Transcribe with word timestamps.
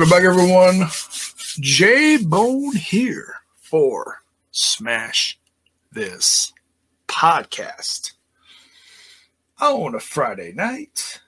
Welcome 0.00 0.16
back, 0.16 0.24
everyone. 0.26 0.88
J 1.60 2.16
Bone 2.16 2.74
here 2.74 3.34
for 3.56 4.22
Smash 4.50 5.38
This 5.92 6.54
Podcast. 7.06 8.12
On 9.60 9.94
a 9.94 10.00
Friday 10.00 10.54
night, 10.54 11.20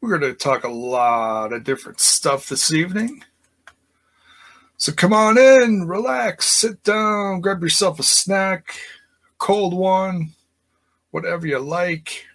we're 0.00 0.18
going 0.18 0.32
to 0.32 0.34
talk 0.34 0.64
a 0.64 0.68
lot 0.68 1.52
of 1.52 1.62
different 1.62 2.00
stuff 2.00 2.48
this 2.48 2.72
evening. 2.72 3.22
So 4.76 4.90
come 4.90 5.12
on 5.12 5.38
in, 5.38 5.86
relax, 5.86 6.48
sit 6.48 6.82
down, 6.82 7.40
grab 7.40 7.62
yourself 7.62 8.00
a 8.00 8.02
snack, 8.02 8.80
cold 9.38 9.74
one, 9.74 10.32
whatever 11.12 11.46
you 11.46 11.60
like. 11.60 12.26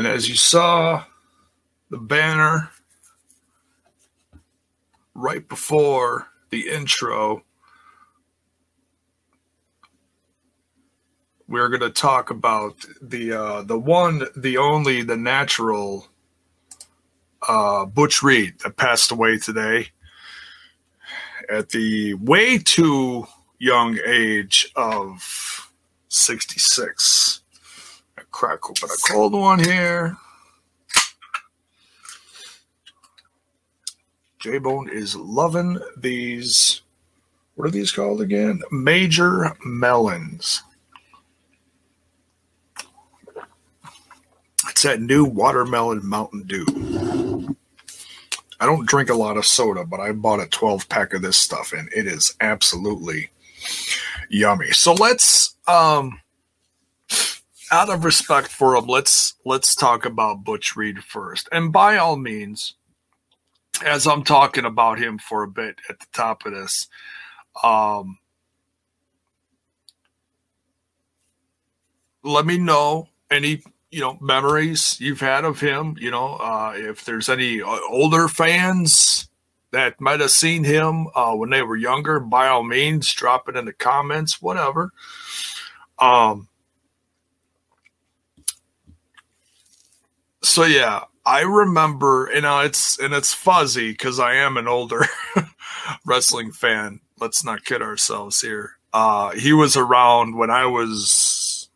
And 0.00 0.06
as 0.06 0.30
you 0.30 0.34
saw 0.34 1.04
the 1.90 1.98
banner 1.98 2.70
right 5.12 5.46
before 5.46 6.28
the 6.48 6.70
intro, 6.70 7.42
we're 11.46 11.68
going 11.68 11.82
to 11.82 11.90
talk 11.90 12.30
about 12.30 12.76
the 13.02 13.34
uh, 13.34 13.60
the 13.60 13.78
one, 13.78 14.22
the 14.34 14.56
only, 14.56 15.02
the 15.02 15.18
natural 15.18 16.06
uh, 17.46 17.84
Butch 17.84 18.22
Reed 18.22 18.54
that 18.60 18.78
passed 18.78 19.10
away 19.10 19.36
today 19.36 19.88
at 21.50 21.68
the 21.68 22.14
way 22.14 22.56
too 22.56 23.26
young 23.58 23.98
age 24.06 24.72
of 24.76 25.70
66 26.08 27.39
crack 28.30 28.68
open 28.68 28.88
a 28.88 29.12
cold 29.12 29.32
one 29.32 29.62
here. 29.62 30.16
J 34.40 34.58
Bone 34.58 34.88
is 34.88 35.14
loving 35.16 35.78
these. 35.96 36.80
What 37.54 37.68
are 37.68 37.70
these 37.70 37.92
called 37.92 38.22
again? 38.22 38.62
Major 38.70 39.54
melons. 39.64 40.62
It's 44.68 44.82
that 44.82 45.02
new 45.02 45.26
watermelon 45.26 46.00
Mountain 46.08 46.44
Dew. 46.44 47.56
I 48.58 48.66
don't 48.66 48.86
drink 48.88 49.10
a 49.10 49.14
lot 49.14 49.36
of 49.36 49.44
soda, 49.44 49.84
but 49.84 50.00
I 50.00 50.12
bought 50.12 50.40
a 50.40 50.46
12 50.46 50.88
pack 50.88 51.12
of 51.12 51.22
this 51.22 51.36
stuff 51.36 51.72
and 51.72 51.90
it 51.94 52.06
is 52.06 52.34
absolutely 52.40 53.30
yummy. 54.30 54.70
So 54.70 54.94
let's 54.94 55.54
um 55.66 56.20
out 57.70 57.90
of 57.90 58.04
respect 58.04 58.48
for 58.48 58.74
him, 58.74 58.86
let's 58.86 59.34
let's 59.44 59.74
talk 59.74 60.04
about 60.04 60.44
Butch 60.44 60.76
Reed 60.76 61.02
first. 61.04 61.48
And 61.52 61.72
by 61.72 61.96
all 61.96 62.16
means, 62.16 62.74
as 63.84 64.06
I'm 64.06 64.24
talking 64.24 64.64
about 64.64 64.98
him 64.98 65.18
for 65.18 65.42
a 65.42 65.48
bit 65.48 65.76
at 65.88 66.00
the 66.00 66.06
top 66.12 66.44
of 66.46 66.52
this, 66.52 66.88
um, 67.62 68.18
let 72.22 72.44
me 72.46 72.58
know 72.58 73.08
any 73.30 73.62
you 73.90 74.00
know 74.00 74.18
memories 74.20 75.00
you've 75.00 75.20
had 75.20 75.44
of 75.44 75.60
him. 75.60 75.96
You 75.98 76.10
know, 76.10 76.34
uh, 76.36 76.74
if 76.76 77.04
there's 77.04 77.28
any 77.28 77.62
uh, 77.62 77.78
older 77.88 78.28
fans 78.28 79.28
that 79.72 80.00
might 80.00 80.20
have 80.20 80.32
seen 80.32 80.64
him 80.64 81.06
uh, 81.14 81.34
when 81.34 81.50
they 81.50 81.62
were 81.62 81.76
younger, 81.76 82.18
by 82.18 82.48
all 82.48 82.64
means, 82.64 83.12
drop 83.12 83.48
it 83.48 83.56
in 83.56 83.64
the 83.64 83.72
comments, 83.72 84.42
whatever. 84.42 84.90
Um, 85.98 86.48
so 90.42 90.64
yeah, 90.64 91.04
I 91.24 91.42
remember, 91.42 92.30
you 92.34 92.40
know, 92.40 92.60
it's 92.60 92.98
and 92.98 93.12
it's 93.12 93.32
fuzzy 93.32 93.92
because 93.92 94.18
I 94.18 94.34
am 94.34 94.56
an 94.56 94.66
older 94.68 95.06
wrestling 96.04 96.50
fan. 96.52 97.00
Let's 97.18 97.44
not 97.44 97.64
kid 97.64 97.82
ourselves 97.82 98.40
here. 98.40 98.78
Uh, 98.92 99.30
he 99.32 99.52
was 99.52 99.76
around 99.76 100.36
when 100.36 100.50
I 100.50 100.66
was 100.66 101.68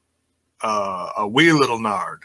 uh, 0.62 1.10
a 1.18 1.28
wee 1.28 1.52
little 1.52 1.78
nard, 1.78 2.22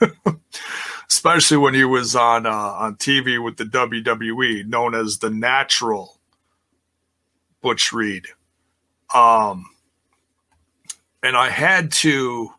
especially 1.08 1.56
when 1.56 1.74
he 1.74 1.84
was 1.84 2.14
on 2.14 2.46
uh, 2.46 2.50
on 2.50 2.96
TV 2.96 3.42
with 3.42 3.56
the 3.56 3.64
WWE, 3.64 4.64
known 4.66 4.94
as 4.94 5.18
the 5.18 5.30
Natural 5.30 6.18
Butch 7.60 7.92
Reed. 7.92 8.26
Um, 9.12 9.66
and 11.22 11.36
I 11.36 11.50
had 11.50 11.90
to 11.92 12.52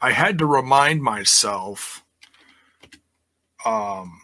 I 0.00 0.12
had 0.12 0.38
to 0.38 0.46
remind 0.46 1.02
myself 1.02 2.04
um, 3.64 4.20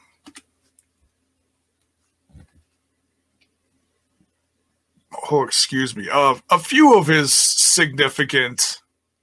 oh 5.30 5.42
excuse 5.42 5.96
me 5.96 6.08
of 6.08 6.42
a 6.50 6.58
few 6.58 6.96
of 6.96 7.06
his 7.08 7.32
significant 7.32 8.80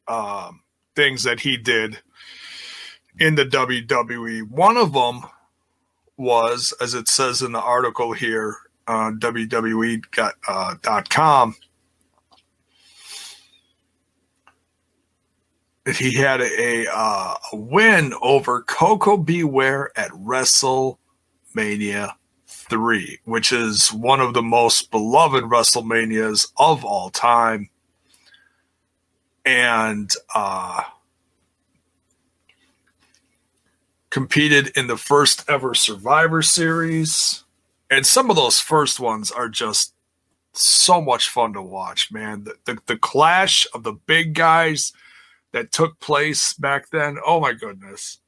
um, 0.08 0.62
things 0.96 1.24
that 1.24 1.40
he 1.40 1.58
did 1.58 2.00
in 3.20 3.36
the 3.36 3.46
WWE. 3.46 4.50
One 4.50 4.78
of 4.78 4.94
them 4.94 5.22
was, 6.18 6.74
as 6.82 6.94
it 6.94 7.08
says 7.08 7.42
in 7.42 7.52
the 7.52 7.62
article 7.62 8.14
here 8.14 8.58
on 8.88 9.20
WWE.com, 9.20 9.96
he 15.96 16.14
had 16.14 16.42
a, 16.42 16.88
uh, 16.92 17.36
a 17.52 17.56
win 17.56 18.14
over 18.22 18.62
Koko 18.64 19.18
B. 19.18 19.44
Ware 19.44 19.92
at 19.98 20.12
WrestleMania 20.12 22.14
3, 22.46 23.20
which 23.26 23.52
is 23.52 23.92
one 23.92 24.22
of 24.22 24.34
the 24.34 24.42
most 24.42 24.92
beloved 24.92 25.46
WrestleManias 25.46 26.52
of 26.58 26.86
all 26.86 27.10
time. 27.10 27.70
And 29.44 30.12
uh, 30.36 30.84
competed 34.12 34.72
in 34.76 34.88
the 34.88 34.98
first 34.98 35.50
ever 35.50 35.74
Survivor 35.74 36.42
Series. 36.42 37.44
And 37.90 38.06
some 38.06 38.30
of 38.30 38.36
those 38.36 38.60
first 38.60 39.00
ones 39.00 39.32
are 39.32 39.50
just 39.50 39.94
so 40.54 41.02
much 41.02 41.30
fun 41.30 41.54
to 41.54 41.62
watch, 41.62 42.12
man. 42.12 42.44
The, 42.44 42.56
the, 42.66 42.78
the 42.86 42.98
clash 42.98 43.66
of 43.74 43.84
the 43.84 43.94
big 43.94 44.36
guys– 44.36 44.94
that 45.52 45.72
took 45.72 46.00
place 46.00 46.54
back 46.54 46.90
then. 46.90 47.18
Oh 47.26 47.40
my 47.40 47.54
goodness. 47.54 48.20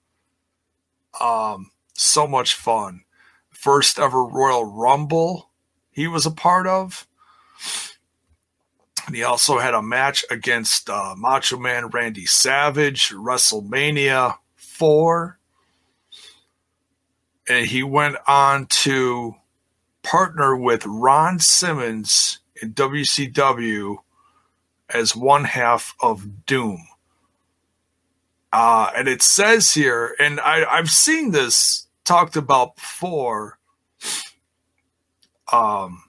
Um, 1.20 1.72
so 1.94 2.28
much 2.28 2.54
fun. 2.54 3.04
First 3.50 4.00
ever 4.00 4.24
Royal 4.25 4.66
Rumble 4.66 5.50
he 5.94 6.08
was 6.08 6.25
a 6.25 6.31
part 6.31 6.68
of. 6.68 7.08
And 9.06 9.16
he 9.16 9.24
also 9.24 9.60
had 9.60 9.74
a 9.74 9.81
match 9.81 10.25
against 10.30 10.90
uh, 10.90 11.14
Macho 11.16 11.58
Man 11.58 11.88
Randy 11.88 12.25
Savage, 12.25 13.10
WrestleMania 13.10 14.38
4. 14.56 15.38
And 17.48 17.68
he 17.68 17.84
went 17.84 18.16
on 18.28 18.66
to 18.68 19.36
partner 20.02 20.56
with 20.56 20.86
Ron 20.86 21.40
Simmons 21.40 22.40
in 22.62 22.74
WCW 22.74 23.98
as 24.90 25.16
one 25.16 25.44
half 25.44 25.96
of 26.02 26.46
Doom. 26.46 26.88
Uh, 28.53 28.91
and 28.95 29.07
it 29.07 29.23
says 29.23 29.73
here, 29.73 30.15
and 30.19 30.39
I, 30.39 30.63
I've 30.63 30.91
seen 30.91 31.31
this 31.31 31.88
talked 32.05 32.35
about 32.35 32.75
before. 32.75 33.57
Um, 35.51 36.03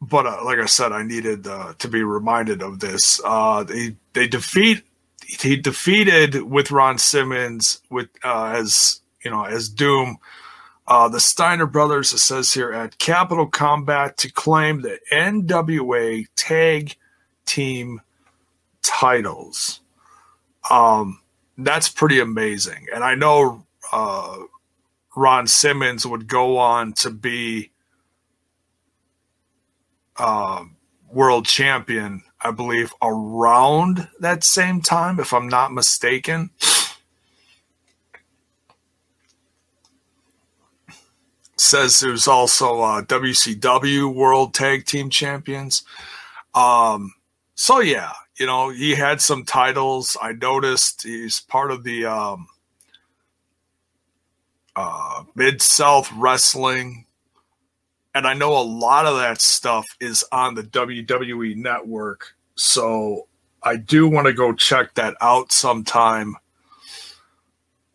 but 0.00 0.26
uh, 0.26 0.42
like 0.46 0.58
I 0.58 0.64
said, 0.64 0.92
I 0.92 1.02
needed 1.02 1.46
uh, 1.46 1.74
to 1.78 1.88
be 1.88 2.02
reminded 2.02 2.62
of 2.62 2.80
this. 2.80 3.20
Uh, 3.22 3.64
they 3.64 3.96
they 4.14 4.26
defeat 4.26 4.82
he 5.26 5.56
defeated 5.56 6.42
with 6.42 6.70
Ron 6.70 6.96
Simmons 6.96 7.82
with 7.90 8.08
uh, 8.24 8.54
as 8.56 9.02
you 9.22 9.30
know 9.30 9.44
as 9.44 9.68
Doom. 9.68 10.16
Uh, 10.88 11.08
the 11.08 11.20
Steiner 11.20 11.66
brothers, 11.66 12.12
it 12.12 12.18
says 12.18 12.54
here, 12.54 12.72
at 12.72 12.98
Capital 12.98 13.46
Combat 13.46 14.16
to 14.16 14.32
claim 14.32 14.80
the 14.80 14.98
NWA 15.12 16.26
Tag 16.34 16.96
Team 17.46 18.00
titles. 19.00 19.80
Um, 20.70 21.20
that's 21.58 21.88
pretty 21.88 22.20
amazing. 22.20 22.86
And 22.94 23.02
I 23.04 23.14
know 23.14 23.66
uh, 23.92 24.38
Ron 25.16 25.46
Simmons 25.46 26.06
would 26.06 26.28
go 26.28 26.58
on 26.58 26.92
to 26.94 27.10
be 27.10 27.70
uh, 30.16 30.64
world 31.10 31.46
champion, 31.46 32.22
I 32.40 32.50
believe, 32.50 32.92
around 33.02 34.08
that 34.20 34.44
same 34.44 34.80
time, 34.80 35.20
if 35.20 35.32
I'm 35.32 35.48
not 35.48 35.72
mistaken. 35.72 36.50
says 41.56 42.02
was 42.02 42.28
also 42.28 42.80
uh, 42.80 43.02
WCW 43.02 44.12
World 44.12 44.52
Tag 44.52 44.84
Team 44.84 45.08
Champions. 45.08 45.84
Um, 46.54 47.14
so 47.54 47.80
yeah, 47.80 48.12
you 48.36 48.46
know, 48.46 48.70
he 48.70 48.94
had 48.94 49.20
some 49.20 49.44
titles. 49.44 50.16
I 50.20 50.32
noticed 50.32 51.02
he's 51.02 51.40
part 51.40 51.70
of 51.70 51.84
the 51.84 52.06
um, 52.06 52.46
uh, 54.74 55.24
Mid 55.34 55.60
South 55.60 56.10
Wrestling. 56.12 57.06
And 58.14 58.26
I 58.26 58.34
know 58.34 58.56
a 58.56 58.62
lot 58.62 59.06
of 59.06 59.16
that 59.16 59.40
stuff 59.40 59.86
is 60.00 60.24
on 60.32 60.54
the 60.54 60.62
WWE 60.62 61.56
network. 61.56 62.34
So 62.54 63.28
I 63.62 63.76
do 63.76 64.08
want 64.08 64.26
to 64.26 64.32
go 64.32 64.52
check 64.52 64.94
that 64.94 65.14
out 65.20 65.52
sometime 65.52 66.36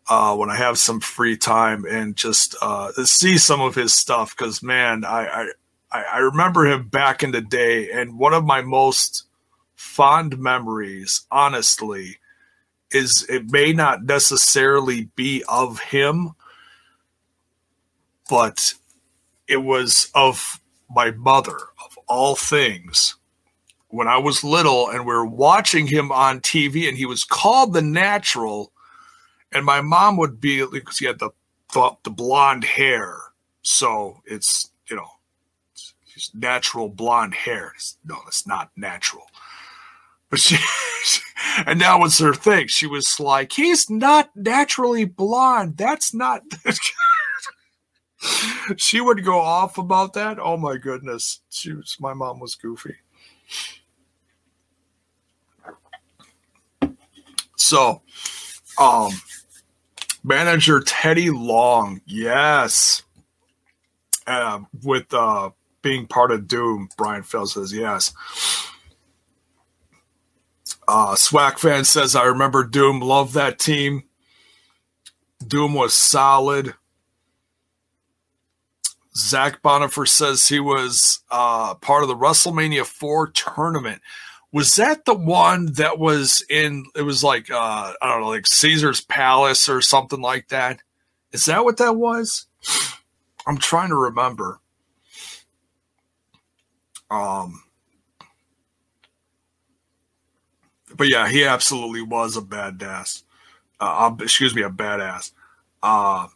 uh, 0.08 0.34
when 0.36 0.50
I 0.50 0.56
have 0.56 0.78
some 0.78 1.00
free 1.00 1.36
time 1.36 1.84
and 1.84 2.16
just 2.16 2.56
uh, 2.62 2.92
see 3.04 3.38
some 3.38 3.60
of 3.60 3.74
his 3.74 3.92
stuff. 3.92 4.36
Because 4.36 4.62
man, 4.62 5.04
I, 5.04 5.52
I 5.92 6.02
I 6.14 6.18
remember 6.18 6.66
him 6.66 6.88
back 6.88 7.22
in 7.22 7.30
the 7.30 7.40
day, 7.40 7.90
and 7.90 8.18
one 8.18 8.34
of 8.34 8.44
my 8.44 8.62
most 8.62 9.27
fond 9.98 10.38
memories, 10.38 11.26
honestly, 11.30 12.18
is 12.92 13.26
it 13.28 13.50
may 13.50 13.72
not 13.72 14.04
necessarily 14.04 15.10
be 15.16 15.42
of 15.48 15.80
him, 15.80 16.30
but 18.30 18.74
it 19.48 19.58
was 19.58 20.10
of 20.14 20.60
my 20.88 21.10
mother, 21.10 21.58
of 21.84 21.98
all 22.06 22.36
things. 22.36 23.16
When 23.88 24.06
I 24.06 24.18
was 24.18 24.44
little 24.44 24.88
and 24.88 25.00
we 25.00 25.12
were 25.12 25.26
watching 25.26 25.88
him 25.88 26.12
on 26.12 26.40
TV, 26.40 26.88
and 26.88 26.96
he 26.96 27.06
was 27.06 27.24
called 27.24 27.72
the 27.72 27.82
natural 27.82 28.72
and 29.52 29.64
my 29.64 29.80
mom 29.80 30.16
would 30.18 30.40
be 30.40 30.64
because 30.70 30.98
he 30.98 31.06
had 31.06 31.18
the 31.18 31.30
the 32.04 32.10
blonde 32.10 32.64
hair, 32.64 33.18
so 33.62 34.22
it's 34.24 34.70
you 34.88 34.96
know 34.96 35.08
it's 36.14 36.34
natural 36.34 36.88
blonde 36.88 37.34
hair. 37.34 37.74
No, 38.04 38.16
it's 38.26 38.46
not 38.46 38.70
natural. 38.76 39.26
But 40.30 40.40
she, 40.40 40.56
and 41.66 41.78
now 41.78 42.00
was 42.00 42.18
her 42.18 42.34
thing. 42.34 42.68
She 42.68 42.86
was 42.86 43.18
like, 43.18 43.52
he's 43.52 43.88
not 43.88 44.30
naturally 44.34 45.04
blonde. 45.04 45.76
That's 45.76 46.14
not. 46.14 46.42
she 48.76 49.00
would 49.00 49.24
go 49.24 49.40
off 49.40 49.78
about 49.78 50.12
that. 50.14 50.38
Oh 50.38 50.56
my 50.56 50.76
goodness. 50.76 51.40
She 51.50 51.72
was, 51.72 51.96
my 52.00 52.14
mom 52.14 52.40
was 52.40 52.54
goofy. 52.54 52.96
So, 57.56 58.02
um, 58.78 59.12
Manager 60.24 60.80
Teddy 60.80 61.30
Long, 61.30 62.00
yes. 62.06 63.02
Uh, 64.26 64.60
with 64.82 65.12
uh, 65.12 65.50
being 65.82 66.06
part 66.06 66.30
of 66.30 66.46
Doom, 66.46 66.88
Brian 66.96 67.22
Phil 67.22 67.46
says 67.46 67.72
yes. 67.72 68.12
Uh, 70.88 71.14
Swag 71.16 71.58
fan 71.58 71.84
says, 71.84 72.16
I 72.16 72.24
remember 72.24 72.64
Doom, 72.64 73.00
love 73.00 73.34
that 73.34 73.58
team. 73.58 74.04
Doom 75.46 75.74
was 75.74 75.92
solid. 75.92 76.74
Zach 79.14 79.60
Bonifer 79.62 80.08
says 80.08 80.48
he 80.48 80.60
was 80.60 81.20
uh, 81.30 81.74
part 81.74 82.02
of 82.02 82.08
the 82.08 82.16
WrestleMania 82.16 82.86
4 82.86 83.28
tournament. 83.32 84.00
Was 84.50 84.76
that 84.76 85.04
the 85.04 85.14
one 85.14 85.74
that 85.74 85.98
was 85.98 86.42
in 86.48 86.86
it 86.96 87.02
was 87.02 87.22
like 87.22 87.50
uh 87.50 87.92
i 88.00 88.08
don't 88.08 88.22
know 88.22 88.28
like 88.28 88.46
caesar's 88.46 89.02
palace 89.02 89.68
or 89.68 89.82
something 89.82 90.22
like 90.22 90.48
that? 90.48 90.80
Is 91.32 91.44
that 91.44 91.64
what 91.64 91.76
that 91.76 91.96
was? 91.96 92.46
I'm 93.46 93.58
trying 93.58 93.90
to 93.90 93.94
remember. 93.94 94.58
Um 97.10 97.62
but 100.98 101.08
yeah 101.08 101.28
he 101.28 101.44
absolutely 101.44 102.02
was 102.02 102.36
a 102.36 102.42
badass 102.42 103.24
uh, 103.80 104.14
excuse 104.20 104.54
me 104.54 104.62
a 104.62 104.70
badass 104.70 105.32
uh 105.82 106.28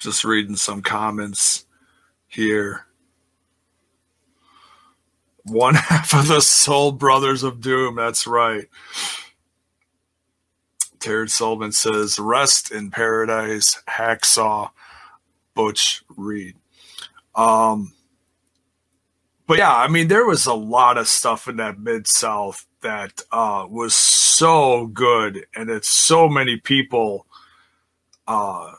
just 0.00 0.24
reading 0.24 0.56
some 0.56 0.82
comments 0.82 1.66
here 2.28 2.86
one 5.44 5.74
half 5.76 6.14
of 6.14 6.28
the 6.28 6.40
Soul 6.40 6.92
Brothers 6.92 7.42
of 7.42 7.60
Doom. 7.60 7.96
That's 7.96 8.26
right. 8.26 8.66
Terrence 10.98 11.34
Sullivan 11.34 11.72
says, 11.72 12.18
Rest 12.18 12.72
in 12.72 12.90
Paradise, 12.90 13.82
Hacksaw, 13.88 14.70
Butch 15.54 16.02
Reed. 16.16 16.56
Um, 17.34 17.93
but 19.46 19.58
yeah, 19.58 19.74
I 19.74 19.88
mean, 19.88 20.08
there 20.08 20.26
was 20.26 20.46
a 20.46 20.54
lot 20.54 20.98
of 20.98 21.08
stuff 21.08 21.48
in 21.48 21.56
that 21.56 21.78
Mid 21.78 22.06
South 22.06 22.66
that 22.80 23.22
uh, 23.32 23.66
was 23.68 23.94
so 23.94 24.86
good, 24.88 25.46
and 25.54 25.70
it's 25.70 25.88
so 25.88 26.28
many 26.28 26.56
people 26.56 27.26
uh, 28.26 28.72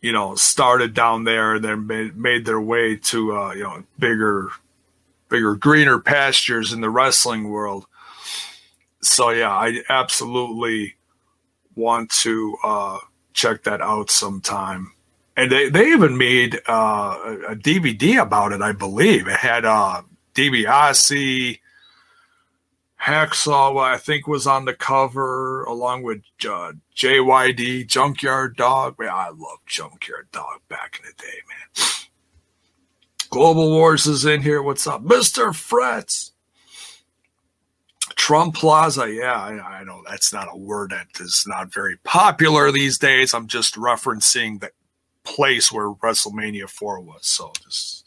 you 0.00 0.12
know, 0.12 0.34
started 0.34 0.94
down 0.94 1.24
there 1.24 1.56
and 1.56 1.64
then 1.64 1.86
made, 1.86 2.16
made 2.16 2.44
their 2.44 2.60
way 2.60 2.96
to, 2.96 3.36
uh, 3.36 3.52
you 3.52 3.64
know, 3.64 3.82
bigger, 3.98 4.50
bigger, 5.28 5.54
greener 5.56 5.98
pastures 5.98 6.72
in 6.72 6.80
the 6.80 6.90
wrestling 6.90 7.48
world. 7.48 7.86
So, 9.02 9.30
yeah, 9.30 9.50
I 9.50 9.80
absolutely 9.88 10.96
want 11.74 12.10
to 12.22 12.56
uh, 12.62 12.98
check 13.32 13.64
that 13.64 13.80
out 13.80 14.10
sometime. 14.10 14.92
And 15.38 15.52
they, 15.52 15.68
they 15.68 15.92
even 15.92 16.18
made 16.18 16.60
uh, 16.66 17.16
a 17.50 17.54
DVD 17.54 18.20
about 18.20 18.50
it, 18.50 18.60
I 18.60 18.72
believe. 18.72 19.28
It 19.28 19.36
had 19.36 19.64
uh, 19.64 20.02
DiBiase, 20.34 21.60
Hacksaw, 23.00 23.80
I 23.80 23.98
think, 23.98 24.26
was 24.26 24.48
on 24.48 24.64
the 24.64 24.74
cover 24.74 25.62
along 25.62 26.02
with 26.02 26.22
uh, 26.44 26.72
JYD, 26.96 27.86
Junkyard 27.86 28.56
Dog. 28.56 28.98
Man, 28.98 29.10
I 29.10 29.28
love 29.28 29.60
Junkyard 29.64 30.26
Dog 30.32 30.58
back 30.68 31.00
in 31.00 31.06
the 31.06 31.22
day, 31.22 31.38
man. 31.48 31.86
Global 33.30 33.70
Wars 33.70 34.08
is 34.08 34.24
in 34.24 34.42
here. 34.42 34.60
What's 34.60 34.88
up? 34.88 35.04
Mr. 35.04 35.54
Frets. 35.54 36.32
Trump 38.16 38.56
Plaza. 38.56 39.08
Yeah, 39.08 39.40
I, 39.40 39.78
I, 39.78 39.84
know 39.84 40.02
that's 40.08 40.32
not 40.32 40.48
a 40.52 40.56
word 40.56 40.90
that 40.90 41.06
is 41.20 41.44
not 41.46 41.72
very 41.72 41.96
popular 41.98 42.72
these 42.72 42.98
days. 42.98 43.32
I'm 43.32 43.46
just 43.46 43.76
referencing 43.76 44.60
the 44.60 44.70
place 45.34 45.70
where 45.70 45.90
WrestleMania 45.90 46.68
4 46.68 47.00
was. 47.00 47.26
So 47.26 47.52
just, 47.62 48.04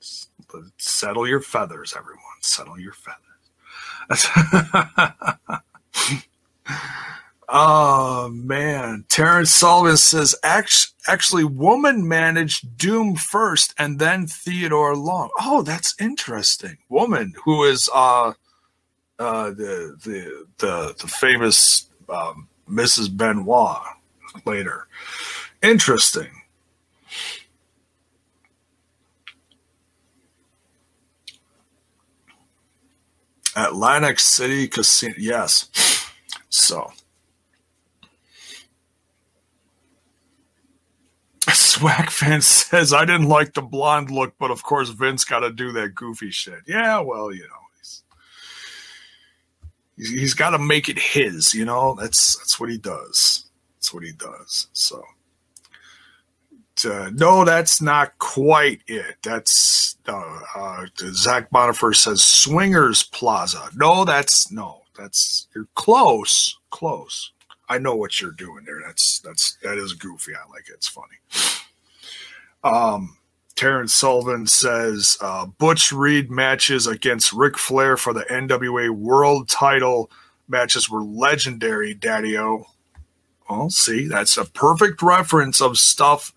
just 0.00 0.30
settle 0.78 1.26
your 1.26 1.40
feathers, 1.40 1.94
everyone. 1.96 2.22
Settle 2.40 2.78
your 2.78 2.92
feathers. 2.92 3.22
oh 7.48 8.28
man, 8.32 9.04
Terrence 9.08 9.50
Sullivan 9.50 9.96
says 9.96 10.34
actually, 10.44 11.44
woman 11.44 12.06
managed 12.06 12.76
Doom 12.76 13.14
first 13.14 13.74
and 13.78 13.98
then 13.98 14.26
Theodore 14.26 14.96
Long. 14.96 15.30
Oh, 15.40 15.62
that's 15.62 15.94
interesting. 16.00 16.78
Woman 16.88 17.34
who 17.44 17.62
is 17.64 17.88
uh, 17.94 18.32
uh, 19.18 19.50
the 19.50 19.96
the 20.04 20.46
the 20.58 20.94
the 21.00 21.06
famous 21.06 21.88
um, 22.08 22.48
Mrs. 22.68 23.16
Benoit 23.16 23.80
later. 24.44 24.88
Interesting. 25.62 26.28
Atlantic 33.54 34.18
City 34.18 34.66
Casino. 34.68 35.14
Yes. 35.18 35.68
So. 36.48 36.92
Swag 41.52 42.10
fan 42.10 42.40
says, 42.40 42.92
I 42.92 43.04
didn't 43.04 43.28
like 43.28 43.54
the 43.54 43.62
blonde 43.62 44.10
look, 44.10 44.34
but 44.38 44.50
of 44.50 44.62
course 44.62 44.88
Vince 44.90 45.24
got 45.24 45.40
to 45.40 45.52
do 45.52 45.72
that 45.72 45.94
goofy 45.94 46.30
shit. 46.30 46.60
Yeah, 46.66 47.00
well, 47.00 47.32
you 47.32 47.42
know, 47.42 47.66
he's 47.78 48.02
he's 50.10 50.34
got 50.34 50.50
to 50.50 50.58
make 50.58 50.88
it 50.88 50.98
his. 50.98 51.52
You 51.54 51.64
know, 51.64 51.96
that's 51.98 52.36
that's 52.36 52.58
what 52.58 52.70
he 52.70 52.78
does. 52.78 53.46
That's 53.76 53.92
what 53.92 54.04
he 54.04 54.12
does. 54.12 54.68
So 54.72 55.04
uh, 56.84 57.10
no, 57.14 57.44
that's 57.44 57.80
not 57.80 58.18
quite 58.18 58.80
it. 58.86 59.16
That's 59.22 59.96
uh, 60.06 60.40
uh, 60.54 60.86
Zach 61.12 61.50
Bonifer 61.50 61.94
says 61.94 62.22
Swingers 62.22 63.02
Plaza. 63.02 63.70
No, 63.76 64.04
that's 64.04 64.50
no, 64.50 64.82
that's 64.96 65.48
you're 65.54 65.68
close, 65.74 66.58
close. 66.70 67.32
I 67.68 67.78
know 67.78 67.94
what 67.94 68.20
you're 68.20 68.32
doing 68.32 68.64
there. 68.64 68.80
That's 68.84 69.20
that's 69.20 69.56
that 69.62 69.78
is 69.78 69.94
goofy. 69.94 70.32
I 70.34 70.50
like 70.50 70.68
it. 70.68 70.74
It's 70.74 70.88
funny. 70.88 71.62
Um, 72.64 73.16
Terrence 73.54 73.94
Sullivan 73.94 74.46
says 74.46 75.16
uh, 75.20 75.46
Butch 75.46 75.92
Reed 75.92 76.30
matches 76.30 76.86
against 76.86 77.32
Ric 77.32 77.58
Flair 77.58 77.96
for 77.96 78.12
the 78.12 78.24
NWA 78.24 78.90
World 78.90 79.48
Title 79.48 80.10
matches 80.48 80.90
were 80.90 81.02
legendary, 81.02 81.94
Daddy 81.94 82.38
O. 82.38 82.66
Well, 83.48 83.70
see, 83.70 84.06
that's 84.06 84.36
a 84.36 84.44
perfect 84.44 85.02
reference 85.02 85.60
of 85.60 85.78
stuff 85.78 86.32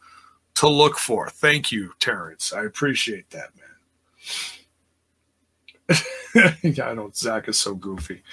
to 0.55 0.69
look 0.69 0.97
for. 0.97 1.29
Thank 1.29 1.71
you, 1.71 1.93
Terrence. 1.99 2.53
I 2.53 2.63
appreciate 2.63 3.29
that, 3.31 3.49
man. 3.55 3.65
yeah, 6.63 6.87
I 6.87 6.93
know 6.93 7.11
Zach 7.13 7.47
is 7.47 7.59
so 7.59 7.75
goofy. 7.75 8.23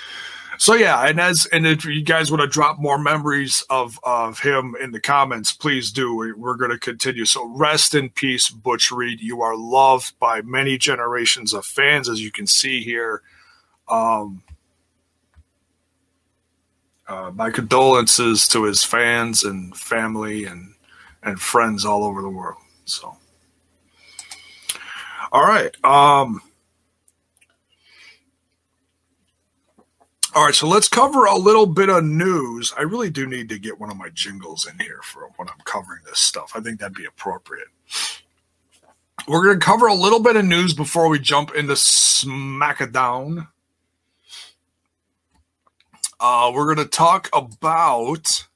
So 0.59 0.75
yeah, 0.75 1.09
and 1.09 1.21
as 1.21 1.47
and 1.47 1.67
if 1.67 1.85
you 1.85 2.03
guys 2.03 2.31
want 2.31 2.43
to 2.43 2.47
drop 2.47 2.79
more 2.79 2.99
memories 2.99 3.65
of 3.69 3.99
of 4.05 4.39
him 4.39 4.77
in 4.81 4.93
the 4.93 5.01
comments, 5.01 5.53
please 5.53 5.91
do. 5.91 6.15
We're 6.15 6.57
going 6.57 6.71
to 6.71 6.79
continue. 6.79 7.25
So 7.25 7.49
rest 7.57 7.95
in 7.95 8.11
peace, 8.11 8.51
Butch 8.51 8.93
Reed. 8.93 9.21
You 9.21 9.43
are 9.43 9.57
loved 9.57 10.19
by 10.19 10.43
many 10.43 10.79
generations 10.79 11.53
of 11.53 11.67
fans, 11.67 12.09
as 12.09 12.23
you 12.23 12.31
can 12.31 12.47
see 12.47 12.83
here. 12.83 13.23
Um, 13.89 14.43
uh, 17.09 17.33
my 17.35 17.51
condolences 17.51 18.47
to 18.49 18.65
his 18.65 18.85
fans 18.85 19.43
and 19.43 19.77
family 19.77 20.45
and 20.45 20.72
and 21.23 21.41
friends 21.41 21.85
all 21.85 22.05
over 22.05 22.23
the 22.23 22.29
world. 22.29 22.61
So, 22.85 23.17
all 25.31 25.45
right. 25.45 25.75
Um, 25.85 26.43
all 30.35 30.47
right, 30.47 30.55
so 30.55 30.67
let's 30.67 30.89
cover 30.89 31.27
a 31.27 31.37
little 31.37 31.67
bit 31.67 31.91
of 31.91 32.05
news. 32.05 32.73
I 32.77 32.83
really 32.83 33.11
do 33.11 33.27
need 33.27 33.49
to 33.51 33.59
get 33.59 33.79
one 33.79 33.91
of 33.91 33.97
my 33.97 34.09
jingles 34.09 34.67
in 34.67 34.79
here 34.79 35.01
for 35.03 35.31
when 35.37 35.49
I'm 35.49 35.61
covering 35.65 36.01
this 36.07 36.21
stuff. 36.21 36.53
I 36.55 36.61
think 36.61 36.81
that'd 36.81 36.97
be 36.97 37.05
appropriate. 37.05 37.69
We're 39.29 39.45
going 39.45 39.61
to 39.61 39.65
cover 39.65 39.87
a 39.87 39.95
little 39.95 40.21
bit 40.21 40.37
of 40.37 40.45
news 40.45 40.75
before 40.75 41.09
we 41.09 41.19
jump 41.19 41.55
into 41.55 41.75
SmackDown. 41.75 43.49
Uh, 46.19 46.51
we're 46.55 46.75
going 46.75 46.85
to 46.85 46.91
talk 46.91 47.29
about 47.33 48.47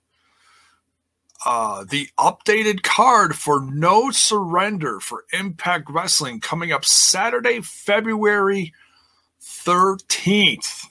uh, 1.46 1.84
the 1.84 2.08
updated 2.18 2.82
card 2.82 3.36
for 3.36 3.60
No 3.60 4.10
Surrender 4.10 4.98
for 4.98 5.24
Impact 5.32 5.88
Wrestling 5.88 6.40
coming 6.40 6.72
up 6.72 6.84
Saturday, 6.84 7.60
February 7.60 8.74
13th. 9.40 10.86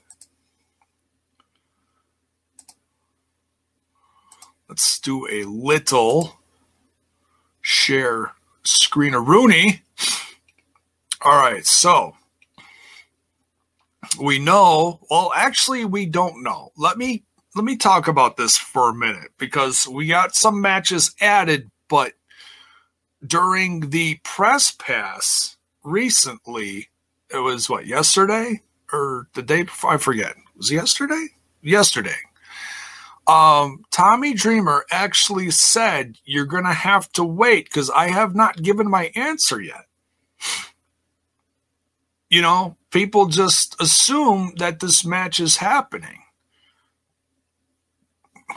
Let's 4.69 4.97
do 5.01 5.27
a 5.29 5.43
little 5.43 6.39
share 7.62 8.31
screen 8.63 9.13
of 9.13 9.27
Rooney. 9.27 9.81
All 11.21 11.38
right, 11.38 11.67
so 11.67 12.15
we 14.21 14.39
know 14.39 15.01
well 15.09 15.33
actually 15.35 15.83
we 15.83 16.05
don't 16.05 16.41
know 16.43 16.71
let 16.77 16.97
me 16.97 17.25
let 17.55 17.63
me 17.63 17.77
talk 17.77 18.07
about 18.07 18.35
this 18.35 18.57
for 18.57 18.89
a 18.89 18.93
minute 18.93 19.31
because 19.38 19.88
we 19.88 20.07
got 20.07 20.35
some 20.35 20.59
matches 20.59 21.15
added 21.21 21.71
but 21.88 22.13
during 23.25 23.89
the 23.91 24.19
press 24.24 24.71
pass 24.71 25.55
recently 25.83 26.89
it 27.31 27.39
was 27.39 27.69
what 27.69 27.88
yesterday? 27.88 28.62
Or 28.93 29.27
the 29.33 29.41
day 29.41 29.63
before? 29.63 29.93
I 29.93 29.97
forget. 29.97 30.35
Was 30.55 30.69
it 30.69 30.75
yesterday? 30.75 31.27
Yesterday. 31.62 32.15
Um 33.25 33.83
tommy 33.89 34.33
dreamer 34.33 34.85
actually 34.91 35.50
said 35.50 36.17
you're 36.25 36.45
gonna 36.45 36.74
have 36.74 37.12
to 37.13 37.24
wait 37.24 37.65
because 37.65 37.89
i 37.89 38.09
have 38.09 38.35
not 38.35 38.62
given 38.62 38.89
my 38.89 39.12
answer 39.15 39.62
yet. 39.62 39.85
You 42.29 42.41
know, 42.41 42.75
people 42.91 43.27
just 43.27 43.79
assume 43.79 44.53
that 44.57 44.79
this 44.81 45.05
match 45.05 45.39
is 45.39 45.57
happening. 45.57 46.25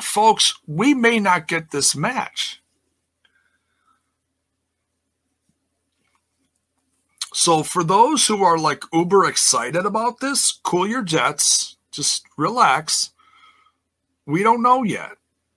Folks, 0.00 0.54
we 0.66 0.95
may 0.95 1.18
not 1.18 1.49
get 1.49 1.71
this 1.71 1.97
match. 1.97 2.62
So, 7.33 7.62
for 7.62 7.85
those 7.85 8.26
who 8.26 8.42
are 8.42 8.59
like 8.59 8.83
uber 8.92 9.25
excited 9.25 9.87
about 9.87 10.21
this, 10.21 10.59
cool 10.62 10.87
your 10.87 11.02
jets, 11.02 11.76
just 11.92 12.25
relax. 12.37 13.11
We 14.26 14.42
don't 14.42 14.62
know 14.62 14.83
yet. 14.83 15.12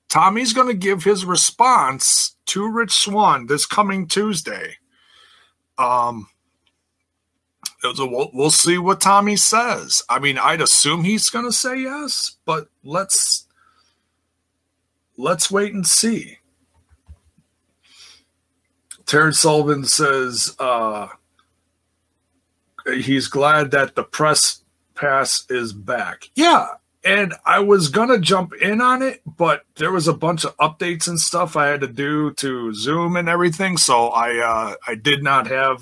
Tommy's 0.08 0.54
going 0.54 0.68
to 0.68 0.74
give 0.74 1.04
his 1.04 1.26
response 1.26 2.36
to 2.48 2.70
Rich 2.70 2.92
Swann 2.92 3.48
this 3.48 3.66
coming 3.66 4.08
Tuesday. 4.08 4.78
Um, 5.78 6.28
we'll, 7.84 8.30
we'll 8.34 8.52
see 8.52 8.78
what 8.78 9.02
Tommy 9.02 9.36
says. 9.36 10.04
I 10.10 10.20
mean, 10.20 10.38
I'd 10.38 10.62
assume 10.62 11.04
he's 11.04 11.30
going 11.30 11.46
to 11.46 11.52
say 11.52 11.80
yes, 11.80 12.38
but 12.46 12.68
let's 12.84 13.48
let's 15.22 15.52
wait 15.52 15.74
and 15.74 15.86
see. 15.86 16.38
Terrence 19.06 19.40
Sullivan 19.40 19.86
says 19.86 20.56
uh, 20.60 21.08
he's 22.86 23.28
glad 23.28 23.72
that 23.72 23.96
the 23.96 24.04
press 24.04 24.64
pass 24.96 25.46
is 25.50 25.74
back. 25.74 26.30
Yeah, 26.36 26.68
and 27.04 27.34
I 27.46 27.60
was 27.60 27.90
gonna 27.90 28.20
jump 28.20 28.54
in 28.54 28.82
on 28.82 29.02
it, 29.02 29.22
but 29.26 29.64
there 29.76 29.92
was 29.92 30.08
a 30.08 30.14
bunch 30.14 30.46
of 30.46 30.56
updates 30.58 31.08
and 31.08 31.20
stuff 31.20 31.56
I 31.56 31.68
had 31.68 31.82
to 31.82 31.88
do 31.88 32.34
to 32.36 32.74
Zoom 32.74 33.16
and 33.16 33.30
everything, 33.30 33.78
so 33.78 34.10
I 34.10 34.38
uh, 34.38 34.76
I 34.88 34.96
did 34.96 35.24
not 35.24 35.48
have 35.48 35.82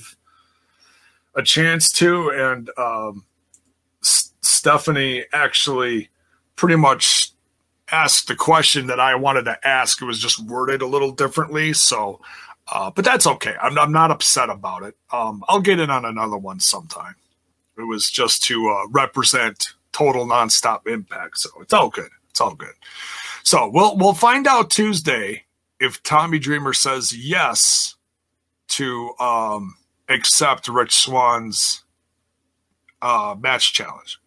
a 1.35 1.43
chance 1.43 1.91
to, 1.93 2.29
and 2.31 2.69
um, 2.77 3.25
S- 4.03 4.33
Stephanie 4.41 5.25
actually 5.31 6.09
pretty 6.55 6.75
much 6.75 7.28
asked 7.91 8.27
the 8.27 8.35
question 8.35 8.87
that 8.87 8.99
I 8.99 9.15
wanted 9.15 9.43
to 9.45 9.67
ask. 9.67 10.01
It 10.01 10.05
was 10.05 10.19
just 10.19 10.43
worded 10.43 10.81
a 10.81 10.87
little 10.87 11.11
differently, 11.11 11.73
so. 11.73 12.21
Uh, 12.71 12.91
but 12.91 13.03
that's 13.03 13.25
okay. 13.25 13.55
I'm, 13.59 13.79
I'm 13.79 13.91
not 13.91 14.11
upset 14.11 14.49
about 14.51 14.83
it. 14.83 14.95
Um, 15.11 15.43
I'll 15.47 15.59
get 15.59 15.79
in 15.79 15.89
on 15.89 16.05
another 16.05 16.37
one 16.37 16.59
sometime. 16.59 17.15
It 17.79 17.87
was 17.87 18.11
just 18.11 18.43
to 18.43 18.69
uh, 18.69 18.87
represent 18.91 19.69
total 19.91 20.27
nonstop 20.27 20.85
impact, 20.87 21.39
so 21.39 21.49
it's 21.61 21.73
all 21.73 21.89
good. 21.89 22.09
It's 22.29 22.41
all 22.41 22.53
good. 22.53 22.73
So 23.43 23.69
we'll 23.69 23.97
we'll 23.97 24.13
find 24.13 24.45
out 24.45 24.69
Tuesday 24.69 25.45
if 25.79 26.03
Tommy 26.03 26.39
Dreamer 26.39 26.73
says 26.73 27.11
yes 27.15 27.95
to 28.69 29.13
um, 29.19 29.75
accept 30.09 30.67
Rich 30.67 30.93
Swann's 30.93 31.83
uh, 33.01 33.35
match 33.39 33.73
challenge. 33.73 34.19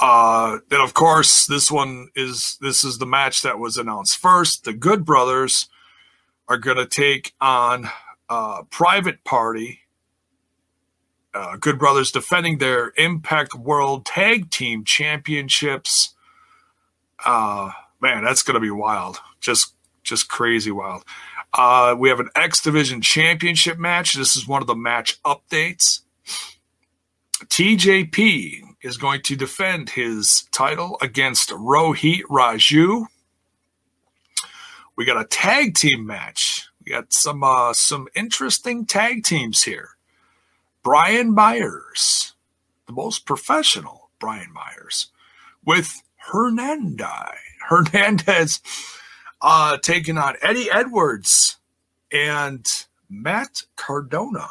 Uh, 0.00 0.58
then 0.68 0.80
of 0.80 0.94
course 0.94 1.46
this 1.46 1.70
one 1.70 2.08
is 2.14 2.56
this 2.60 2.84
is 2.84 2.98
the 2.98 3.06
match 3.06 3.42
that 3.42 3.58
was 3.58 3.76
announced 3.76 4.18
first. 4.18 4.64
The 4.64 4.72
Good 4.72 5.04
Brothers 5.04 5.68
are 6.48 6.58
going 6.58 6.76
to 6.76 6.86
take 6.86 7.34
on 7.40 7.88
uh, 8.28 8.62
Private 8.70 9.24
Party. 9.24 9.80
Uh, 11.34 11.56
Good 11.56 11.78
Brothers 11.78 12.10
defending 12.12 12.58
their 12.58 12.92
Impact 12.96 13.54
World 13.54 14.06
Tag 14.06 14.50
Team 14.50 14.84
Championships. 14.84 16.14
Uh, 17.24 17.72
man, 18.00 18.24
that's 18.24 18.42
going 18.42 18.54
to 18.54 18.60
be 18.60 18.70
wild. 18.70 19.18
Just 19.40 19.74
just 20.04 20.28
crazy 20.28 20.70
wild. 20.70 21.04
Uh, 21.52 21.94
we 21.98 22.08
have 22.08 22.20
an 22.20 22.30
X 22.36 22.62
Division 22.62 23.02
Championship 23.02 23.78
match. 23.78 24.14
This 24.14 24.36
is 24.36 24.46
one 24.46 24.62
of 24.62 24.68
the 24.68 24.74
match 24.74 25.20
updates. 25.22 26.00
TJP 27.46 28.67
is 28.82 28.96
going 28.96 29.22
to 29.22 29.36
defend 29.36 29.90
his 29.90 30.46
title 30.52 30.98
against 31.00 31.50
Rohit 31.50 32.22
Raju. 32.30 33.06
We 34.96 35.04
got 35.04 35.20
a 35.20 35.26
tag 35.26 35.74
team 35.74 36.06
match. 36.06 36.68
We 36.84 36.92
got 36.92 37.12
some 37.12 37.42
uh, 37.44 37.72
some 37.72 38.08
interesting 38.14 38.86
tag 38.86 39.24
teams 39.24 39.64
here. 39.64 39.90
Brian 40.82 41.34
Myers, 41.34 42.34
the 42.86 42.92
most 42.92 43.26
professional 43.26 44.10
Brian 44.18 44.52
Myers, 44.52 45.08
with 45.64 46.02
Hernandez. 46.16 47.06
Hernandez 47.68 48.60
uh, 49.42 49.76
taking 49.82 50.16
on 50.16 50.36
Eddie 50.40 50.70
Edwards 50.70 51.58
and 52.10 52.66
Matt 53.10 53.62
Cardona. 53.76 54.48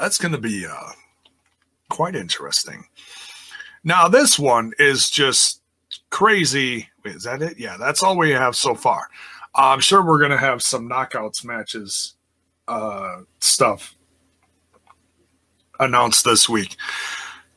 That's 0.00 0.18
going 0.18 0.32
to 0.32 0.40
be 0.40 0.66
uh, 0.66 0.92
quite 1.88 2.16
interesting. 2.16 2.86
Now, 3.84 4.08
this 4.08 4.38
one 4.38 4.72
is 4.78 5.10
just 5.10 5.62
crazy. 6.10 6.88
Wait, 7.04 7.16
is 7.16 7.24
that 7.24 7.42
it? 7.42 7.58
Yeah, 7.58 7.76
that's 7.78 8.02
all 8.02 8.16
we 8.16 8.30
have 8.30 8.56
so 8.56 8.74
far. 8.74 9.08
I'm 9.54 9.80
sure 9.80 10.04
we're 10.04 10.18
going 10.18 10.30
to 10.30 10.36
have 10.38 10.62
some 10.62 10.88
knockouts 10.88 11.44
matches 11.44 12.14
uh, 12.66 13.20
stuff 13.40 13.94
announced 15.78 16.24
this 16.24 16.48
week. 16.48 16.76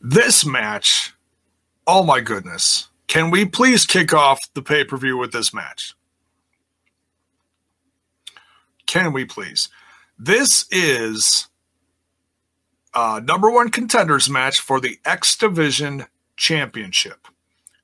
This 0.02 0.46
match 0.46 1.14
Oh 1.86 2.04
my 2.04 2.22
goodness. 2.22 2.88
Can 3.08 3.30
we 3.30 3.46
please 3.46 3.86
kick 3.86 4.14
off 4.14 4.40
the 4.54 4.62
pay 4.62 4.84
per 4.84 4.98
view 4.98 5.18
with 5.18 5.32
this 5.32 5.54
match? 5.54 5.96
Can 8.86 9.12
we 9.12 9.26
please? 9.26 9.70
This 10.18 10.66
is 10.72 11.48
uh, 12.94 13.22
number 13.24 13.50
one 13.50 13.70
contenders 13.70 14.30
match 14.30 14.60
for 14.60 14.80
the 14.80 15.00
X 15.06 15.36
Division 15.36 16.06
Championship. 16.36 17.28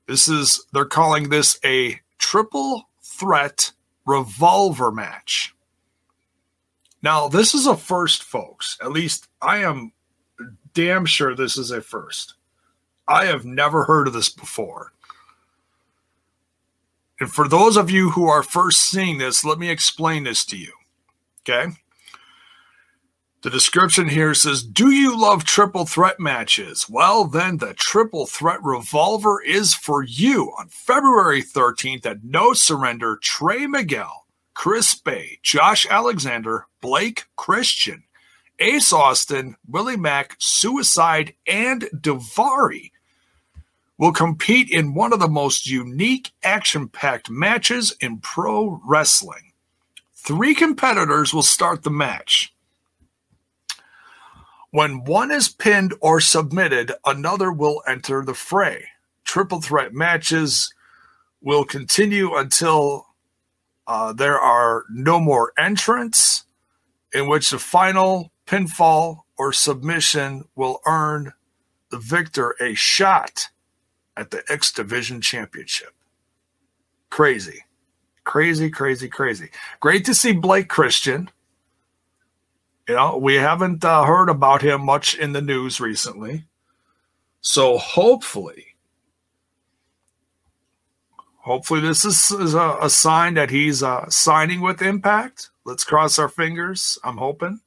This 0.08 0.28
is, 0.28 0.66
they're 0.74 0.86
calling 0.86 1.30
this 1.30 1.60
a 1.63 2.00
triple 2.18 2.89
threat 3.01 3.72
revolver 4.06 4.92
match. 4.92 5.54
Now, 7.01 7.28
this 7.28 7.54
is 7.54 7.66
a 7.66 7.78
first, 7.78 8.24
folks. 8.24 8.78
At 8.82 8.92
least 8.92 9.28
I 9.42 9.60
am 9.60 9.94
damn 10.74 11.06
sure 11.06 11.36
this 11.36 11.58
is 11.58 11.72
a 11.72 11.82
first. 11.82 12.34
I 13.08 13.25
have 13.25 13.46
never 13.46 13.86
heard 13.86 14.08
of 14.08 14.13
this 14.13 14.30
before. 14.30 14.94
And 17.20 17.32
for 17.32 17.48
those 17.48 17.75
of 17.75 17.89
you 17.89 18.12
who 18.12 18.28
are 18.28 18.44
first 18.44 18.82
seeing 18.82 19.18
this, 19.18 19.44
let 19.44 19.60
me 19.60 19.70
explain 19.70 20.24
this 20.24 20.46
to 20.46 20.58
you. 20.58 20.74
Okay. 21.42 21.74
The 23.41 23.50
description 23.50 24.10
here 24.10 24.34
says, 24.34 24.63
Do 24.63 24.91
you 24.91 25.17
love 25.17 25.46
triple 25.46 25.86
threat 25.86 26.19
matches? 26.19 26.89
Well, 26.89 27.24
then 27.24 27.58
the 27.58 27.74
triple 27.74 28.25
threat 28.25 28.62
revolver 28.62 29.41
is 29.41 29.74
for 29.74 30.03
you. 30.03 30.51
On 30.60 30.67
February 30.67 31.41
13th 31.41 32.05
at 32.05 32.22
No 32.22 32.51
Surrender, 32.51 33.17
Trey 33.22 33.65
Miguel, 33.65 34.25
Chris 34.53 34.93
Bey, 34.93 35.39
Josh 35.41 35.86
Alexander, 35.89 36.67
Blake 36.81 37.27
Christian, 37.38 38.03
Ace 38.60 38.91
Austin, 38.91 39.55
Willie 39.65 39.96
Mack, 39.96 40.36
Suicide, 40.38 41.34
and 41.48 41.84
Daivari 41.96 42.91
will 43.98 44.12
compete 44.12 44.69
in 44.69 44.93
one 44.93 45.13
of 45.13 45.22
the 45.22 45.29
most 45.29 45.65
unique 45.65 46.31
action 46.43 46.89
packed 46.89 47.29
matches 47.29 47.96
in 48.01 48.17
pro 48.17 48.81
wrestling. 48.86 49.53
Three 50.13 50.53
competitors 50.53 51.34
will 51.34 51.41
start 51.41 51.84
the 51.84 51.89
match. 51.89 52.53
When 54.71 55.03
one 55.03 55.31
is 55.31 55.49
pinned 55.49 55.93
or 55.99 56.19
submitted, 56.19 56.91
another 57.05 57.51
will 57.51 57.81
enter 57.88 58.23
the 58.23 58.35
fray. 58.35 58.85
Triple 59.23 59.61
threat 59.61 59.93
matches 59.93 60.73
will 61.41 61.63
continue 61.65 62.35
until 62.35 63.07
uh, 63.88 64.13
there 64.13 64.39
are 64.39 64.83
no 64.91 65.19
more 65.19 65.53
entrants, 65.57 66.43
in 67.13 67.27
which 67.27 67.49
the 67.49 67.57
final 67.57 68.31
pinfall 68.45 69.21
or 69.38 69.51
submission 69.51 70.43
will 70.55 70.81
earn 70.85 71.33
the 71.89 71.97
victor 71.97 72.55
a 72.61 72.75
shot 72.75 73.47
at 74.15 74.29
the 74.29 74.43
X 74.49 74.71
Division 74.71 75.21
Championship. 75.21 75.93
Crazy. 77.10 77.63
Crazy, 78.23 78.69
crazy, 78.69 79.08
crazy. 79.08 79.49
Great 79.79 80.05
to 80.05 80.13
see 80.13 80.34
Blake 80.34 80.67
Christian 80.67 81.32
you 82.89 82.95
know, 82.95 83.17
we 83.17 83.36
haven't 83.36 83.86
uh, 83.86 84.04
heard 84.04 84.30
about 84.30 84.63
him 84.63 84.84
much 84.84 85.13
in 85.13 85.32
the 85.32 85.43
news 85.43 85.80
recently. 85.80 86.45
So 87.39 87.78
hopefully, 87.78 88.65
hopefully 91.36 91.82
this 91.82 92.04
is, 92.04 92.32
is 92.32 92.56
a, 92.56 92.78
a, 92.82 92.89
sign 92.89 93.36
that 93.36 93.52
he's 93.52 93.84
uh, 93.84 94.10
signing 94.10 94.62
with 94.62 94.82
Impact. 94.82 95.52
Let's 95.65 95.84
cross 95.84 96.17
our 96.17 96.28
fingers. 96.28 96.97
I'm 97.04 97.17
hoping, 97.17 97.60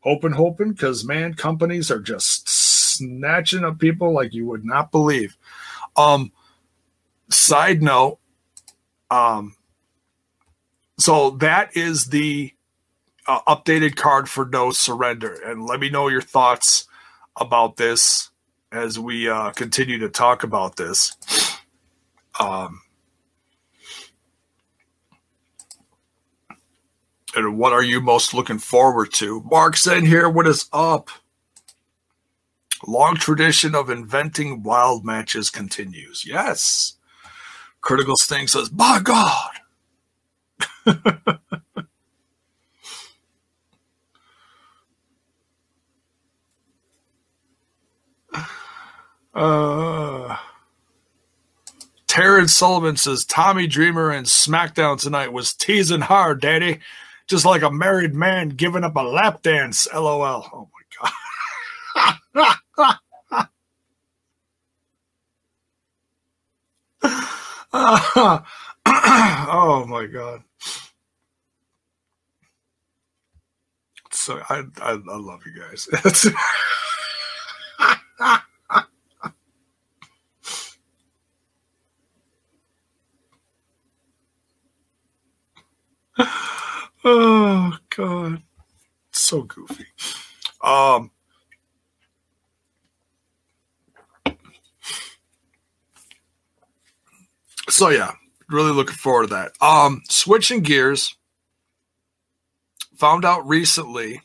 hoping, 0.00 0.32
hoping, 0.32 0.72
because 0.72 1.04
man, 1.04 1.34
companies 1.34 1.92
are 1.92 2.00
just 2.00 2.48
snatching 2.48 3.62
up 3.62 3.78
people 3.78 4.12
like 4.12 4.34
you 4.34 4.46
would 4.46 4.64
not 4.64 4.90
believe. 4.90 5.36
Um, 5.96 6.32
side 7.30 7.82
note, 7.82 8.18
um, 9.12 9.54
so 10.98 11.30
that 11.30 11.76
is 11.76 12.06
the 12.06 12.52
uh, 13.26 13.40
updated 13.48 13.96
card 13.96 14.28
for 14.28 14.46
No 14.46 14.70
Surrender. 14.70 15.38
And 15.44 15.64
let 15.64 15.80
me 15.80 15.88
know 15.90 16.08
your 16.08 16.22
thoughts 16.22 16.86
about 17.36 17.76
this 17.76 18.30
as 18.72 18.98
we 18.98 19.28
uh, 19.28 19.50
continue 19.50 19.98
to 19.98 20.08
talk 20.08 20.42
about 20.42 20.76
this. 20.76 21.16
Um, 22.38 22.80
and 27.36 27.56
what 27.56 27.72
are 27.72 27.82
you 27.82 28.00
most 28.00 28.34
looking 28.34 28.58
forward 28.58 29.12
to? 29.14 29.42
Mark's 29.50 29.86
in 29.86 30.06
here. 30.06 30.28
What 30.28 30.46
is 30.46 30.68
up? 30.72 31.08
Long 32.86 33.16
tradition 33.16 33.74
of 33.74 33.88
inventing 33.88 34.62
wild 34.62 35.04
matches 35.04 35.50
continues. 35.50 36.26
Yes. 36.26 36.94
Critical 37.80 38.16
Sting 38.16 38.46
says, 38.46 38.68
by 38.68 39.00
God. 39.00 39.50
Uh, 49.34 50.36
Terrence 52.06 52.52
Sullivan 52.54 52.96
says 52.96 53.24
Tommy 53.24 53.66
Dreamer 53.66 54.10
and 54.10 54.26
SmackDown 54.26 55.00
tonight 55.00 55.32
was 55.32 55.52
teasing 55.52 56.00
hard, 56.02 56.40
Daddy, 56.40 56.78
just 57.26 57.44
like 57.44 57.62
a 57.62 57.70
married 57.70 58.14
man 58.14 58.50
giving 58.50 58.84
up 58.84 58.94
a 58.96 59.00
lap 59.00 59.42
dance. 59.42 59.88
LOL. 59.92 60.46
Oh 60.52 60.68
my 60.72 61.10
god. 62.34 62.54
oh 69.50 69.84
my 69.88 70.06
god. 70.06 70.42
So 74.12 74.40
I, 74.48 74.62
I 74.80 74.92
I 74.92 75.16
love 75.16 75.42
you 75.46 75.60
guys. 75.60 75.88
oh 87.04 87.76
god. 87.96 88.42
So 89.12 89.42
goofy. 89.42 89.86
Um 90.62 91.10
so 97.68 97.88
yeah 97.88 98.12
really 98.48 98.72
looking 98.72 98.94
forward 98.96 99.28
to 99.28 99.34
that. 99.34 99.52
Um 99.60 100.02
switching 100.08 100.62
gears 100.62 101.16
found 102.96 103.24
out 103.24 103.46
recently 103.46 104.20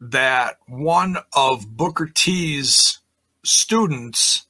that 0.00 0.58
one 0.66 1.16
of 1.34 1.76
booker 1.76 2.10
t's 2.12 3.00
students 3.44 4.44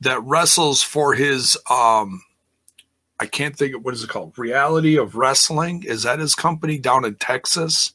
that 0.00 0.22
wrestles 0.22 0.82
for 0.82 1.14
his 1.14 1.58
um 1.70 2.22
I 3.18 3.26
can't 3.26 3.56
think 3.56 3.74
of 3.74 3.84
what 3.84 3.94
is 3.94 4.04
it 4.04 4.10
called? 4.10 4.38
Reality 4.38 4.96
of 4.98 5.16
Wrestling. 5.16 5.82
Is 5.84 6.02
that 6.02 6.18
his 6.18 6.34
company 6.34 6.78
down 6.78 7.04
in 7.04 7.14
Texas? 7.14 7.94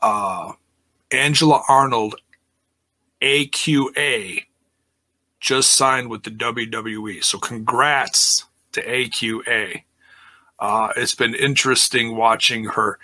Uh, 0.00 0.52
Angela 1.10 1.62
Arnold, 1.68 2.16
AQA, 3.20 4.44
just 5.40 5.72
signed 5.72 6.08
with 6.08 6.22
the 6.22 6.30
WWE. 6.30 7.22
So 7.24 7.38
congrats 7.38 8.44
to 8.72 8.86
AQA. 8.86 9.82
Uh, 10.58 10.92
it's 10.96 11.14
been 11.14 11.34
interesting 11.34 12.16
watching 12.16 12.64
her. 12.64 12.98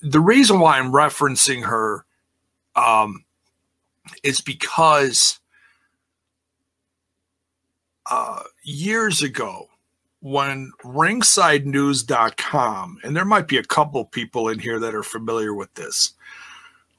The 0.00 0.20
reason 0.20 0.60
why 0.60 0.78
I'm 0.78 0.92
referencing 0.92 1.64
her 1.64 2.04
um, 2.74 3.24
is 4.22 4.40
because 4.40 5.40
uh, 8.10 8.42
years 8.62 9.22
ago, 9.22 9.68
when 10.22 10.72
ringsidenews.com, 10.84 12.98
and 13.02 13.16
there 13.16 13.24
might 13.24 13.48
be 13.48 13.56
a 13.56 13.64
couple 13.64 14.04
people 14.04 14.48
in 14.48 14.60
here 14.60 14.78
that 14.78 14.94
are 14.94 15.02
familiar 15.02 15.52
with 15.52 15.74
this, 15.74 16.12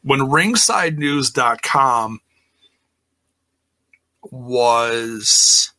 when 0.04 0.20
ringsidenews.com 0.20 2.20
was 4.30 5.72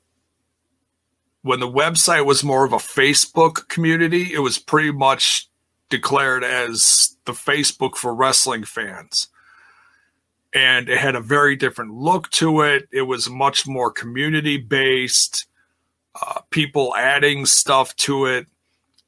when 1.42 1.60
the 1.60 1.70
website 1.70 2.24
was 2.24 2.42
more 2.42 2.64
of 2.64 2.72
a 2.72 2.78
Facebook 2.78 3.68
community, 3.68 4.32
it 4.32 4.38
was 4.38 4.58
pretty 4.58 4.90
much 4.90 5.50
declared 5.90 6.42
as 6.42 7.18
the 7.26 7.32
Facebook 7.32 7.96
for 7.96 8.14
wrestling 8.14 8.64
fans. 8.64 9.28
And 10.54 10.88
it 10.88 10.96
had 10.96 11.14
a 11.14 11.20
very 11.20 11.56
different 11.56 11.92
look 11.92 12.30
to 12.30 12.62
it. 12.62 12.88
It 12.90 13.02
was 13.02 13.28
much 13.28 13.66
more 13.66 13.90
community 13.90 14.56
based 14.56 15.46
uh, 16.20 16.40
people 16.50 16.94
adding 16.96 17.46
stuff 17.46 17.94
to 17.96 18.26
it. 18.26 18.46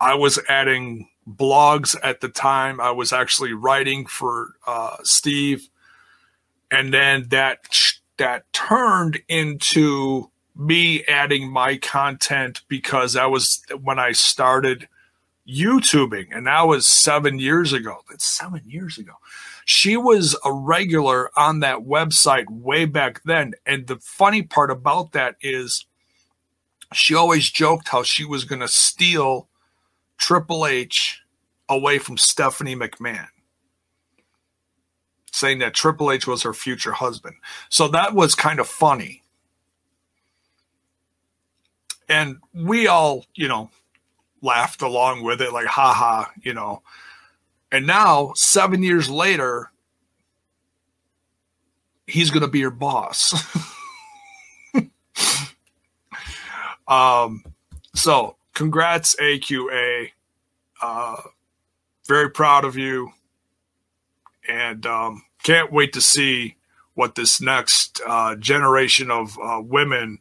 I 0.00 0.14
was 0.14 0.38
adding 0.48 1.08
blogs 1.28 1.96
at 2.02 2.20
the 2.20 2.28
time. 2.28 2.80
I 2.80 2.90
was 2.90 3.12
actually 3.12 3.52
writing 3.52 4.06
for 4.06 4.54
uh, 4.66 4.96
Steve, 5.02 5.68
and 6.70 6.92
then 6.92 7.28
that 7.30 7.58
that 8.18 8.50
turned 8.52 9.18
into 9.28 10.30
me 10.54 11.04
adding 11.04 11.50
my 11.50 11.76
content 11.76 12.62
because 12.68 13.12
that 13.12 13.30
was 13.30 13.62
when 13.82 13.98
I 13.98 14.12
started 14.12 14.88
YouTubing, 15.48 16.28
and 16.32 16.46
that 16.46 16.62
was 16.62 16.86
seven 16.86 17.38
years 17.38 17.72
ago. 17.72 17.98
That's 18.08 18.24
seven 18.24 18.62
years 18.66 18.98
ago. 18.98 19.12
She 19.64 19.96
was 19.96 20.36
a 20.44 20.52
regular 20.52 21.30
on 21.36 21.60
that 21.60 21.78
website 21.78 22.48
way 22.48 22.84
back 22.84 23.22
then. 23.24 23.54
And 23.64 23.86
the 23.86 23.96
funny 23.96 24.42
part 24.42 24.70
about 24.70 25.12
that 25.12 25.36
is 25.40 25.85
she 26.92 27.14
always 27.14 27.50
joked 27.50 27.88
how 27.88 28.02
she 28.02 28.24
was 28.24 28.44
going 28.44 28.60
to 28.60 28.68
steal 28.68 29.48
Triple 30.18 30.66
H 30.66 31.20
away 31.68 31.98
from 31.98 32.16
Stephanie 32.16 32.76
McMahon, 32.76 33.28
saying 35.32 35.58
that 35.58 35.74
Triple 35.74 36.12
H 36.12 36.26
was 36.26 36.42
her 36.42 36.54
future 36.54 36.92
husband. 36.92 37.36
So 37.68 37.88
that 37.88 38.14
was 38.14 38.34
kind 38.34 38.60
of 38.60 38.68
funny. 38.68 39.22
And 42.08 42.38
we 42.54 42.86
all, 42.86 43.26
you 43.34 43.48
know, 43.48 43.70
laughed 44.40 44.80
along 44.80 45.24
with 45.24 45.40
it, 45.42 45.52
like, 45.52 45.66
haha, 45.66 46.26
you 46.42 46.54
know. 46.54 46.82
And 47.72 47.86
now, 47.86 48.32
seven 48.36 48.82
years 48.82 49.10
later, 49.10 49.72
he's 52.06 52.30
going 52.30 52.42
to 52.42 52.48
be 52.48 52.60
your 52.60 52.70
boss. 52.70 53.34
um, 56.88 57.44
so, 57.94 58.36
congrats, 58.54 59.16
AQA. 59.16 60.10
Uh, 60.80 61.16
very 62.06 62.30
proud 62.30 62.64
of 62.64 62.76
you. 62.76 63.12
And 64.48 64.86
um, 64.86 65.24
can't 65.42 65.72
wait 65.72 65.92
to 65.94 66.00
see 66.00 66.56
what 66.94 67.14
this 67.14 67.40
next 67.40 68.00
uh, 68.06 68.36
generation 68.36 69.10
of 69.10 69.38
uh, 69.42 69.60
women 69.62 70.18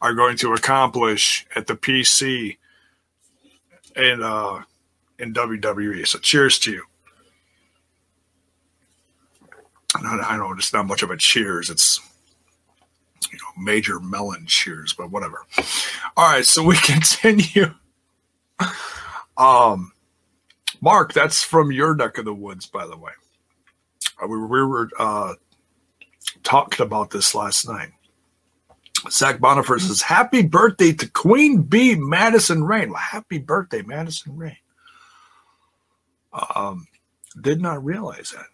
are 0.00 0.14
going 0.14 0.36
to 0.38 0.54
accomplish 0.54 1.46
at 1.54 1.66
the 1.66 1.74
PC 1.74 2.56
and 3.94 4.22
uh, 4.22 4.60
in 5.18 5.34
WWE. 5.34 6.06
So 6.06 6.18
cheers 6.18 6.58
to 6.60 6.72
you. 6.72 6.82
I 9.94 10.36
know 10.36 10.52
it's 10.52 10.72
not 10.72 10.86
much 10.86 11.02
of 11.02 11.10
a 11.10 11.16
cheers. 11.16 11.68
It's 11.68 12.00
you 13.30 13.38
know 13.38 13.62
major 13.62 14.00
melon 14.00 14.46
cheers, 14.46 14.92
but 14.92 15.10
whatever. 15.10 15.46
All 16.16 16.32
right, 16.32 16.44
so 16.44 16.62
we 16.62 16.76
continue. 16.82 17.74
Um, 19.36 19.92
Mark, 20.80 21.12
that's 21.12 21.42
from 21.42 21.72
your 21.72 21.94
neck 21.94 22.18
of 22.18 22.24
the 22.24 22.34
woods, 22.34 22.66
by 22.66 22.86
the 22.86 22.96
way. 22.96 23.12
Uh, 24.22 24.26
we, 24.26 24.38
we 24.38 24.62
were 24.64 24.90
uh, 24.98 25.34
talking 26.42 26.84
about 26.84 27.10
this 27.10 27.34
last 27.34 27.68
night. 27.68 27.90
Zach 29.10 29.38
Bonifer 29.38 29.80
says, 29.80 30.02
Happy 30.02 30.42
birthday 30.42 30.92
to 30.92 31.08
Queen 31.08 31.62
Bee 31.62 31.94
Madison 31.94 32.64
Rayne. 32.64 32.90
Well, 32.90 32.98
happy 33.00 33.38
birthday, 33.38 33.82
Madison 33.82 34.36
Rayne. 34.36 34.56
Um, 36.54 36.86
did 37.40 37.60
not 37.60 37.84
realize 37.84 38.32
that. 38.36 38.46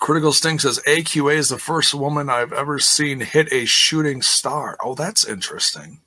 Critical 0.00 0.32
Sting 0.32 0.58
says 0.58 0.80
AQA 0.86 1.34
is 1.34 1.50
the 1.50 1.58
first 1.58 1.94
woman 1.94 2.30
I've 2.30 2.54
ever 2.54 2.78
seen 2.78 3.20
hit 3.20 3.52
a 3.52 3.66
shooting 3.66 4.22
star. 4.22 4.78
Oh, 4.82 4.94
that's 4.94 5.26
interesting. 5.26 6.00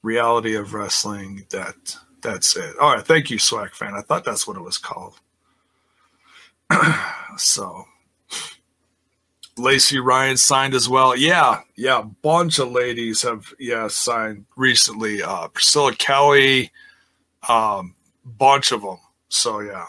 Reality 0.00 0.54
of 0.54 0.74
wrestling. 0.74 1.44
That 1.50 1.96
that's 2.22 2.56
it. 2.56 2.78
All 2.78 2.94
right, 2.94 3.04
thank 3.04 3.30
you, 3.30 3.38
Swag 3.38 3.74
fan. 3.74 3.94
I 3.94 4.02
thought 4.02 4.24
that's 4.24 4.46
what 4.46 4.56
it 4.56 4.62
was 4.62 4.78
called. 4.78 5.18
so 7.36 7.84
Lacey 9.56 9.98
Ryan 9.98 10.36
signed 10.36 10.74
as 10.74 10.88
well. 10.88 11.16
Yeah, 11.16 11.62
yeah, 11.76 12.02
bunch 12.22 12.60
of 12.60 12.70
ladies 12.70 13.22
have 13.22 13.52
yeah 13.58 13.88
signed 13.88 14.46
recently. 14.56 15.20
Uh, 15.20 15.48
Priscilla 15.48 15.92
Kelly, 15.96 16.70
um, 17.48 17.96
bunch 18.24 18.70
of 18.70 18.82
them. 18.82 18.98
So 19.28 19.60
yeah, 19.60 19.86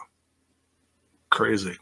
crazy. 1.30 1.78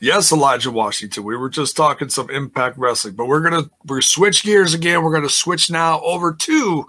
Yes, 0.00 0.32
Elijah 0.32 0.70
Washington. 0.70 1.24
We 1.24 1.36
were 1.36 1.50
just 1.50 1.76
talking 1.76 2.08
some 2.08 2.30
Impact 2.30 2.78
Wrestling, 2.78 3.14
but 3.14 3.26
we're 3.26 3.42
gonna 3.42 3.70
we're 3.84 4.00
switch 4.00 4.42
gears 4.42 4.72
again. 4.72 5.02
We're 5.02 5.12
gonna 5.12 5.28
switch 5.28 5.70
now 5.70 6.00
over 6.00 6.32
to 6.32 6.86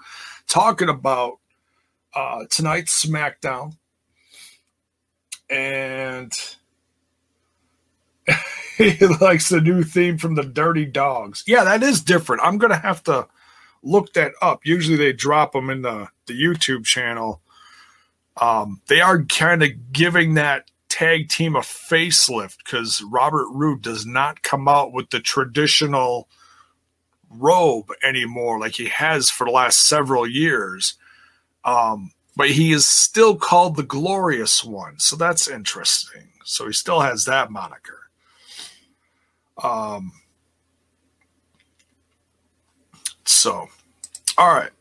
talking 0.47 0.87
about 0.87 1.39
uh, 2.13 2.45
tonight's 2.49 3.05
SmackDown 3.05 3.73
and 5.51 6.31
he 8.77 9.05
likes 9.19 9.49
the 9.49 9.59
new 9.61 9.83
theme 9.83 10.17
from 10.17 10.35
the 10.35 10.43
Dirty 10.43 10.85
Dawgs. 10.85 11.43
Yeah, 11.45 11.65
that 11.65 11.83
is 11.83 12.01
different. 12.01 12.41
I'm 12.43 12.57
gonna 12.57 12.79
have 12.79 13.03
to 13.03 13.27
look 13.83 14.13
that 14.13 14.31
up. 14.41 14.61
Usually 14.63 14.95
they 14.97 15.13
drop 15.13 15.51
them 15.51 15.69
in 15.69 15.81
the 15.81 16.07
the 16.27 16.33
YouTube 16.33 16.85
channel. 16.85 17.41
Um, 18.37 18.81
they 18.87 19.01
are 19.01 19.23
kind 19.23 19.63
of 19.63 19.91
giving 19.91 20.35
that 20.35 20.69
tag 20.89 21.29
team 21.29 21.55
a 21.55 21.59
facelift 21.59 22.57
because 22.63 23.01
Robert 23.01 23.47
Roode 23.51 23.81
does 23.81 24.05
not 24.05 24.43
come 24.43 24.67
out 24.67 24.93
with 24.93 25.09
the 25.09 25.19
traditional 25.19 26.27
robe 27.29 27.91
anymore 28.03 28.59
like 28.59 28.73
he 28.73 28.87
has 28.87 29.29
for 29.29 29.45
the 29.45 29.51
last 29.51 29.87
several 29.87 30.27
years. 30.27 30.95
Um, 31.63 32.11
but 32.35 32.49
he 32.49 32.71
is 32.71 32.87
still 32.87 33.35
called 33.35 33.75
the 33.75 33.83
Glorious 33.83 34.63
One, 34.63 34.99
so 34.99 35.15
that's 35.15 35.47
interesting. 35.47 36.29
So 36.43 36.67
he 36.67 36.73
still 36.73 37.01
has 37.01 37.25
that 37.25 37.51
moniker. 37.51 38.09
Um, 39.61 40.11
so, 43.25 43.67
all 44.37 44.53
right. 44.53 44.71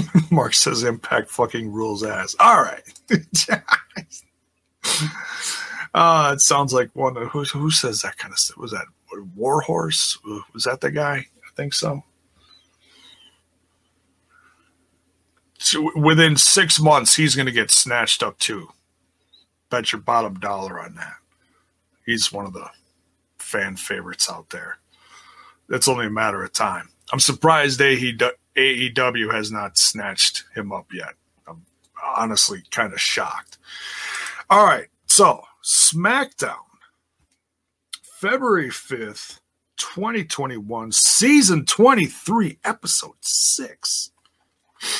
Mark 0.30 0.54
says 0.54 0.82
Impact 0.82 1.30
fucking 1.30 1.72
rules 1.72 2.02
ass. 2.02 2.34
All 2.40 2.62
right. 2.62 2.82
uh, 5.94 6.32
it 6.34 6.40
sounds 6.40 6.72
like 6.72 6.90
one. 6.94 7.16
Who, 7.16 7.44
who 7.44 7.70
says 7.70 8.02
that 8.02 8.18
kind 8.18 8.32
of 8.32 8.38
stuff? 8.38 8.58
Was 8.58 8.72
that 8.72 8.86
Warhorse? 9.36 10.18
Was 10.52 10.64
that 10.64 10.80
the 10.80 10.90
guy? 10.90 11.16
I 11.16 11.50
think 11.56 11.74
so. 11.74 12.04
so 15.58 15.90
within 15.96 16.36
six 16.36 16.80
months, 16.80 17.16
he's 17.16 17.34
going 17.34 17.46
to 17.46 17.52
get 17.52 17.70
snatched 17.70 18.22
up 18.22 18.38
too. 18.38 18.68
Bet 19.70 19.92
your 19.92 20.00
bottom 20.00 20.34
dollar 20.34 20.80
on 20.80 20.94
that. 20.94 21.16
He's 22.06 22.32
one 22.32 22.46
of 22.46 22.54
the 22.54 22.70
fan 23.38 23.76
favorites 23.76 24.30
out 24.30 24.48
there. 24.50 24.78
It's 25.68 25.88
only 25.88 26.06
a 26.06 26.10
matter 26.10 26.42
of 26.42 26.52
time. 26.52 26.88
I'm 27.12 27.20
surprised 27.20 27.80
AEW 28.58 29.32
has 29.32 29.52
not 29.52 29.78
snatched 29.78 30.44
him 30.52 30.72
up 30.72 30.92
yet. 30.92 31.14
I'm 31.46 31.64
honestly 32.04 32.62
kind 32.72 32.92
of 32.92 33.00
shocked. 33.00 33.56
All 34.50 34.66
right, 34.66 34.88
so 35.06 35.44
SmackDown, 35.62 36.56
February 38.02 38.70
5th, 38.70 39.38
2021, 39.76 40.90
season 40.90 41.64
23, 41.66 42.58
episode 42.64 43.12
6. 43.20 44.10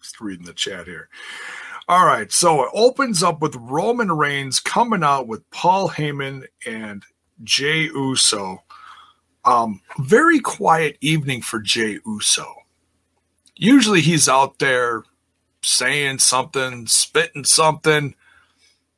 Just 0.00 0.20
reading 0.20 0.46
the 0.46 0.52
chat 0.52 0.86
here. 0.86 1.08
All 1.90 2.04
right, 2.04 2.30
so 2.30 2.64
it 2.64 2.70
opens 2.74 3.22
up 3.22 3.40
with 3.40 3.56
Roman 3.56 4.12
Reigns 4.12 4.60
coming 4.60 5.02
out 5.02 5.26
with 5.26 5.48
Paul 5.50 5.88
Heyman 5.88 6.44
and 6.66 7.02
Jey 7.42 7.84
Uso. 7.84 8.62
Um, 9.46 9.80
very 9.98 10.38
quiet 10.38 10.98
evening 11.00 11.40
for 11.40 11.60
Jey 11.60 11.98
Uso. 12.04 12.46
Usually 13.56 14.02
he's 14.02 14.28
out 14.28 14.58
there 14.58 15.02
saying 15.62 16.18
something, 16.18 16.86
spitting 16.86 17.44
something. 17.44 18.14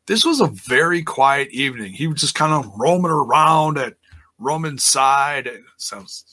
This 0.06 0.24
was 0.24 0.40
a 0.40 0.48
very 0.48 1.04
quiet 1.04 1.50
evening. 1.52 1.92
He 1.92 2.08
was 2.08 2.20
just 2.20 2.34
kind 2.34 2.52
of 2.52 2.72
roaming 2.76 3.12
around 3.12 3.78
at 3.78 3.94
Roman's 4.40 4.82
side. 4.82 5.46
It 5.46 5.62
sounds 5.76 6.24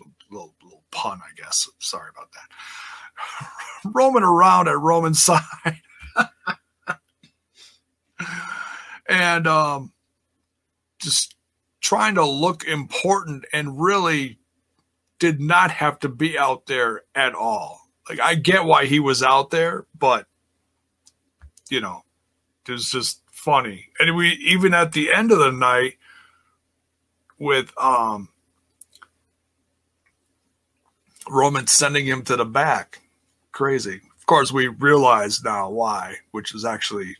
a 0.00 0.34
little, 0.34 0.52
little 0.64 0.82
pun, 0.90 1.20
I 1.22 1.40
guess. 1.40 1.68
Sorry 1.78 2.10
about 2.10 2.30
that. 2.32 3.48
roaming 3.94 4.24
around 4.24 4.66
at 4.66 4.80
Roman's 4.80 5.22
side. 5.22 5.42
And 9.08 9.46
um, 9.46 9.92
just 11.00 11.34
trying 11.80 12.14
to 12.14 12.24
look 12.24 12.64
important 12.64 13.44
and 13.52 13.80
really 13.80 14.38
did 15.18 15.40
not 15.40 15.70
have 15.70 15.98
to 16.00 16.08
be 16.08 16.38
out 16.38 16.66
there 16.66 17.02
at 17.14 17.34
all. 17.34 17.80
Like 18.08 18.20
I 18.20 18.34
get 18.34 18.64
why 18.64 18.86
he 18.86 19.00
was 19.00 19.22
out 19.22 19.50
there, 19.50 19.86
but 19.98 20.26
you 21.70 21.80
know, 21.80 22.02
it 22.66 22.72
was 22.72 22.90
just 22.90 23.20
funny. 23.30 23.88
And 23.98 24.16
we 24.16 24.30
even 24.44 24.74
at 24.74 24.92
the 24.92 25.12
end 25.12 25.30
of 25.32 25.38
the 25.38 25.52
night 25.52 25.94
with 27.38 27.72
um 27.78 28.28
Roman 31.28 31.66
sending 31.66 32.06
him 32.06 32.22
to 32.22 32.36
the 32.36 32.44
back. 32.44 33.00
Crazy. 33.52 34.00
Of 34.16 34.26
course, 34.26 34.52
we 34.52 34.68
realize 34.68 35.42
now 35.42 35.70
why, 35.70 36.16
which 36.30 36.54
is 36.54 36.64
actually 36.64 37.16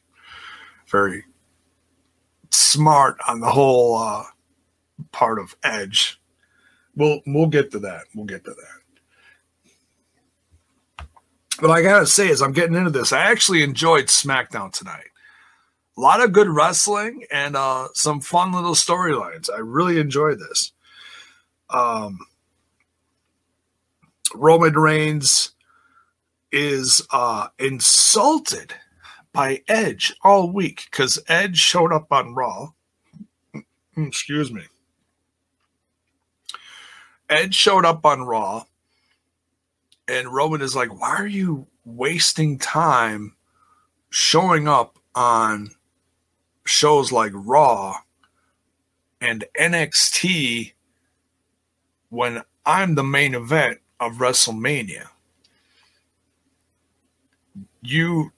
very 0.92 1.24
smart 2.50 3.16
on 3.26 3.40
the 3.40 3.50
whole 3.50 3.96
uh, 3.96 4.22
part 5.10 5.40
of 5.40 5.56
Edge. 5.64 6.20
We'll 6.94 7.20
we'll 7.26 7.48
get 7.48 7.72
to 7.72 7.80
that. 7.80 8.04
We'll 8.14 8.26
get 8.26 8.44
to 8.44 8.50
that. 8.50 8.82
But 11.60 11.70
I 11.70 11.82
gotta 11.82 12.06
say, 12.06 12.30
as 12.30 12.42
I'm 12.42 12.52
getting 12.52 12.76
into 12.76 12.90
this, 12.90 13.12
I 13.12 13.30
actually 13.30 13.62
enjoyed 13.62 14.06
SmackDown 14.06 14.72
tonight. 14.72 15.08
A 15.96 16.00
lot 16.00 16.22
of 16.22 16.32
good 16.32 16.48
wrestling 16.48 17.24
and 17.30 17.56
uh, 17.56 17.88
some 17.94 18.20
fun 18.20 18.52
little 18.52 18.74
storylines. 18.74 19.50
I 19.52 19.58
really 19.58 19.98
enjoyed 19.98 20.38
this. 20.38 20.72
Um, 21.70 22.18
Roman 24.34 24.74
Reigns 24.74 25.52
is 26.50 27.06
uh, 27.12 27.48
insulted 27.58 28.74
by 29.32 29.62
Edge 29.68 30.14
all 30.22 30.50
week 30.50 30.86
because 30.90 31.18
Edge 31.28 31.58
showed 31.58 31.92
up 31.92 32.12
on 32.12 32.34
Raw. 32.34 32.72
Mm, 33.54 34.06
excuse 34.06 34.52
me. 34.52 34.62
Edge 37.28 37.54
showed 37.54 37.84
up 37.84 38.04
on 38.04 38.22
Raw, 38.22 38.64
and 40.06 40.32
Roman 40.32 40.60
is 40.60 40.76
like, 40.76 41.00
Why 41.00 41.16
are 41.16 41.26
you 41.26 41.66
wasting 41.84 42.58
time 42.58 43.34
showing 44.10 44.68
up 44.68 44.98
on 45.14 45.70
shows 46.66 47.10
like 47.10 47.32
Raw 47.34 47.96
and 49.20 49.44
NXT 49.58 50.72
when 52.10 52.42
I'm 52.66 52.94
the 52.94 53.02
main 53.02 53.34
event 53.34 53.80
of 53.98 54.14
WrestleMania? 54.14 55.06
You 57.80 58.32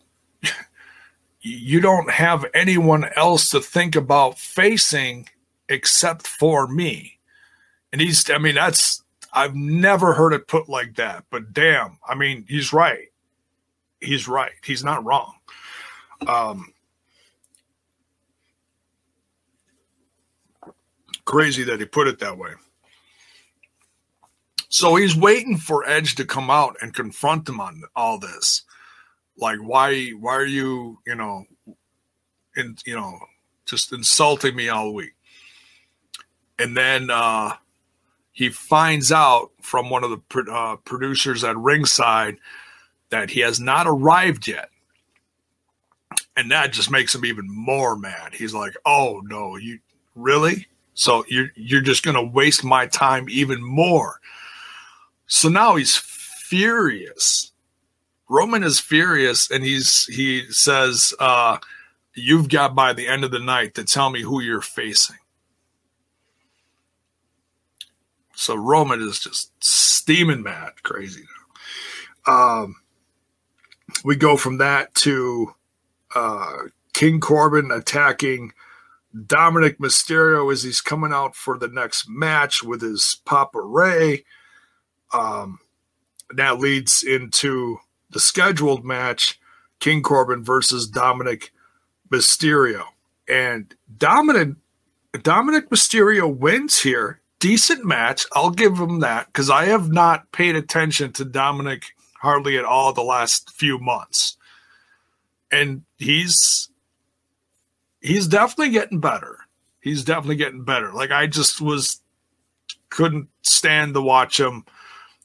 you 1.47 1.79
don't 1.79 2.11
have 2.11 2.47
anyone 2.55 3.05
else 3.17 3.51
to 3.51 3.61
think 3.61 3.95
about 3.95 4.39
facing 4.39 5.29
except 5.69 6.27
for 6.27 6.67
me. 6.67 7.19
And 7.93 8.01
he's, 8.01 8.29
I 8.31 8.39
mean, 8.39 8.55
that's, 8.55 9.05
I've 9.31 9.55
never 9.55 10.15
heard 10.15 10.33
it 10.33 10.49
put 10.49 10.71
like 10.71 10.97
that, 10.97 11.25
but 11.31 11.53
damn, 11.53 11.99
I 12.09 12.15
mean, 12.15 12.47
he's 12.49 12.73
right. 12.73 13.09
He's 14.01 14.27
right. 14.27 14.53
He's 14.65 14.83
not 14.83 15.05
wrong. 15.05 15.35
Um, 16.27 16.73
crazy 21.27 21.63
that 21.65 21.79
he 21.79 21.85
put 21.85 22.09
it 22.09 22.21
that 22.21 22.39
way. 22.39 22.53
So 24.71 24.97
he's 24.97 25.15
waiting 25.15 25.59
for 25.59 25.87
Edge 25.87 26.15
to 26.15 26.25
come 26.25 26.49
out 26.49 26.77
and 26.81 26.95
confront 26.95 27.49
him 27.49 27.61
on 27.61 27.83
all 27.95 28.19
this. 28.19 28.63
Like, 29.37 29.59
why, 29.59 30.11
why 30.11 30.35
are 30.35 30.47
you, 30.47 30.99
you 31.07 31.15
know, 31.15 31.45
in, 32.57 32.77
you 32.87 32.95
know, 32.95 33.19
just 33.67 33.93
insulting 33.93 34.55
me 34.55 34.69
all 34.69 34.95
week? 34.95 35.15
And 36.59 36.77
then, 36.77 37.11
uh, 37.11 37.55
he 38.35 38.51
finds 38.51 39.13
out 39.13 39.53
from 39.63 39.89
one 39.89 40.03
of 40.03 40.11
the 40.11 40.53
uh, 40.53 40.77
producers 40.85 41.45
at 41.45 41.57
ringside 41.57 42.37
that 43.11 43.31
he 43.31 43.41
has 43.41 43.61
not 43.61 43.87
arrived 43.87 44.49
yet. 44.49 44.71
And 46.37 46.51
that 46.51 46.73
just 46.73 46.91
makes 46.91 47.15
him 47.15 47.25
even 47.25 47.47
more 47.49 47.97
mad. 47.97 48.35
He's 48.35 48.53
like 48.53 48.75
oh 48.85 49.23
no 49.25 49.57
you 49.57 49.79
really? 50.17 50.67
So 50.95 51.25
you're 51.29 51.51
you're 51.55 51.81
just 51.81 52.03
to 52.17 52.23
waste 52.23 52.65
my 52.65 52.87
time 52.87 53.29
even 53.29 53.63
more? 53.63 54.21
So 55.27 55.49
now 55.49 55.77
he's 55.77 55.97
furious 55.97 57.53
roman 58.29 58.63
is 58.65 58.81
furious 58.81 59.51
and 59.51 59.65
he's 59.65 60.05
he 60.07 60.45
says 60.51 61.13
uh 61.21 61.59
you've 62.15 62.49
got 62.49 62.75
by 62.75 62.93
the 62.93 63.07
end 63.07 63.25
of 63.25 63.31
the 63.31 63.39
night 63.39 63.75
to 63.75 63.85
tell 63.85 64.11
me 64.11 64.23
who 64.23 64.41
you're 64.41 64.61
facing 64.61 65.17
So 68.35 68.57
Roman 68.57 69.01
is 69.01 69.21
just 69.21 69.53
steaming 69.65 70.43
mad, 70.43 70.83
crazy 70.83 71.23
now. 72.27 72.63
Um, 72.63 72.77
we 74.05 74.17
go 74.17 74.37
from 74.37 74.59
that 74.59 74.95
to 74.97 75.55
uh, 76.15 76.57
King 76.93 77.21
Corbin 77.21 77.71
attacking 77.71 78.53
Dominik 79.17 79.77
Mysterio 79.79 80.53
as 80.53 80.63
he's 80.63 80.81
coming 80.81 81.13
out 81.13 81.37
for 81.37 81.59
the 81.59 81.69
next 81.69 82.09
match 82.09 82.63
with 82.63 82.83
his 82.83 83.21
Papa 83.25 83.61
Rey. 83.61 84.25
Um, 85.13 85.61
that 86.31 86.59
leads 86.59 87.05
into 87.05 87.79
the 88.15 88.21
scheduled 88.21 88.85
match 88.85 89.39
King 89.81 90.03
Corbin 90.03 90.43
versus 90.43 90.91
Dominik 90.91 91.51
Mysterio. 92.11 92.85
And 93.29 93.75
Dominik 93.99 94.57
Dominik 95.13 95.69
Mysterio 95.69 96.35
wins 96.35 96.81
here 96.81 97.21
decent 97.45 97.85
match. 97.85 98.25
I'll 98.33 98.51
give 98.51 98.79
him 98.79 99.01
that 99.01 99.27
because 99.27 99.51
I 99.51 99.67
have 99.67 99.93
not 99.93 100.33
paid 100.33 100.57
attention 100.57 101.13
to 101.13 101.27
Dominik 101.27 101.85
hardly 102.19 102.57
at 102.57 102.65
all 102.65 102.95
the 102.95 103.03
last 103.03 103.51
few 103.51 103.79
months, 103.79 104.39
and 105.53 105.83
he's 105.99 106.71
he's 108.01 108.27
definitely 108.27 108.71
getting 108.71 108.99
better. 108.99 109.41
He's 109.83 110.05
definitely 110.05 110.37
getting 110.37 110.65
better. 110.65 110.91
Like 110.93 111.11
I 111.11 111.27
just 111.27 111.61
was 111.61 112.01
couldn't 112.89 113.29
stand 113.43 113.93
to 113.93 114.01
watch 114.01 114.41
him 114.41 114.65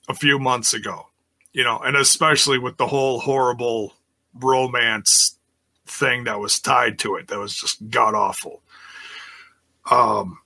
a 0.09 0.13
few 0.13 0.39
months 0.39 0.73
ago, 0.73 1.08
you 1.53 1.63
know, 1.63 1.79
and 1.79 1.95
especially 1.95 2.59
with 2.59 2.77
the 2.77 2.87
whole 2.87 3.19
horrible 3.19 3.93
romance 4.33 5.37
thing 5.85 6.25
that 6.25 6.39
was 6.39 6.59
tied 6.59 6.99
to 6.99 7.15
it 7.15 7.27
that 7.27 7.39
was 7.39 7.55
just 7.55 7.89
god 7.89 8.13
awful. 8.13 8.61
Um, 9.89 10.37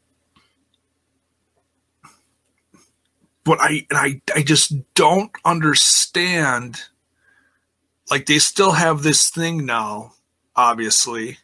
but 3.43 3.59
I 3.59 3.85
and 3.89 3.99
I 3.99 4.21
I 4.35 4.41
just 4.41 4.73
don't 4.93 5.31
understand. 5.43 6.81
Like 8.11 8.25
they 8.25 8.39
still 8.39 8.73
have 8.73 9.01
this 9.01 9.29
thing 9.29 9.65
now, 9.65 10.13
obviously, 10.55 11.39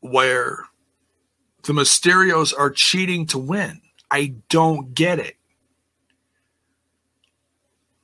where 0.00 0.64
the 1.64 1.72
Mysterios 1.72 2.54
are 2.56 2.70
cheating 2.70 3.26
to 3.26 3.38
win. 3.38 3.82
I 4.10 4.34
don't 4.48 4.94
get 4.94 5.18
it. 5.18 5.36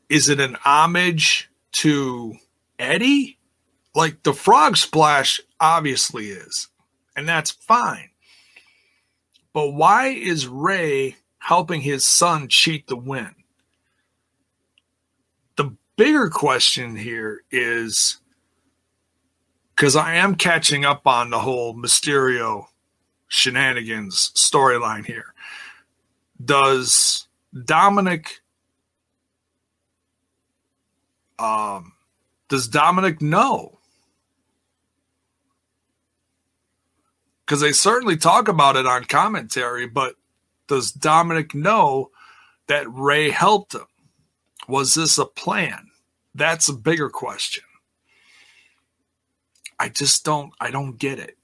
Is 0.09 0.29
it 0.29 0.41
an 0.41 0.57
homage 0.65 1.51
to 1.73 2.35
Eddie? 2.79 3.39
Like 3.95 4.23
the 4.23 4.33
frog 4.33 4.77
splash 4.77 5.41
obviously 5.59 6.29
is, 6.29 6.69
and 7.17 7.29
that's 7.29 7.51
fine. 7.51 8.11
But 9.53 9.71
why 9.71 10.09
is 10.09 10.47
Rey 10.47 11.17
helping 11.39 11.81
his 11.81 12.05
son 12.05 12.49
cheat 12.49 12.87
the 12.87 12.97
win? 12.97 13.35
The 15.57 15.75
bigger 15.97 16.29
question 16.29 16.95
here 16.95 17.43
is 17.51 18.19
because 19.75 19.97
I 19.97 20.17
am 20.17 20.35
catching 20.35 20.85
up 20.85 21.07
on 21.07 21.31
the 21.31 21.39
whole 21.39 21.75
Mysterio 21.75 22.67
shenanigans 23.29 24.31
storyline 24.35 25.05
here. 25.05 25.33
Does 26.43 27.27
Dominik 27.55 28.41
um 31.39 31.93
does 32.49 32.69
Dominik 32.69 33.21
know 33.21 33.79
because 37.45 37.61
they 37.61 37.73
certainly 37.73 38.17
talk 38.17 38.49
about 38.49 38.77
it 38.77 38.87
on 38.87 39.05
commentary, 39.05 39.87
but 39.87 40.17
does 40.67 40.93
Dominik 40.93 41.55
know 41.55 42.11
that 42.67 42.91
Rey 42.91 43.31
helped 43.31 43.75
him? 43.75 43.87
Was 44.69 44.95
this 44.95 45.17
a 45.19 45.25
plan? 45.27 45.91
That's 46.35 46.69
a 46.69 46.73
bigger 46.75 47.09
question. 47.09 47.65
I 49.79 49.89
just 49.89 50.25
don't 50.25 50.53
I 50.61 50.71
don't 50.71 50.99
get 50.99 51.19
it. 51.19 51.37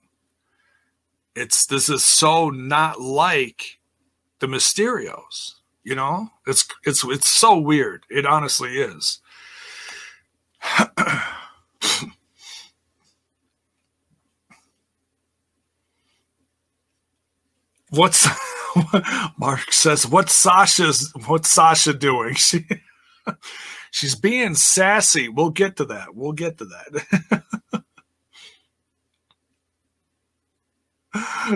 It's 1.34 1.66
this 1.66 1.88
is 1.88 2.04
so 2.04 2.50
not 2.50 3.00
like 3.00 3.78
the 4.40 4.46
Mysterios, 4.46 5.54
you 5.84 5.94
know? 5.94 6.30
It's 6.46 6.66
it's 6.84 7.04
it's 7.04 7.30
so 7.30 7.58
weird. 7.58 8.04
It 8.10 8.26
honestly 8.26 8.78
is. 8.78 9.20
what's 17.90 18.28
Mark 19.38 19.72
says, 19.72 20.06
what's 20.06 20.34
Sasha's 20.34 21.12
what's 21.26 21.50
Sasha 21.50 21.92
doing? 21.94 22.36
She 23.92 24.06
she's 24.06 24.14
being 24.16 24.54
sassy. 24.56 25.28
We'll 25.28 25.50
get 25.50 25.76
to 25.76 25.84
that. 25.86 26.14
We'll 26.14 26.32
get 26.32 26.58
to 26.58 26.64
that. 26.64 27.44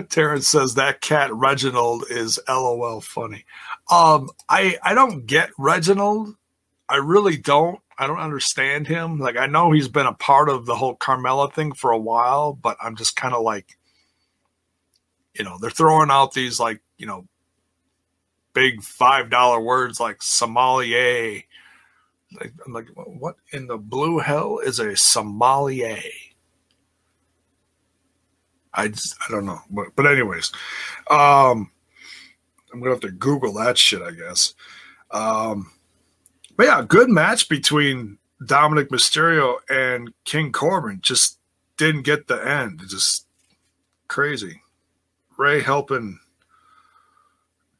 Terrence 0.09 0.47
says 0.47 0.75
that 0.75 1.01
cat 1.01 1.33
Reginald 1.33 2.05
is 2.09 2.39
LOL 2.47 3.01
funny. 3.01 3.45
Um, 3.91 4.29
I 4.49 4.77
I 4.83 4.93
don't 4.93 5.25
get 5.25 5.49
Reginald. 5.57 6.35
I 6.87 6.97
really 6.97 7.37
don't. 7.37 7.79
I 7.97 8.07
don't 8.07 8.19
understand 8.19 8.87
him. 8.87 9.19
Like 9.19 9.37
I 9.37 9.47
know 9.47 9.71
he's 9.71 9.87
been 9.87 10.05
a 10.05 10.13
part 10.13 10.49
of 10.49 10.65
the 10.65 10.75
whole 10.75 10.95
Carmella 10.95 11.51
thing 11.51 11.73
for 11.73 11.91
a 11.91 11.99
while, 11.99 12.53
but 12.53 12.77
I'm 12.81 12.95
just 12.95 13.15
kind 13.15 13.33
of 13.33 13.41
like, 13.41 13.77
you 15.33 15.43
know, 15.43 15.57
they're 15.59 15.69
throwing 15.69 16.11
out 16.11 16.33
these 16.33 16.59
like, 16.59 16.81
you 16.97 17.07
know, 17.07 17.27
big 18.53 18.81
five 18.83 19.29
dollar 19.29 19.59
words 19.59 19.99
like 19.99 20.21
sommelier. 20.21 21.41
Like, 22.39 22.53
I'm 22.65 22.73
like, 22.73 22.89
what 22.95 23.35
in 23.51 23.67
the 23.67 23.77
blue 23.77 24.19
hell 24.19 24.59
is 24.59 24.79
a 24.79 24.95
sommelier? 24.95 26.01
I 28.73 28.89
just, 28.89 29.15
I 29.27 29.31
don't 29.31 29.45
know, 29.45 29.61
but 29.71 29.87
but 29.95 30.05
anyways, 30.05 30.51
um, 31.09 31.71
I'm 32.71 32.79
gonna 32.79 32.91
have 32.91 32.99
to 33.01 33.11
Google 33.11 33.53
that 33.53 33.77
shit, 33.77 34.01
I 34.01 34.11
guess. 34.11 34.53
Um, 35.09 35.71
but 36.57 36.65
yeah, 36.65 36.83
good 36.85 37.09
match 37.09 37.47
between 37.47 38.17
Dominik 38.43 38.87
Mysterio 38.87 39.57
and 39.69 40.11
King 40.25 40.51
Corbin. 40.51 40.99
Just 41.01 41.39
didn't 41.77 42.01
get 42.01 42.27
the 42.27 42.35
end. 42.35 42.81
Just 42.87 43.25
crazy. 44.07 44.61
Rey 45.37 45.61
helping 45.61 46.19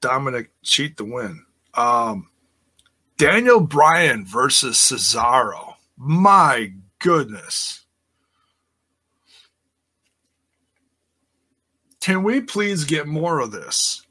Dominik 0.01 0.47
cheat 0.63 0.97
the 0.97 1.05
win. 1.05 1.43
Um, 1.73 2.29
Daniel 3.17 3.59
Bryan 3.59 4.25
versus 4.25 4.77
Cesaro. 4.77 5.73
My 5.97 6.71
goodness. 6.99 7.83
Can 11.99 12.23
we 12.23 12.41
please 12.41 12.85
get 12.85 13.07
more 13.07 13.39
of 13.39 13.51
this? 13.51 14.06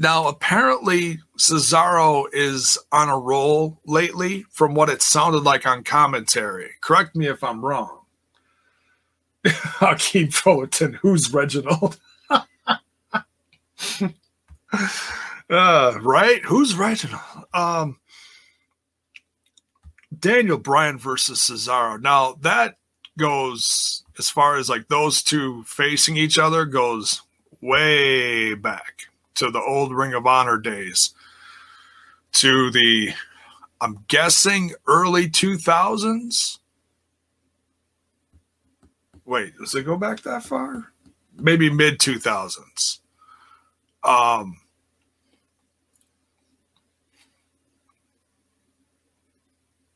Now, 0.00 0.28
apparently, 0.28 1.18
Cesaro 1.36 2.26
is 2.32 2.78
on 2.92 3.08
a 3.08 3.18
roll 3.18 3.80
lately 3.84 4.44
from 4.50 4.74
what 4.74 4.88
it 4.88 5.02
sounded 5.02 5.42
like 5.42 5.66
on 5.66 5.82
commentary. 5.82 6.70
Correct 6.80 7.16
me 7.16 7.26
if 7.26 7.42
I'm 7.42 7.64
wrong. 7.64 8.02
Hakeem 9.44 10.30
Fullerton, 10.30 10.94
who's 10.94 11.32
Reginald? 11.32 11.98
uh, 12.30 12.38
right? 16.00 16.44
Who's 16.44 16.76
Reginald? 16.76 17.46
Um, 17.52 17.98
Daniel 20.16 20.58
Bryan 20.58 20.96
versus 20.96 21.40
Cesaro. 21.40 22.00
Now, 22.00 22.36
that 22.42 22.76
goes 23.18 24.04
as 24.16 24.30
far 24.30 24.58
as 24.58 24.68
like 24.68 24.86
those 24.86 25.24
two 25.24 25.64
facing 25.64 26.16
each 26.16 26.38
other 26.38 26.64
goes 26.64 27.22
way 27.60 28.54
back 28.54 29.07
to 29.38 29.50
the 29.50 29.60
old 29.60 29.94
Ring 29.94 30.14
of 30.14 30.26
Honor 30.26 30.58
days, 30.58 31.14
to 32.32 32.70
the, 32.70 33.10
I'm 33.80 34.04
guessing, 34.08 34.72
early 34.86 35.28
2000s. 35.28 36.58
Wait, 39.24 39.56
does 39.56 39.74
it 39.76 39.84
go 39.84 39.96
back 39.96 40.22
that 40.22 40.42
far? 40.42 40.92
Maybe 41.36 41.70
mid 41.70 42.00
2000s. 42.00 42.98
Um, 44.02 44.58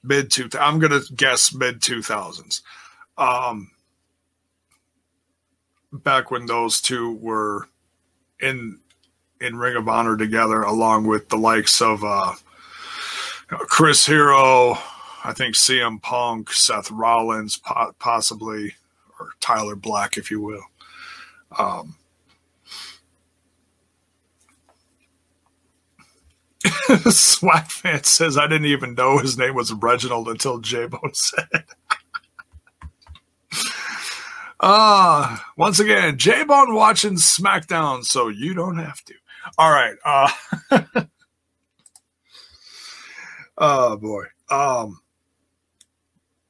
mid 0.05 0.31
two. 0.31 0.49
I'm 0.61 0.79
gonna 0.79 1.01
guess 1.17 1.55
mid 1.55 1.81
2000s. 1.81 2.61
Um, 3.17 3.71
back 5.93 6.31
when 6.31 6.47
those 6.47 6.81
two 6.81 7.15
were 7.15 7.69
in 8.41 8.82
in 9.43 9.57
Ring 9.57 9.77
of 9.77 9.89
Honor 9.89 10.17
together, 10.17 10.63
along 10.63 11.07
with 11.07 11.29
the 11.29 11.37
likes 11.37 11.83
of 11.83 12.05
uh, 12.05 12.35
Chris 13.49 14.07
Hero, 14.07 14.79
I 15.25 15.33
think 15.35 15.55
CM 15.55 16.01
Punk, 16.01 16.53
Seth 16.53 16.91
Rollins, 16.91 17.59
po- 17.59 17.93
possibly, 17.99 18.75
or 19.19 19.31
Tyler 19.41 19.77
Black, 19.77 20.17
if 20.17 20.31
you 20.31 20.41
will. 20.41 20.65
Um, 21.59 21.97
Swag 27.11 27.67
fan 27.67 28.05
says 28.05 28.39
I 28.39 28.47
didn't 28.47 28.67
even 28.67 28.95
know 28.95 29.19
his 29.19 29.37
name 29.37 29.55
was 29.55 29.73
Reginald 29.73 30.29
until 30.29 30.59
J 30.59 30.87
Bone 30.87 31.13
said 31.15 31.47
it. 31.53 31.65
Uh, 34.65 35.39
once 35.57 35.81
again, 35.81 36.17
J 36.17 36.45
Bone 36.45 36.73
watching 36.73 37.15
SmackDown, 37.17 38.05
so 38.05 38.29
you 38.29 38.55
don't 38.55 38.79
have 38.79 39.05
to. 39.07 39.15
All 39.59 39.71
right. 39.71 39.97
Uh, 40.05 40.31
oh 43.59 43.97
boy. 43.97 44.25
Um, 44.51 45.01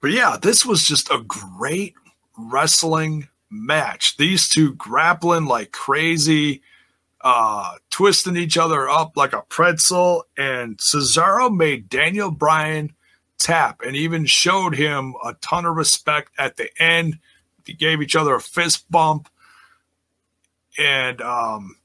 but 0.01 0.11
yeah, 0.11 0.37
this 0.41 0.67
was 0.67 0.87
just 0.87 1.11
a 1.11 1.23
great 1.27 1.95
wrestling 2.37 3.29
match. 3.51 4.17
These 4.17 4.49
two 4.49 4.75
grappling 4.75 5.47
like 5.47 5.73
crazy, 5.73 6.63
uh, 7.21 7.77
twisting 7.91 8.37
each 8.37 8.57
other 8.59 8.89
up 8.89 9.17
like 9.17 9.33
a 9.33 9.43
pretzel, 9.43 10.25
and 10.37 10.79
Cesaro 10.79 11.55
made 11.55 11.89
Daniel 11.89 12.31
Bryan 12.31 12.93
tap 13.39 13.83
and 13.85 13.97
even 13.97 14.25
showed 14.27 14.75
him 14.75 15.15
a 15.25 15.35
ton 15.35 15.65
of 15.67 15.77
respect 15.77 16.31
at 16.39 16.57
the 16.57 16.69
end 16.83 17.19
they 17.65 17.73
gave 17.73 18.03
each 18.03 18.17
other 18.17 18.35
a 18.35 18.41
fist 18.41 18.91
bump, 18.91 19.29
and 20.79 21.21
um, 21.21 21.77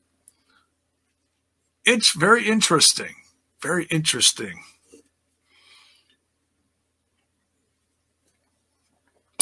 it's 1.88 2.12
very 2.16 2.46
interesting. 2.48 3.16
Very 3.62 3.86
interesting. 3.86 4.62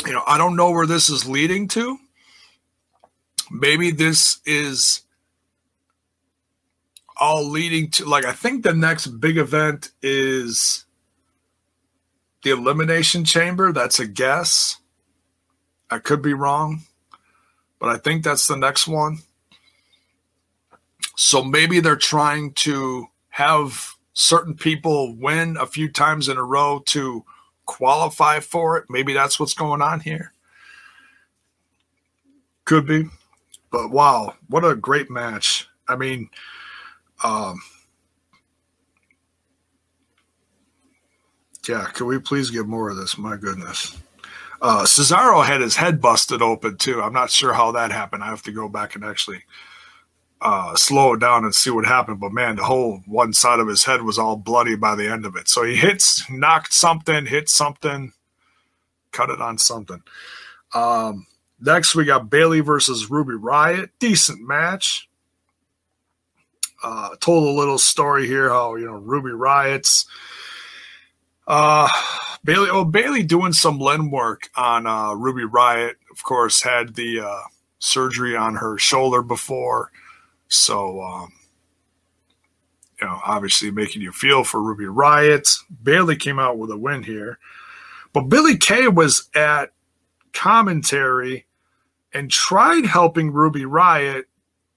You 0.06 0.14
know, 0.14 0.24
I 0.28 0.38
don't 0.38 0.56
know 0.56 0.70
where 0.72 0.86
this 0.86 1.10
is 1.10 1.28
leading 1.28 1.68
to. 1.70 1.98
Maybe 3.50 3.90
this 3.92 4.40
is 4.46 5.02
all 7.18 7.50
leading 7.50 7.90
to 7.92 8.06
like 8.06 8.26
I 8.26 8.34
think 8.34 8.64
the 8.64 8.74
next 8.74 9.08
big 9.08 9.38
event 9.38 9.90
is 10.02 10.86
the 12.44 12.52
elimination 12.52 13.26
chamber. 13.26 13.72
That's 13.72 14.00
a 14.00 14.08
guess. 14.08 14.78
I 15.90 15.98
could 15.98 16.22
be 16.22 16.34
wrong, 16.34 16.82
but 17.80 17.90
I 17.90 17.98
think 17.98 18.24
that's 18.24 18.48
the 18.48 18.58
next 18.58 18.88
one. 18.88 19.20
So 21.16 21.44
maybe 21.44 21.80
they're 21.80 21.96
trying 21.96 22.54
to 22.54 23.08
have 23.30 23.96
certain 24.14 24.56
people 24.56 25.16
win 25.16 25.58
a 25.58 25.66
few 25.66 25.90
times 25.90 26.30
in 26.30 26.38
a 26.38 26.44
row 26.44 26.82
to 26.88 27.24
qualify 27.66 28.40
for 28.40 28.78
it. 28.78 28.86
Maybe 28.90 29.14
that's 29.14 29.40
what's 29.40 29.54
going 29.54 29.82
on 29.82 30.00
here. 30.00 30.34
Could 32.66 32.88
be. 32.88 33.06
But 33.72 33.92
wow, 33.92 34.36
what 34.48 34.64
a 34.64 34.76
great 34.76 35.10
match. 35.10 35.68
I 35.88 35.96
mean, 35.96 36.30
um, 37.24 37.60
yeah, 41.68 41.86
could 41.94 42.06
we 42.06 42.20
please 42.20 42.50
get 42.50 42.68
more 42.68 42.90
of 42.90 42.98
this? 42.98 43.18
My 43.18 43.36
goodness. 43.36 43.98
Uh, 44.62 44.84
Cesaro 44.84 45.46
had 45.46 45.62
his 45.62 45.76
head 45.76 46.02
busted 46.02 46.42
open 46.42 46.78
too. 46.78 47.02
I'm 47.02 47.14
not 47.14 47.30
sure 47.30 47.54
how 47.54 47.72
that 47.74 47.92
happened. 47.92 48.24
I 48.24 48.28
have 48.28 48.44
to 48.44 48.52
go 48.52 48.70
back 48.70 48.96
and 48.96 49.04
actually 49.04 49.44
uh, 50.42 50.76
slow 50.76 51.14
it 51.14 51.20
down 51.20 51.44
and 51.46 51.56
see 51.56 51.70
what 51.72 51.86
happened. 51.86 52.20
But 52.20 52.34
man, 52.34 52.58
the 52.58 52.64
whole 52.66 53.02
one 53.08 53.34
side 53.34 53.60
of 53.60 53.68
his 53.68 53.86
head 53.86 54.04
was 54.04 54.20
all 54.20 54.36
bloody 54.38 54.76
by 54.76 54.96
the 54.96 55.08
end 55.08 55.26
of 55.26 55.36
it. 55.36 55.50
So 55.50 55.64
he 55.64 55.76
hits, 55.76 56.24
knocked 56.30 56.74
something, 56.74 57.26
hit 57.28 57.50
something, 57.50 58.14
cut 59.12 59.30
it 59.30 59.42
on 59.42 59.58
something. 59.58 60.04
Um, 60.74 61.28
next, 61.60 61.96
we 61.96 62.06
got 62.06 62.30
Bayley 62.30 62.60
versus 62.62 63.10
Ruby 63.10 63.34
Riott. 63.34 63.90
Decent 64.00 64.42
match. 64.48 65.10
Uh, 66.84 67.16
told 67.20 67.46
a 67.48 67.58
little 67.60 67.78
story 67.80 68.28
here 68.28 68.50
how 68.50 68.76
you 68.76 68.86
know 68.86 68.94
Ruby 68.94 69.32
Riott's. 69.32 70.06
uh, 71.48 71.88
Bayley, 72.44 72.70
oh, 72.72 72.86
Bayley 72.86 73.24
doing 73.24 73.54
some 73.54 73.80
len 73.80 74.12
work 74.12 74.50
on 74.56 74.86
uh, 74.86 75.14
Ruby 75.14 75.44
Riott. 75.44 75.96
Of 76.12 76.24
course, 76.24 76.62
had 76.64 76.96
the 76.96 77.22
uh, 77.22 77.42
surgery 77.80 78.36
on 78.36 78.56
her 78.56 78.78
shoulder 78.78 79.22
before, 79.24 79.92
so 80.48 81.02
um, 81.02 81.34
you 83.00 83.08
know, 83.08 83.20
obviously 83.26 83.72
making 83.72 84.02
you 84.02 84.12
feel 84.12 84.44
for 84.44 84.62
Ruby 84.62 84.86
Riott. 84.86 85.58
Bayley 85.84 86.16
came 86.16 86.40
out 86.40 86.58
with 86.58 86.72
a 86.72 86.78
win 86.78 87.04
here, 87.04 87.40
but 88.14 88.30
Billie 88.30 88.58
Kay 88.58 88.88
was 88.88 89.30
at 89.36 89.72
commentary 90.34 91.46
and 92.14 92.32
tried 92.32 92.86
helping 92.86 93.32
Ruby 93.32 93.64
Riott 93.64 94.24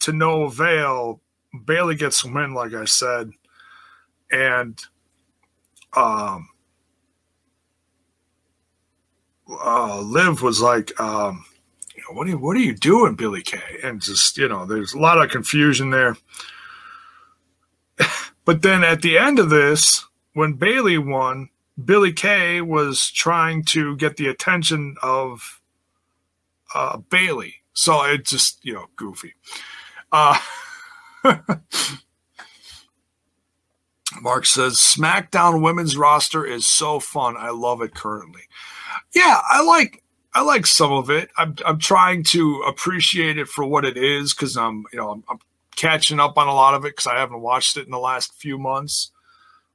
to 0.01 0.13
no 0.13 0.45
avail. 0.45 1.21
Bayley 1.65 1.95
gets 1.95 2.25
a 2.25 2.31
win, 2.31 2.55
like 2.55 2.75
I 2.75 2.85
said, 2.85 3.31
and 4.31 4.81
um 5.95 6.49
uh, 9.51 10.01
Liv 10.01 10.43
was 10.43 10.61
like, 10.61 10.99
um, 11.01 11.45
what 12.13 12.27
are 12.27 12.31
you, 12.31 12.39
what 12.39 12.57
are 12.57 12.61
you 12.61 12.75
doing, 12.75 13.15
Billie 13.15 13.43
Kay? 13.43 13.79
And 13.83 14.01
just 14.01 14.37
you 14.39 14.49
know, 14.49 14.67
there's 14.67 14.95
a 14.95 14.99
lot 14.99 15.23
of 15.23 15.31
confusion 15.31 15.91
there. 15.91 16.17
but 18.45 18.63
then 18.63 18.83
at 18.85 19.03
the 19.03 19.19
end 19.19 19.39
of 19.39 19.51
this, 19.51 20.05
when 20.33 20.55
Bayley 20.55 20.99
won, 20.99 21.51
Billie 21.83 22.13
Kay 22.13 22.61
was 22.61 23.11
trying 23.11 23.65
to 23.67 23.97
get 23.97 24.17
the 24.17 24.29
attention 24.29 24.97
of 25.03 25.61
uh, 26.75 26.99
Bayley. 26.99 27.57
So 27.73 28.03
it 28.05 28.25
just 28.25 28.65
you 28.65 28.75
know 28.75 28.87
goofy. 28.97 29.35
Uh, 30.11 30.39
Mark 34.21 34.47
says 34.47 34.75
SmackDown 34.77 35.63
women's 35.63 35.97
roster 35.97 36.45
is 36.45 36.67
so 36.67 36.99
fun. 36.99 37.37
I 37.37 37.51
love 37.51 37.83
it 37.83 37.95
currently. 37.95 38.43
Yeah, 39.15 39.41
I 39.49 39.63
like 39.63 40.03
I 40.35 40.43
like 40.43 40.67
some 40.67 40.93
of 40.93 41.11
it. 41.11 41.31
I'm 41.37 41.57
I'm 41.65 41.79
trying 41.79 42.23
to 42.25 42.63
appreciate 42.67 43.39
it 43.39 43.49
for 43.49 43.65
what 43.65 43.85
it 43.85 43.97
is 43.97 44.35
because 44.35 44.57
I'm 44.57 44.85
you 44.93 44.99
know 44.99 45.11
I'm, 45.11 45.25
I'm, 45.29 45.39
catching 45.77 46.19
up 46.19 46.37
on 46.37 46.49
a 46.49 46.55
lot 46.55 46.75
of 46.75 46.85
it 46.85 46.89
because 46.89 47.07
I 47.07 47.17
haven't 47.17 47.41
watched 47.41 47.77
it 47.77 47.85
in 47.85 47.93
the 47.93 48.01
last 48.01 48.35
few 48.35 48.59
months. 48.59 49.13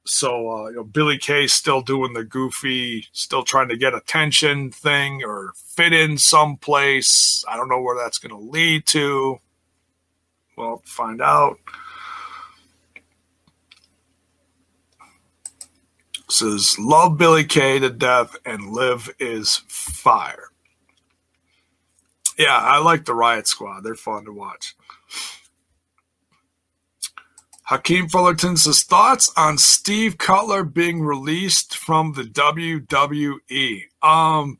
So 0.04 0.50
uh, 0.50 0.68
you 0.68 0.76
know, 0.76 0.84
Billie 0.84 1.16
Kay 1.16 1.46
still 1.46 1.80
doing 1.80 2.12
the 2.12 2.24
goofy, 2.24 3.06
still 3.12 3.42
trying 3.42 3.70
to 3.70 3.76
get 3.76 3.94
attention 3.94 4.70
thing 4.70 5.22
or 5.24 5.54
fit 5.56 5.94
in 5.94 6.18
someplace. 6.18 7.42
I 7.48 7.56
don't 7.56 7.70
know 7.70 7.80
where 7.80 7.96
that's 7.96 8.18
going 8.18 8.38
to 8.38 8.50
lead 8.50 8.86
to. 8.88 9.38
Well, 10.56 10.82
find 10.84 11.22
out. 11.22 11.58
Says 16.28 16.76
love 16.78 17.18
Billie 17.18 17.44
Kay 17.44 17.78
to 17.78 17.90
death 17.90 18.36
and 18.44 18.72
Liv 18.72 19.14
is 19.18 19.62
fire. 19.68 20.50
Yeah, 22.38 22.56
I 22.56 22.78
like 22.78 23.04
the 23.04 23.12
Riott 23.12 23.46
Squad. 23.46 23.84
They're 23.84 23.94
fun 23.94 24.24
to 24.24 24.32
watch. 24.32 24.74
Hakeem 27.64 28.08
Fullerton 28.08 28.56
says 28.58 28.82
thoughts 28.82 29.32
on 29.36 29.56
Steve 29.56 30.18
Cutler 30.18 30.64
being 30.64 31.00
released 31.00 31.76
from 31.78 32.12
the 32.12 32.24
WWE. 32.24 33.84
Um, 34.02 34.58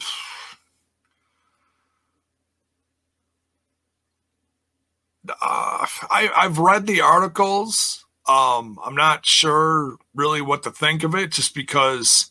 uh, 5.29 5.87
I, 6.11 6.31
I've 6.35 6.59
read 6.59 6.87
the 6.87 7.03
articles. 7.03 8.04
Um, 8.27 8.79
I'm 8.83 8.95
not 8.95 9.27
sure 9.27 9.97
really 10.15 10.41
what 10.41 10.63
to 10.63 10.71
think 10.71 11.03
of 11.05 11.15
it, 11.15 11.31
just 11.31 11.55
because 11.55 12.31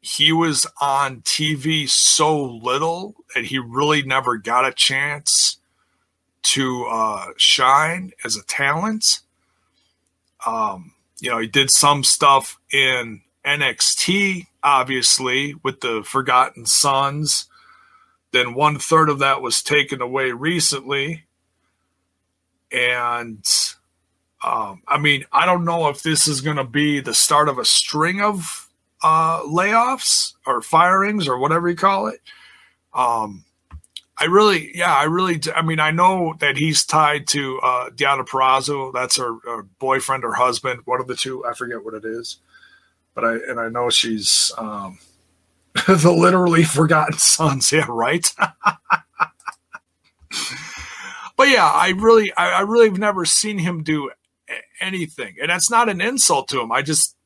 he 0.00 0.32
was 0.32 0.66
on 0.80 1.20
TV 1.22 1.88
so 1.88 2.40
little 2.42 3.16
and 3.34 3.44
he 3.44 3.58
really 3.58 4.02
never 4.02 4.38
got 4.38 4.64
a 4.64 4.72
chance 4.72 5.58
to 6.42 6.84
uh, 6.84 7.26
shine 7.36 8.12
as 8.24 8.36
a 8.36 8.44
talent. 8.44 9.20
Um, 10.46 10.92
you 11.18 11.28
know, 11.28 11.38
he 11.38 11.48
did 11.48 11.70
some 11.72 12.04
stuff 12.04 12.58
in 12.72 13.22
NXT, 13.44 14.46
obviously, 14.62 15.54
with 15.64 15.80
the 15.80 16.02
Forgotten 16.04 16.66
Sons. 16.66 17.46
Then 18.30 18.54
one 18.54 18.78
third 18.78 19.08
of 19.08 19.18
that 19.18 19.42
was 19.42 19.60
taken 19.60 20.00
away 20.00 20.30
recently. 20.30 21.24
And 22.70 23.44
um, 24.46 24.82
I 24.86 24.98
mean, 24.98 25.24
I 25.32 25.44
don't 25.44 25.64
know 25.64 25.88
if 25.88 26.04
this 26.04 26.28
is 26.28 26.40
going 26.40 26.56
to 26.56 26.64
be 26.64 27.00
the 27.00 27.14
start 27.14 27.48
of 27.48 27.58
a 27.58 27.64
string 27.64 28.20
of 28.20 28.70
uh, 29.02 29.42
layoffs 29.42 30.34
or 30.46 30.62
firings 30.62 31.26
or 31.26 31.36
whatever 31.36 31.68
you 31.68 31.74
call 31.74 32.06
it. 32.06 32.20
Um, 32.94 33.44
I 34.18 34.26
really, 34.26 34.70
yeah, 34.72 34.94
I 34.94 35.02
really, 35.04 35.40
I 35.54 35.62
mean, 35.62 35.80
I 35.80 35.90
know 35.90 36.36
that 36.38 36.56
he's 36.56 36.86
tied 36.86 37.26
to 37.28 37.58
uh, 37.58 37.90
Purrazzo. 37.90 38.92
That's 38.92 39.16
her, 39.16 39.36
her, 39.44 39.64
boyfriend 39.80 40.24
or 40.24 40.32
husband, 40.32 40.80
one 40.84 41.00
of 41.00 41.08
the 41.08 41.16
two. 41.16 41.44
I 41.44 41.52
forget 41.52 41.84
what 41.84 41.94
it 41.94 42.04
is, 42.04 42.38
but 43.14 43.24
I 43.24 43.34
and 43.48 43.58
I 43.58 43.68
know 43.68 43.90
she's 43.90 44.52
um, 44.56 45.00
the 45.88 46.14
literally 46.16 46.62
forgotten 46.62 47.18
sons. 47.18 47.72
Yeah, 47.72 47.84
right. 47.88 48.32
but 51.36 51.48
yeah, 51.48 51.66
I 51.66 51.92
really, 51.98 52.32
I, 52.36 52.52
I 52.52 52.60
really 52.60 52.88
have 52.88 52.98
never 52.98 53.24
seen 53.26 53.58
him 53.58 53.82
do 53.82 54.08
anything, 54.80 55.36
and 55.40 55.50
that's 55.50 55.70
not 55.70 55.88
an 55.88 56.00
insult 56.00 56.48
to 56.48 56.60
him. 56.60 56.72
I 56.72 56.82
just 56.82 57.16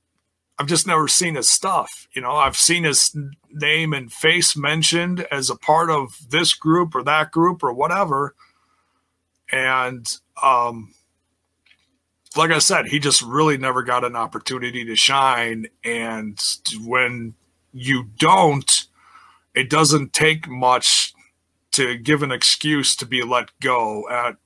I've 0.61 0.67
just 0.67 0.87
never 0.87 1.09
seen 1.09 1.37
his 1.37 1.49
stuff. 1.49 2.07
You 2.13 2.21
know, 2.21 2.33
I've 2.33 2.57
seen 2.57 2.85
his 2.85 3.17
name 3.51 3.95
and 3.95 4.13
face 4.13 4.55
mentioned 4.55 5.27
as 5.33 5.49
a 5.49 5.57
part 5.57 5.91
of 5.91 6.19
this 6.29 6.53
group 6.53 6.95
or 6.95 7.03
that 7.03 7.31
group 7.31 7.63
or 7.63 7.73
whatever. 7.73 8.35
And 9.51 10.07
um, 10.43 10.93
like 12.37 12.51
I 12.51 12.59
said, 12.59 12.89
he 12.89 12.99
just 12.99 13.23
really 13.23 13.57
never 13.57 13.83
got 13.83 14.05
an 14.05 14.15
opportunity 14.15 14.85
to 14.85 14.97
shine. 14.97 15.67
And 15.83 16.39
when 16.85 17.33
you 17.73 18.11
don't, 18.19 18.85
it 19.55 19.71
doesn't 19.71 20.13
take 20.13 20.47
much 20.47 21.15
to 21.73 21.97
give 21.97 22.23
an 22.23 22.33
excuse 22.33 22.95
to 22.97 23.07
be 23.07 23.23
let 23.23 23.49
go 23.61 24.07
at 24.11 24.37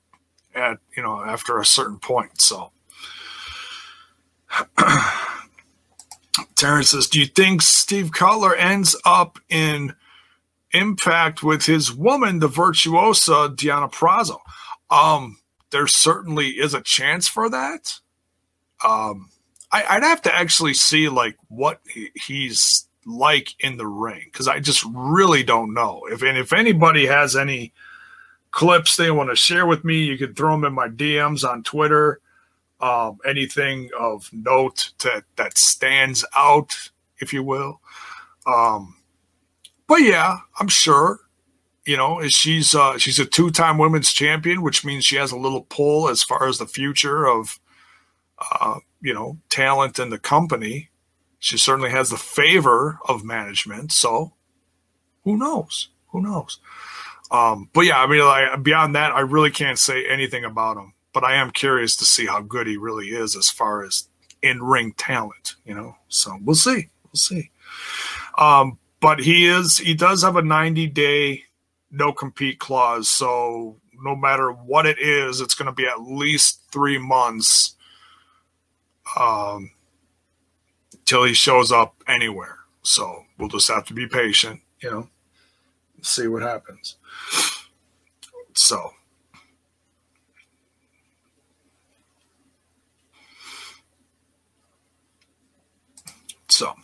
at 0.54 0.78
you 0.96 1.02
know 1.02 1.20
after 1.20 1.58
a 1.58 1.66
certain 1.66 1.98
point. 1.98 2.40
So. 2.40 2.70
Terrence 6.56 6.90
says, 6.90 7.08
Do 7.08 7.20
you 7.20 7.26
think 7.26 7.62
Steve 7.62 8.12
Cutler 8.12 8.54
ends 8.54 8.96
up 9.04 9.38
in 9.48 9.94
impact 10.72 11.42
with 11.42 11.64
his 11.66 11.92
woman, 11.92 12.38
the 12.40 12.48
virtuosa 12.48 13.50
Deonna 13.54 13.92
Purrazzo? 13.92 14.38
Um, 14.90 15.38
there 15.70 15.86
certainly 15.86 16.50
is 16.50 16.74
a 16.74 16.82
chance 16.82 17.28
for 17.28 17.48
that. 17.50 17.94
Um, 18.84 19.30
I, 19.72 19.96
would 19.96 20.04
have 20.04 20.22
to 20.22 20.34
actually 20.34 20.74
see 20.74 21.08
like 21.08 21.36
what 21.48 21.80
he, 21.88 22.10
he's 22.14 22.86
like 23.06 23.48
in 23.58 23.76
the 23.76 23.86
ring 23.86 24.22
because 24.26 24.46
I 24.46 24.60
just 24.60 24.84
really 24.88 25.42
don't 25.42 25.74
know. 25.74 26.06
If 26.10 26.22
and 26.22 26.38
if 26.38 26.52
anybody 26.52 27.06
has 27.06 27.34
any 27.34 27.72
clips 28.50 28.96
they 28.96 29.10
want 29.10 29.30
to 29.30 29.36
share 29.36 29.66
with 29.66 29.84
me, 29.84 30.04
you 30.04 30.16
can 30.16 30.34
throw 30.34 30.52
them 30.52 30.64
in 30.64 30.72
my 30.72 30.88
DMs 30.88 31.48
on 31.48 31.64
Twitter 31.64 32.20
um, 32.80 33.18
anything 33.24 33.90
of 33.98 34.28
note 34.32 34.92
that 35.02 35.24
that 35.36 35.58
stands 35.58 36.24
out, 36.36 36.90
if 37.18 37.32
you 37.32 37.42
will. 37.42 37.80
Um, 38.46 38.96
but 39.86 40.02
yeah, 40.02 40.38
I'm 40.58 40.68
sure. 40.68 41.20
You 41.86 41.98
know, 41.98 42.26
she's 42.28 42.74
uh, 42.74 42.96
she's 42.96 43.18
a 43.18 43.26
two-time 43.26 43.76
women's 43.76 44.12
champion, 44.12 44.62
which 44.62 44.84
means 44.84 45.04
she 45.04 45.16
has 45.16 45.32
a 45.32 45.36
little 45.38 45.62
pull 45.62 46.08
as 46.08 46.22
far 46.22 46.48
as 46.48 46.56
the 46.56 46.66
future 46.66 47.26
of, 47.26 47.60
uh, 48.52 48.78
you 49.02 49.12
know, 49.12 49.38
talent 49.50 49.98
in 49.98 50.08
the 50.08 50.18
company. 50.18 50.88
She 51.40 51.58
certainly 51.58 51.90
has 51.90 52.08
the 52.08 52.16
favor 52.16 52.98
of 53.06 53.22
management. 53.22 53.92
So, 53.92 54.32
who 55.24 55.36
knows? 55.36 55.90
Who 56.08 56.22
knows? 56.22 56.58
Um, 57.30 57.68
but 57.74 57.82
yeah, 57.82 58.00
I 58.00 58.06
mean, 58.06 58.24
like, 58.24 58.62
beyond 58.62 58.94
that, 58.94 59.12
I 59.12 59.20
really 59.20 59.50
can't 59.50 59.78
say 59.78 60.06
anything 60.06 60.44
about 60.44 60.78
him 60.78 60.93
but 61.14 61.24
I 61.24 61.36
am 61.36 61.52
curious 61.52 61.96
to 61.96 62.04
see 62.04 62.26
how 62.26 62.42
good 62.42 62.66
he 62.66 62.76
really 62.76 63.08
is 63.08 63.36
as 63.36 63.48
far 63.48 63.82
as 63.84 64.08
in 64.42 64.62
ring 64.62 64.92
talent, 64.98 65.54
you 65.64 65.74
know. 65.74 65.96
So 66.08 66.36
we'll 66.42 66.56
see. 66.56 66.90
We'll 67.04 67.14
see. 67.14 67.50
Um, 68.36 68.78
but 69.00 69.20
he 69.20 69.46
is 69.46 69.78
he 69.78 69.94
does 69.94 70.22
have 70.22 70.36
a 70.36 70.42
90 70.42 70.88
day 70.88 71.44
no 71.90 72.12
compete 72.12 72.58
clause. 72.58 73.08
So 73.08 73.80
no 74.02 74.16
matter 74.16 74.50
what 74.50 74.86
it 74.86 74.98
is, 74.98 75.40
it's 75.40 75.54
going 75.54 75.66
to 75.66 75.72
be 75.72 75.86
at 75.86 76.02
least 76.02 76.60
three 76.72 76.98
months 76.98 77.76
um, 79.18 79.70
till 81.04 81.24
he 81.24 81.32
shows 81.32 81.70
up 81.70 81.94
anywhere. 82.08 82.58
So 82.82 83.24
we'll 83.38 83.48
just 83.48 83.68
have 83.68 83.86
to 83.86 83.94
be 83.94 84.06
patient, 84.06 84.60
you 84.82 84.90
know, 84.90 85.08
see 86.02 86.26
what 86.26 86.42
happens. 86.42 86.96
So 88.54 88.90
So 96.54 96.74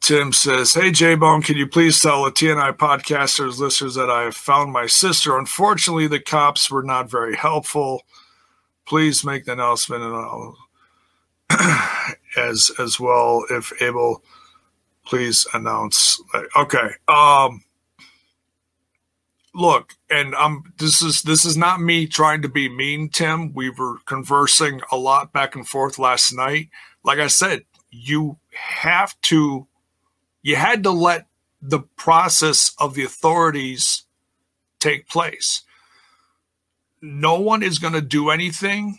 Tim 0.00 0.32
says, 0.32 0.74
Hey 0.74 0.90
J 0.90 1.14
Bone, 1.14 1.42
can 1.42 1.56
you 1.56 1.66
please 1.66 2.00
tell 2.00 2.24
the 2.24 2.30
TNI 2.30 2.76
podcasters 2.76 3.58
listeners 3.58 3.94
that 3.94 4.10
I 4.10 4.22
have 4.22 4.36
found 4.36 4.72
my 4.72 4.86
sister? 4.86 5.38
Unfortunately, 5.38 6.06
the 6.06 6.20
cops 6.20 6.70
were 6.70 6.82
not 6.82 7.10
very 7.10 7.36
helpful. 7.36 8.02
Please 8.86 9.24
make 9.24 9.44
the 9.44 9.52
announcement 9.52 10.02
and 10.02 10.14
I'll 10.14 10.56
as 12.36 12.70
as 12.78 12.98
well 12.98 13.44
if 13.50 13.72
able 13.82 14.22
please 15.04 15.46
announce 15.52 16.20
okay 16.56 16.90
um 17.08 17.62
look 19.54 19.94
and 20.08 20.34
um 20.34 20.62
this 20.78 21.02
is 21.02 21.22
this 21.22 21.44
is 21.44 21.56
not 21.56 21.80
me 21.80 22.06
trying 22.06 22.40
to 22.42 22.48
be 22.48 22.68
mean 22.68 23.08
tim 23.08 23.52
we 23.52 23.68
were 23.68 23.98
conversing 24.06 24.80
a 24.90 24.96
lot 24.96 25.32
back 25.32 25.54
and 25.54 25.68
forth 25.68 25.98
last 25.98 26.32
night 26.32 26.68
like 27.04 27.18
i 27.18 27.26
said 27.26 27.62
you 27.92 28.38
have 28.54 29.20
to 29.20 29.68
you 30.42 30.56
had 30.56 30.82
to 30.82 30.90
let 30.90 31.26
the 31.60 31.80
process 31.96 32.74
of 32.78 32.94
the 32.94 33.04
authorities 33.04 34.02
take 34.80 35.08
place. 35.08 35.62
No 37.00 37.38
one 37.38 37.62
is 37.62 37.78
going 37.78 37.92
to 37.92 38.00
do 38.00 38.30
anything 38.30 38.98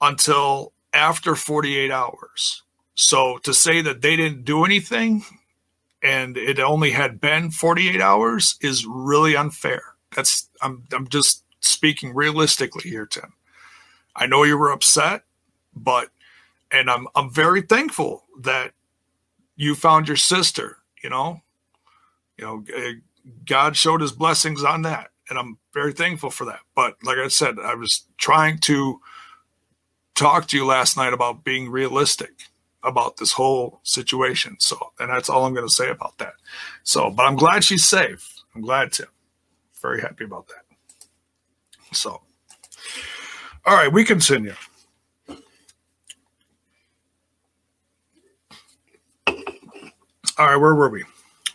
until 0.00 0.72
after 0.92 1.36
48 1.36 1.92
hours. 1.92 2.62
So 2.96 3.38
to 3.38 3.54
say 3.54 3.80
that 3.82 4.00
they 4.00 4.16
didn't 4.16 4.44
do 4.44 4.64
anything 4.64 5.24
and 6.02 6.36
it 6.36 6.58
only 6.58 6.90
had 6.92 7.20
been 7.20 7.50
48 7.50 8.00
hours 8.00 8.56
is 8.60 8.86
really 8.86 9.36
unfair. 9.36 9.82
That's 10.14 10.48
I'm 10.62 10.84
I'm 10.92 11.08
just 11.08 11.44
speaking 11.60 12.14
realistically 12.14 12.90
here, 12.90 13.06
Tim. 13.06 13.34
I 14.14 14.26
know 14.26 14.44
you 14.44 14.56
were 14.56 14.72
upset, 14.72 15.22
but 15.74 16.08
and 16.70 16.90
I'm 16.90 17.06
I'm 17.14 17.30
very 17.30 17.62
thankful 17.62 18.24
that 18.40 18.72
you 19.56 19.74
found 19.74 20.08
your 20.08 20.16
sister, 20.16 20.78
you 21.02 21.10
know. 21.10 21.40
You 22.38 22.44
know, 22.44 22.64
eh, 22.74 22.92
God 23.46 23.76
showed 23.76 24.00
his 24.02 24.12
blessings 24.12 24.62
on 24.62 24.82
that, 24.82 25.10
and 25.30 25.38
I'm 25.38 25.58
very 25.72 25.92
thankful 25.92 26.30
for 26.30 26.44
that. 26.46 26.60
But 26.74 26.96
like 27.02 27.18
I 27.18 27.28
said, 27.28 27.56
I 27.62 27.74
was 27.74 28.04
trying 28.18 28.58
to 28.60 29.00
talk 30.14 30.46
to 30.48 30.56
you 30.56 30.66
last 30.66 30.96
night 30.96 31.12
about 31.12 31.44
being 31.44 31.70
realistic 31.70 32.32
about 32.82 33.16
this 33.16 33.32
whole 33.32 33.80
situation. 33.82 34.56
So, 34.58 34.92
and 34.98 35.10
that's 35.10 35.28
all 35.28 35.44
I'm 35.44 35.54
going 35.54 35.66
to 35.66 35.72
say 35.72 35.90
about 35.90 36.18
that. 36.18 36.34
So, 36.84 37.10
but 37.10 37.24
I'm 37.24 37.36
glad 37.36 37.64
she's 37.64 37.84
safe. 37.84 38.32
I'm 38.54 38.62
glad 38.62 38.92
to. 38.92 39.08
Very 39.82 40.00
happy 40.00 40.24
about 40.24 40.48
that. 40.48 40.64
So, 41.92 42.22
all 43.64 43.74
right, 43.74 43.92
we 43.92 44.04
continue. 44.04 44.54
All 50.38 50.46
right, 50.46 50.56
where 50.56 50.74
were 50.74 50.90
we? 50.90 51.04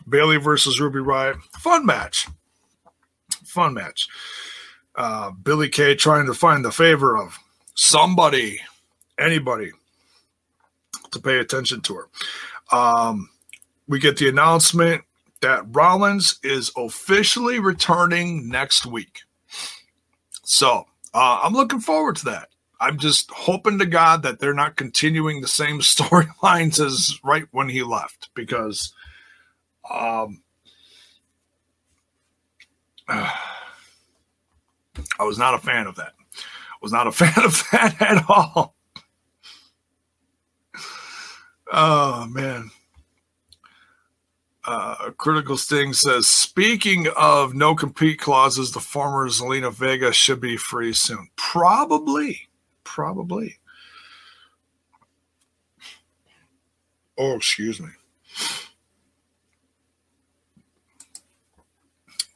Bayley 0.10 0.38
versus 0.38 0.80
Ruby 0.80 1.00
Riott. 1.00 1.42
Fun 1.60 1.86
match. 1.86 2.28
Fun 3.46 3.76
match. 3.76 4.08
Uh, 4.96 5.32
Billie 5.32 5.70
Kay 5.70 5.96
trying 5.96 6.26
to 6.26 6.34
find 6.34 6.66
the 6.66 6.72
favor 6.72 7.16
of 7.16 7.38
somebody, 7.76 8.60
anybody, 9.20 9.72
to 11.12 11.20
pay 11.20 11.38
attention 11.38 11.82
to 11.82 11.96
her. 11.96 12.08
Um, 12.76 13.30
we 13.88 14.00
get 14.00 14.18
the 14.18 14.30
announcement 14.30 15.04
that 15.42 15.64
Rollins 15.72 16.40
is 16.44 16.72
officially 16.76 17.60
returning 17.60 18.50
next 18.50 18.86
week. 18.86 19.22
So 20.44 20.86
uh, 21.14 21.40
I'm 21.44 21.54
looking 21.54 21.80
forward 21.80 22.16
to 22.18 22.26
that. 22.26 22.50
I'm 22.82 22.98
just 22.98 23.30
hoping 23.30 23.78
to 23.78 23.86
God 23.86 24.24
that 24.24 24.40
they're 24.40 24.56
not 24.56 24.76
continuing 24.76 25.40
the 25.40 25.48
same 25.48 25.80
storylines 25.82 26.84
as 26.84 27.20
right 27.24 27.46
when 27.52 27.70
he 27.70 27.84
left 27.84 28.30
because 28.34 28.92
um, 29.90 30.42
I 33.08 33.34
was 35.20 35.38
not 35.38 35.54
a 35.54 35.60
fan 35.60 35.86
of 35.86 35.96
that. 35.96 36.14
I 36.18 36.78
was 36.82 36.92
not 36.92 37.06
a 37.08 37.12
fan 37.14 37.46
of 37.46 37.64
that 37.72 38.02
at 38.02 38.26
all. 38.28 38.76
Oh 41.72 42.26
man. 42.26 42.72
Uh, 44.64 45.10
Critical 45.18 45.58
Sting 45.58 45.92
says, 45.94 46.28
speaking 46.28 47.08
of 47.16 47.56
no 47.56 47.74
compete 47.74 48.20
clauses, 48.20 48.72
the 48.72 48.80
former 48.80 49.28
Zelina 49.28 49.74
Vega 49.74 50.14
should 50.14 50.40
be 50.40 50.56
free 50.56 50.94
soon. 50.94 51.30
Probably. 51.36 52.48
Probably. 52.94 53.56
Oh, 57.18 57.36
excuse 57.36 57.80
me. 57.80 57.88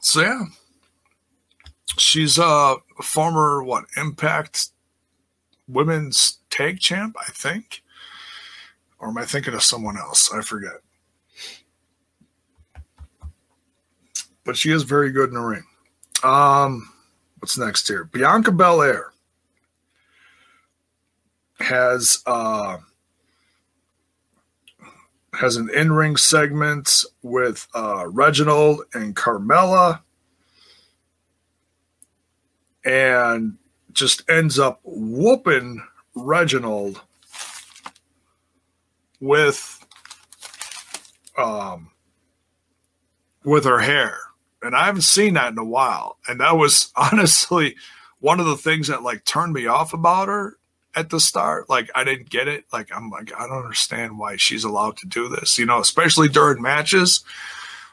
So 0.00 0.22
yeah. 0.22 0.44
She's 1.98 2.38
a 2.38 2.76
former 3.02 3.62
what 3.62 3.84
Impact 3.98 4.68
Women's 5.68 6.38
Tag 6.48 6.80
Champ, 6.80 7.16
I 7.20 7.30
think. 7.32 7.82
Or 8.98 9.08
am 9.08 9.18
I 9.18 9.26
thinking 9.26 9.52
of 9.52 9.62
someone 9.62 9.98
else? 9.98 10.32
I 10.32 10.40
forget. 10.40 10.80
But 14.42 14.56
she 14.56 14.70
is 14.70 14.84
very 14.84 15.10
good 15.12 15.28
in 15.28 15.34
the 15.34 15.40
ring. 15.42 15.64
Um, 16.24 16.90
what's 17.40 17.58
next 17.58 17.86
here? 17.88 18.04
Bianca 18.04 18.52
Belair 18.52 19.12
has 21.58 22.22
uh 22.26 22.78
has 25.36 25.56
an 25.56 25.68
in-ring 25.74 26.16
segment 26.16 27.04
with 27.22 27.68
uh, 27.74 28.06
Reginald 28.08 28.80
and 28.94 29.14
Carmella, 29.14 30.00
and 32.84 33.58
just 33.92 34.28
ends 34.30 34.58
up 34.58 34.80
whooping 34.82 35.82
Reginald 36.14 37.02
with 39.20 39.84
um 41.38 41.90
with 43.44 43.64
her 43.64 43.78
hair. 43.78 44.18
And 44.62 44.74
i 44.74 44.86
haven't 44.86 45.02
seen 45.02 45.34
that 45.34 45.52
in 45.52 45.58
a 45.58 45.64
while. 45.64 46.18
And 46.26 46.40
that 46.40 46.56
was 46.56 46.92
honestly 46.96 47.76
one 48.20 48.40
of 48.40 48.46
the 48.46 48.56
things 48.56 48.88
that 48.88 49.02
like 49.02 49.24
turned 49.24 49.52
me 49.52 49.66
off 49.66 49.92
about 49.92 50.28
her 50.28 50.58
at 50.96 51.10
the 51.10 51.20
start 51.20 51.68
like 51.68 51.90
i 51.94 52.02
didn't 52.02 52.30
get 52.30 52.48
it. 52.48 52.64
Like 52.72 52.88
i'm 52.94 53.10
like 53.10 53.32
i 53.38 53.46
don't 53.46 53.62
understand 53.62 54.18
why 54.18 54.36
she's 54.36 54.64
allowed 54.64 54.96
to 54.98 55.06
do 55.06 55.28
this 55.28 55.58
you 55.58 55.66
know 55.66 55.80
especially 55.80 56.28
during 56.28 56.62
matches. 56.62 57.22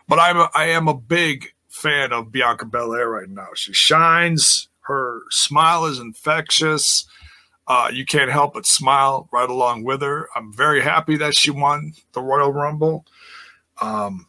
But 0.07 0.19
i'm 0.19 0.37
a, 0.37 0.49
i 0.55 0.65
am 0.65 0.87
a 0.87 0.93
big 0.93 1.53
fan 1.67 2.13
of 2.13 2.31
bianca 2.31 2.65
belair 2.65 3.09
right 3.09 3.29
now. 3.29 3.47
She 3.55 3.73
shines. 3.73 4.69
Her 4.81 5.21
smile 5.29 5.85
is 5.85 5.99
infectious. 5.99 7.05
Uh, 7.67 7.89
you 7.91 8.05
can't 8.05 8.31
help 8.31 8.53
but 8.53 8.65
smile 8.65 9.29
right 9.31 9.49
along 9.49 9.83
with 9.83 10.01
her. 10.01 10.27
I'm 10.35 10.53
very 10.53 10.81
happy 10.81 11.15
that 11.17 11.35
she 11.35 11.49
won 11.49 11.93
the 12.11 12.21
Royal 12.21 12.51
Rumble. 12.51 13.05
Um, 13.81 14.27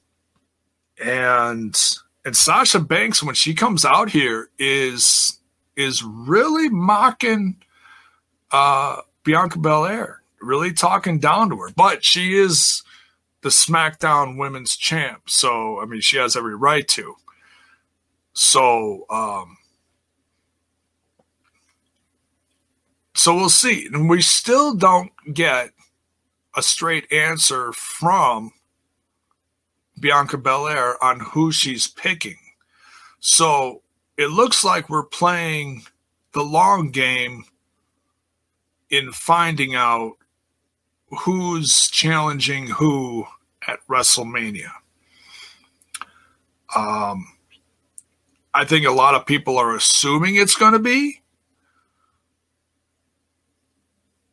and 1.03 1.77
and 2.25 2.37
Sasha 2.37 2.81
Banks 2.81 3.23
when 3.23 3.35
she 3.35 3.55
comes 3.55 3.85
out 3.85 4.11
here 4.11 4.49
is 4.59 5.39
is 5.77 6.03
really 6.03 6.69
mocking 6.69 7.57
uh, 8.55 9.01
Bianca 9.25 9.59
Belair, 9.59 10.23
really 10.41 10.73
talking 10.73 11.19
down 11.19 11.51
to 11.51 11.57
her. 11.57 11.71
But 11.75 12.05
she 12.05 12.35
is 12.35 12.83
the 13.43 13.49
SmackDown 13.49 14.39
Women's 14.39 14.77
Champ, 14.77 15.29
so 15.29 15.81
I 15.81 15.87
mean 15.87 16.01
she 16.01 16.17
has 16.19 16.37
every 16.37 16.55
right 16.55 16.87
to. 16.89 17.17
So 18.33 19.07
um, 19.11 19.57
So 23.15 23.35
we'll 23.35 23.49
see. 23.49 23.87
And 23.87 24.11
we 24.11 24.21
still 24.21 24.75
don't 24.75 25.13
get 25.33 25.71
a 26.57 26.63
straight 26.63 27.11
answer 27.13 27.73
from 27.73 28.53
Bianca 29.99 30.37
Belair 30.37 31.03
on 31.03 31.21
who 31.21 31.53
she's 31.53 31.87
picking. 31.87 32.39
So 33.21 33.83
it 34.17 34.29
looks 34.29 34.65
like 34.65 34.91
we're 34.91 35.05
playing 35.07 35.85
the 36.33 36.43
long 36.43 36.91
game 36.91 37.45
in 38.97 39.13
finding 39.13 39.75
out 39.75 40.13
who's 41.25 41.89
challenging 41.89 42.69
who 42.69 43.27
at 43.67 43.79
WrestleMania. 43.89 44.71
Um, 46.75 47.27
I 48.53 48.65
think 48.65 48.87
a 48.87 48.91
lot 48.91 49.15
of 49.15 49.27
people 49.27 49.59
are 49.59 49.75
assuming 49.75 50.37
it's 50.37 50.57
going 50.57 50.73
to 50.73 50.79
be 50.79 51.23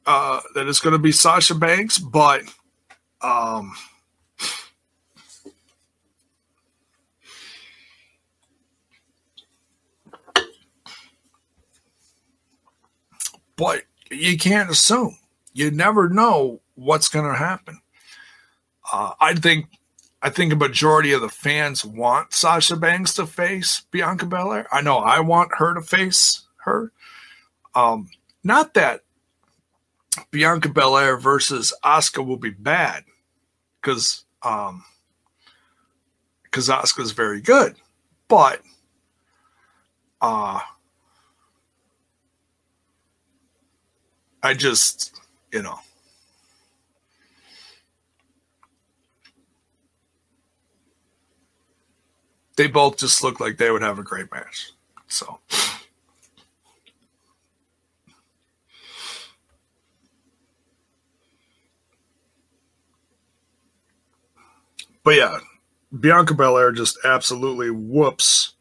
uh, 0.06 0.42
that 0.56 0.68
it's 0.68 0.80
going 0.80 0.94
to 0.94 1.00
be 1.00 1.12
Sasha 1.12 1.56
Banks, 1.56 1.98
but 2.00 2.42
um, 3.22 3.74
but 13.56 13.84
you 14.12 14.38
can't 14.38 14.70
assume. 14.70 15.18
You 15.54 15.72
never 15.72 16.10
know 16.10 16.62
what's 16.76 17.10
going 17.10 17.30
to 17.30 17.38
happen. 17.38 17.80
Uh, 18.92 19.14
I 19.20 19.34
think 19.34 19.68
I 20.22 20.30
think 20.30 20.54
a 20.54 20.58
majority 20.58 21.14
of 21.14 21.22
the 21.22 21.30
fans 21.30 21.84
want 21.84 22.34
Sasha 22.34 22.76
Banks 22.76 23.14
to 23.16 23.26
face 23.26 23.82
Bianca 23.92 24.26
Belair. 24.26 24.68
I 24.72 24.82
know 24.82 24.98
I 24.98 25.20
want 25.20 25.56
her 25.58 25.74
to 25.74 25.82
face 25.82 26.44
her. 26.64 26.92
Um, 27.74 28.10
not 28.44 28.74
that 28.76 29.02
Bianca 30.30 30.70
Belair 30.70 31.18
versus 31.18 31.74
Asuka 31.84 32.26
will 32.26 32.38
be 32.38 32.50
bad 32.50 33.06
because 33.82 34.26
um 34.44 34.84
because 36.44 36.68
Asuka's 36.70 37.14
very 37.14 37.42
good, 37.42 37.76
but 38.28 38.62
uh 40.22 40.60
I 44.44 44.54
just 44.54 45.20
you 45.52 45.62
know 45.62 45.80
they 52.56 52.68
both 52.68 52.98
just 52.98 53.24
look 53.24 53.40
like 53.40 53.58
they 53.58 53.72
would 53.72 53.82
have 53.82 54.00
a 54.00 54.04
great 54.04 54.32
match. 54.32 54.72
So. 55.08 55.40
But 65.04 65.16
yeah, 65.16 65.40
Bianca 66.00 66.36
Belair 66.36 66.72
just 66.72 66.98
absolutely 67.04 67.72
whoops 67.72 68.54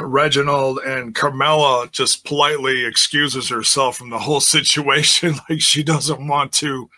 Reginald 0.00 0.78
and 0.78 1.14
Carmella 1.14 1.90
just 1.90 2.24
politely 2.24 2.84
excuses 2.84 3.48
herself 3.48 3.96
from 3.96 4.10
the 4.10 4.18
whole 4.18 4.40
situation 4.56 5.34
like 5.48 5.60
she 5.60 5.82
doesn't 5.82 6.26
want 6.26 6.52
to 6.54 6.90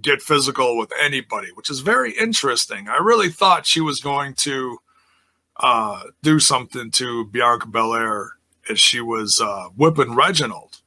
get 0.00 0.22
physical 0.22 0.78
with 0.78 0.90
anybody, 1.00 1.48
which 1.54 1.70
is 1.70 1.80
very 1.80 2.12
interesting. 2.12 2.88
I 2.88 2.96
really 2.96 3.28
thought 3.28 3.66
she 3.66 3.80
was 3.80 4.00
going 4.00 4.34
to 4.34 4.78
uh, 5.58 6.04
do 6.22 6.40
something 6.40 6.90
to 6.92 7.26
Bianca 7.26 7.66
Belair 7.66 8.32
as 8.70 8.80
she 8.80 9.00
was 9.00 9.40
uh, 9.40 9.68
whipping 9.76 10.14
Reginald. 10.14 10.78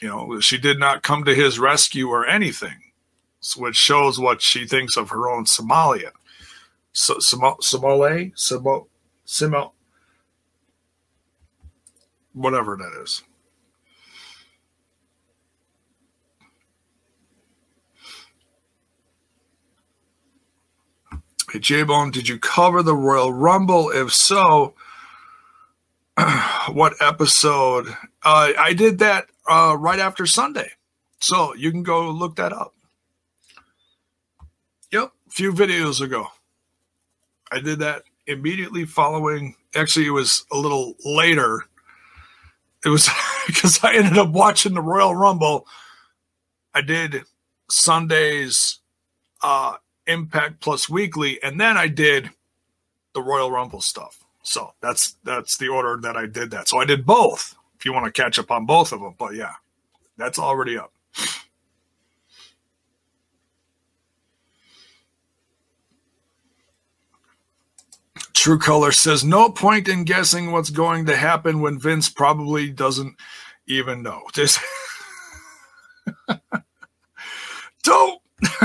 You 0.00 0.08
know, 0.08 0.40
she 0.40 0.58
did 0.58 0.78
not 0.78 1.02
come 1.02 1.24
to 1.24 1.34
his 1.34 1.58
rescue 1.58 2.08
or 2.08 2.26
anything, 2.26 2.92
which 3.56 3.76
shows 3.76 4.18
what 4.18 4.42
she 4.42 4.66
thinks 4.66 4.96
of 4.96 5.10
her 5.10 5.28
own 5.28 5.44
Somalia. 5.44 6.10
So, 6.92 7.14
Somale, 7.16 8.32
Simo, 8.34 8.86
Simo, 9.26 9.72
whatever 12.32 12.76
that 12.76 13.02
is. 13.02 13.22
Hey, 21.50 21.58
J 21.58 21.82
Bone, 21.82 22.10
did 22.10 22.28
you 22.28 22.38
cover 22.38 22.82
the 22.82 22.96
Royal 22.96 23.32
Rumble? 23.32 23.90
If 23.90 24.12
so, 24.14 24.74
what 26.72 26.94
episode? 27.00 27.88
Uh, 28.22 28.52
I 28.58 28.72
did 28.72 28.98
that 29.00 29.26
uh, 29.50 29.76
right 29.78 29.98
after 29.98 30.24
Sunday. 30.24 30.70
So 31.20 31.54
you 31.54 31.70
can 31.70 31.82
go 31.82 32.10
look 32.10 32.36
that 32.36 32.52
up. 32.52 32.74
Yep, 34.92 35.12
a 35.28 35.30
few 35.30 35.52
videos 35.52 36.00
ago. 36.00 36.26
I 37.50 37.60
did 37.60 37.78
that 37.80 38.04
immediately 38.26 38.86
following. 38.86 39.54
Actually, 39.74 40.06
it 40.06 40.10
was 40.10 40.46
a 40.52 40.56
little 40.56 40.94
later 41.04 41.64
it 42.84 42.88
was 42.88 43.08
because 43.46 43.82
I 43.82 43.94
ended 43.94 44.18
up 44.18 44.30
watching 44.30 44.74
the 44.74 44.82
Royal 44.82 45.14
Rumble. 45.14 45.66
I 46.74 46.80
did 46.80 47.22
Sunday's 47.70 48.78
uh, 49.42 49.76
Impact 50.06 50.60
Plus 50.60 50.88
Weekly, 50.88 51.42
and 51.42 51.60
then 51.60 51.76
I 51.76 51.88
did 51.88 52.30
the 53.14 53.22
Royal 53.22 53.50
Rumble 53.50 53.80
stuff. 53.80 54.24
So 54.42 54.72
that's 54.80 55.16
that's 55.24 55.56
the 55.56 55.68
order 55.68 55.98
that 56.02 56.16
I 56.16 56.26
did 56.26 56.50
that. 56.50 56.68
So 56.68 56.78
I 56.78 56.84
did 56.84 57.06
both. 57.06 57.54
If 57.78 57.84
you 57.84 57.92
want 57.92 58.06
to 58.06 58.22
catch 58.22 58.38
up 58.38 58.50
on 58.50 58.66
both 58.66 58.92
of 58.92 59.00
them, 59.00 59.14
but 59.18 59.34
yeah, 59.34 59.52
that's 60.16 60.38
already 60.38 60.78
up. 60.78 60.92
True 68.42 68.58
Color 68.58 68.90
says 68.90 69.22
no 69.22 69.50
point 69.50 69.86
in 69.86 70.02
guessing 70.02 70.50
what's 70.50 70.70
going 70.70 71.06
to 71.06 71.16
happen 71.16 71.60
when 71.60 71.78
Vince 71.78 72.08
probably 72.08 72.72
doesn't 72.72 73.14
even 73.68 74.02
know. 74.02 74.22
Just 74.32 74.58
don't. 77.84 78.20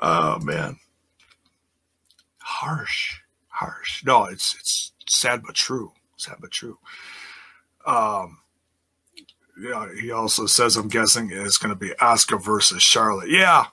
oh 0.00 0.38
man, 0.40 0.78
harsh, 2.38 3.18
harsh. 3.48 4.02
No, 4.06 4.24
it's 4.24 4.54
it's 4.58 4.92
sad 5.06 5.42
but 5.44 5.54
true. 5.54 5.92
Sad 6.16 6.36
but 6.40 6.50
true. 6.50 6.78
Um, 7.84 8.38
yeah, 9.60 9.88
he 10.00 10.10
also 10.10 10.46
says 10.46 10.78
I'm 10.78 10.88
guessing 10.88 11.28
it's 11.30 11.58
to 11.58 11.74
be 11.74 11.90
Asuka 12.00 12.42
versus 12.42 12.82
Charlotte. 12.82 13.28
Yeah, 13.28 13.66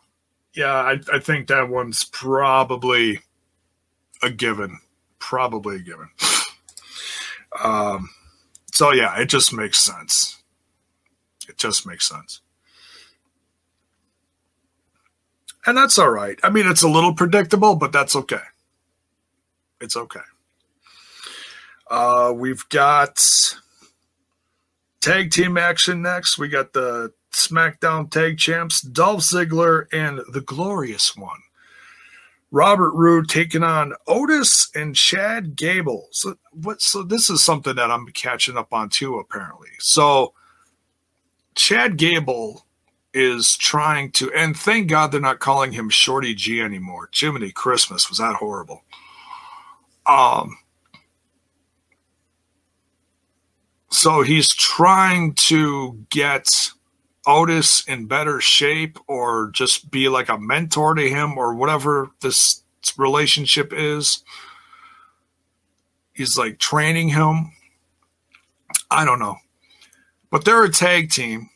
yeah, 0.55 0.73
I, 0.73 0.99
I 1.11 1.19
think 1.19 1.47
that 1.47 1.69
one's 1.69 2.03
probably 2.03 3.19
a 4.21 4.29
given. 4.29 4.79
Probably 5.19 5.77
a 5.77 5.79
given. 5.79 6.09
Um, 7.61 8.09
so 8.71 8.91
yeah, 8.91 9.19
it 9.19 9.29
just 9.29 9.53
makes 9.53 9.79
sense. 9.79 10.41
It 11.47 11.57
just 11.57 11.85
makes 11.85 12.07
sense. 12.07 12.41
And 15.65 15.77
that's 15.77 15.97
all 15.97 16.09
right. 16.09 16.39
I 16.43 16.49
mean, 16.49 16.67
it's 16.67 16.81
a 16.81 16.89
little 16.89 17.13
predictable, 17.13 17.75
but 17.75 17.91
that's 17.91 18.15
okay. 18.15 18.41
It's 19.79 19.95
okay. 19.95 20.19
Uh, 21.89 22.33
we've 22.35 22.67
got 22.69 23.23
tag 24.99 25.31
team 25.31 25.57
action 25.57 26.01
next. 26.01 26.37
We 26.37 26.49
got 26.49 26.73
the 26.73 27.13
SmackDown 27.33 28.09
Tag 28.09 28.37
Champs, 28.37 28.81
Dolph 28.81 29.21
Ziggler 29.21 29.85
and 29.91 30.21
the 30.31 30.41
Glorious 30.41 31.15
One. 31.15 31.39
Robert 32.53 32.91
Roode 32.91 33.27
taking 33.27 33.63
on 33.63 33.93
Otis 34.05 34.69
and 34.75 34.95
Chad 34.95 35.55
Gable. 35.55 36.07
So 36.11 36.35
what 36.51 36.83
so 36.83 37.01
this 37.01 37.27
is 37.27 37.43
something 37.43 37.75
that 37.75 37.89
I'm 37.89 38.05
catching 38.09 38.57
up 38.57 38.71
on 38.71 38.89
too, 38.89 39.17
apparently. 39.17 39.69
So 39.79 40.33
Chad 41.55 41.97
Gable 41.97 42.67
is 43.11 43.57
trying 43.57 44.11
to 44.11 44.31
and 44.33 44.55
thank 44.55 44.87
God 44.87 45.11
they're 45.11 45.19
not 45.19 45.39
calling 45.39 45.71
him 45.71 45.89
Shorty 45.89 46.35
G 46.35 46.61
anymore. 46.61 47.09
Jiminy 47.11 47.51
Christmas, 47.51 48.07
was 48.07 48.19
that 48.19 48.35
horrible. 48.35 48.83
Um 50.05 50.59
so 53.89 54.21
he's 54.21 54.53
trying 54.53 55.33
to 55.35 56.05
get 56.11 56.49
Otis 57.25 57.87
in 57.87 58.07
better 58.07 58.41
shape 58.41 58.99
or 59.07 59.49
just 59.53 59.91
be 59.91 60.09
like 60.09 60.29
a 60.29 60.37
mentor 60.37 60.93
to 60.93 61.09
him 61.09 61.37
or 61.37 61.55
whatever 61.55 62.11
this 62.21 62.63
relationship 62.97 63.71
is. 63.73 64.23
He's 66.13 66.37
like 66.37 66.59
training 66.59 67.09
him. 67.09 67.53
I 68.91 69.05
don't 69.05 69.19
know. 69.19 69.37
But 70.29 70.45
they're 70.45 70.63
a 70.63 70.69
tag 70.69 71.11
team. 71.11 71.49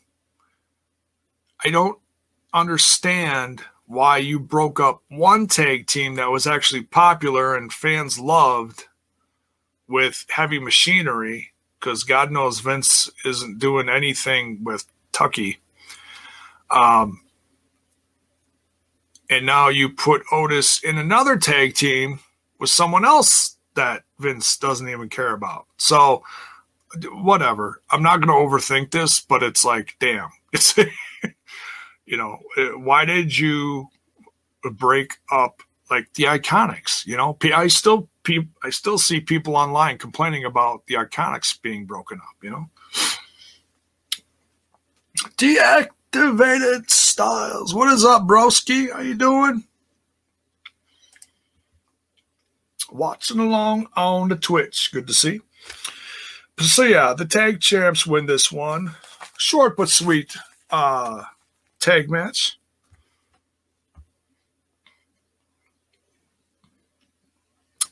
I 1.64 1.70
don't 1.70 2.00
understand 2.54 3.64
why 3.86 4.18
you 4.18 4.40
broke 4.40 4.80
up 4.80 5.02
one 5.10 5.48
tag 5.48 5.88
team 5.88 6.16
that 6.16 6.30
was 6.30 6.46
actually 6.46 6.84
popular 6.84 7.56
and 7.56 7.72
fans 7.72 8.20
loved 8.20 8.86
with 9.88 10.26
heavy 10.30 10.60
machinery 10.60 11.52
because 11.80 12.04
God 12.04 12.32
knows 12.32 12.60
Vince 12.60 13.10
isn't 13.26 13.60
doing 13.60 13.88
anything 13.90 14.64
with 14.64 14.86
Tucker. 15.18 15.58
Um, 16.70 17.22
and 19.30 19.46
now 19.46 19.70
you 19.70 19.90
put 19.90 20.22
Otis 20.32 20.84
in 20.84 20.98
another 20.98 21.38
tag 21.38 21.74
team 21.74 22.20
with 22.60 22.70
someone 22.70 23.04
else 23.04 23.58
that 23.76 24.04
Vince 24.20 24.58
doesn't 24.58 24.88
even 24.88 25.10
care 25.10 25.34
about. 25.34 25.66
So, 25.78 26.24
whatever. 27.12 27.82
I'm 27.90 28.04
not 28.04 28.22
going 28.22 28.28
to 28.28 28.34
overthink 28.34 28.92
this, 28.92 29.20
but 29.20 29.44
it's 29.44 29.66
like, 29.66 29.96
damn. 30.00 30.30
It's, 30.54 30.78
you 32.06 32.16
know, 32.16 32.40
uh, 32.58 32.80
why 32.80 33.04
did 33.04 33.38
you 33.38 33.90
break 34.64 35.18
up 35.30 35.62
like 35.92 36.12
the 36.14 36.24
Iconics? 36.24 37.06
You 37.06 37.18
know, 37.18 37.38
I 37.54 37.68
still, 37.68 38.08
I 38.64 38.70
still 38.70 38.98
see 38.98 39.20
people 39.20 39.58
online 39.58 39.98
complaining 39.98 40.46
about 40.46 40.88
the 40.88 40.96
Iconics 40.96 41.62
being 41.62 41.86
broken 41.86 42.20
up. 42.20 42.36
You 42.42 42.52
know, 42.52 42.70
deactivated 45.36 46.90
styles. 46.90 47.74
What 47.74 47.92
is 47.92 48.06
up, 48.06 48.24
broski? 48.24 48.92
How 48.92 49.02
you 49.02 49.16
doing? 49.16 49.64
Watching 52.92 53.40
along 53.40 53.88
on 53.96 54.30
the 54.30 54.36
Twitch. 54.36 54.92
Good 54.94 55.08
to 55.08 55.14
see. 55.14 55.42
So 56.60 56.84
yeah, 56.84 57.14
the 57.14 57.26
tag 57.26 57.60
champs 57.60 58.08
win 58.08 58.26
this 58.26 58.52
one. 58.52 58.96
Short 59.38 59.78
but 59.78 59.90
sweet 59.90 60.36
uh 60.70 61.24
tag 61.80 62.10
match. 62.10 62.58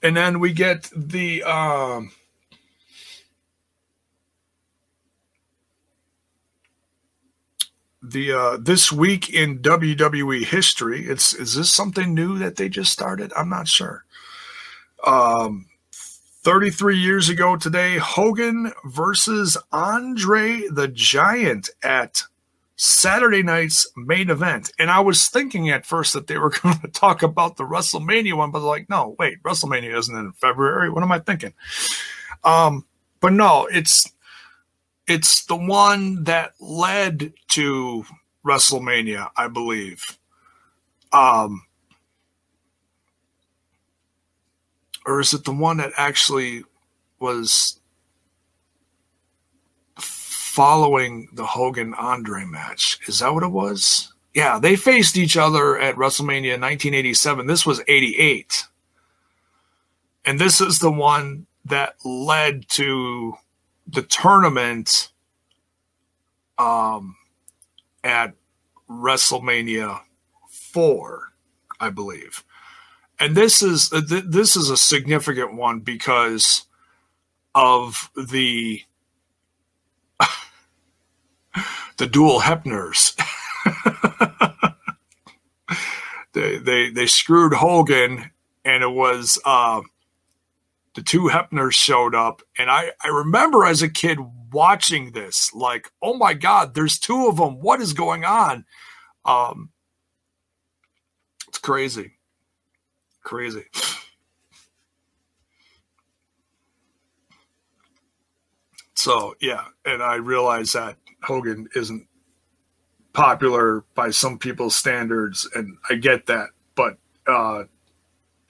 And 0.01 0.15
then 0.15 0.39
we 0.39 0.53
get 0.53 0.89
the 0.95 1.43
um 1.43 2.11
the 8.11 8.31
uh, 8.31 8.57
this 8.57 8.91
week 8.91 9.29
in 9.29 9.59
WWE 9.59 10.43
history. 10.43 11.05
It's 11.07 11.33
is 11.33 11.55
this 11.55 11.73
something 11.73 12.13
new 12.13 12.37
that 12.39 12.55
they 12.55 12.69
just 12.69 12.91
started? 12.91 13.31
I'm 13.35 13.49
not 13.49 13.67
sure. 13.67 14.05
Um, 15.05 15.67
33 15.91 16.97
years 16.97 17.29
ago 17.29 17.55
today, 17.55 17.97
Hogan 17.97 18.71
versus 18.85 19.57
Andre 19.71 20.63
the 20.69 20.87
Giant 20.87 21.69
at 21.83 22.23
Saturday 22.75 23.41
night's 23.41 23.89
main 23.95 24.29
event. 24.29 24.71
And 24.77 24.91
I 24.91 24.99
was 24.99 25.27
thinking 25.27 25.69
at 25.69 25.85
first 25.85 26.13
that 26.13 26.27
they 26.27 26.37
were 26.37 26.49
going 26.61 26.79
to 26.79 26.87
talk 26.87 27.23
about 27.23 27.57
the 27.57 27.63
WrestleMania 27.63 28.35
one, 28.35 28.51
but 28.51 28.61
like, 28.61 28.89
no, 28.89 29.15
wait, 29.17 29.41
WrestleMania 29.43 29.97
isn't 29.97 30.15
in 30.15 30.33
February. 30.33 30.89
What 30.89 31.03
am 31.03 31.11
I 31.11 31.19
thinking? 31.19 31.53
Um, 32.43 32.85
but 33.21 33.33
no, 33.33 33.67
it's 33.71 34.11
it's 35.07 35.45
the 35.45 35.55
one 35.55 36.23
that 36.23 36.53
led 36.59 37.33
to 37.49 38.05
WrestleMania, 38.45 39.29
I 39.35 39.47
believe. 39.47 40.03
Um, 41.11 41.65
or 45.05 45.19
is 45.19 45.33
it 45.33 45.43
the 45.43 45.53
one 45.53 45.77
that 45.77 45.93
actually 45.97 46.63
was 47.19 47.79
following 49.97 51.29
the 51.33 51.45
Hogan 51.45 51.93
Andre 51.93 52.45
match? 52.45 52.99
Is 53.07 53.19
that 53.19 53.33
what 53.33 53.43
it 53.43 53.51
was? 53.51 54.11
Yeah, 54.33 54.59
they 54.59 54.75
faced 54.75 55.17
each 55.17 55.37
other 55.37 55.79
at 55.79 55.95
WrestleMania 55.95 56.59
1987. 56.59 57.47
This 57.47 57.65
was 57.65 57.81
88. 57.87 58.65
And 60.25 60.39
this 60.39 60.59
is 60.59 60.79
the 60.79 60.91
one 60.91 61.45
that 61.65 61.95
led 62.03 62.67
to 62.69 63.35
the 63.87 64.03
tournament 64.03 65.11
um, 66.57 67.15
at 68.03 68.33
WrestleMania 68.89 70.01
4, 70.49 71.33
I 71.79 71.89
believe 71.89 72.43
and 73.19 73.35
this 73.35 73.61
is 73.61 73.91
uh, 73.93 74.01
th- 74.07 74.25
this 74.27 74.55
is 74.55 74.69
a 74.69 74.77
significant 74.77 75.55
one 75.55 75.79
because 75.79 76.65
of 77.53 78.09
the 78.15 78.81
the 81.97 82.07
dual 82.07 82.41
Hebners. 82.41 83.19
they, 86.33 86.57
they 86.57 86.89
they 86.89 87.07
screwed 87.07 87.53
Hogan, 87.53 88.31
and 88.65 88.83
it 88.83 88.91
was 88.91 89.39
uh, 89.45 89.81
the 90.95 91.03
two 91.03 91.23
Hebners 91.23 91.73
showed 91.73 92.15
up, 92.15 92.41
and 92.57 92.71
I 92.71 92.91
I 93.03 93.09
remember 93.09 93.65
as 93.65 93.81
a 93.81 93.89
kid 93.89 94.19
watching 94.51 95.11
this, 95.11 95.53
like, 95.53 95.91
oh 96.01 96.15
my 96.17 96.33
God, 96.33 96.73
there's 96.73 96.97
two 96.99 97.27
of 97.27 97.37
them. 97.37 97.59
What 97.61 97.81
is 97.81 97.93
going 97.93 98.25
on? 98.25 98.65
Um, 99.25 99.71
it's 101.47 101.59
crazy. 101.59 102.13
Crazy. 103.23 103.65
So 108.95 109.35
yeah, 109.41 109.65
and 109.85 110.01
I 110.01 110.15
realize 110.15 110.73
that 110.73 110.97
Hogan 111.23 111.67
isn't 111.75 112.07
popular 113.13 113.83
by 113.95 114.11
some 114.11 114.39
people's 114.39 114.75
standards, 114.75 115.47
and 115.55 115.77
I 115.89 115.95
get 115.95 116.27
that. 116.27 116.49
But 116.75 116.97
uh, 117.27 117.65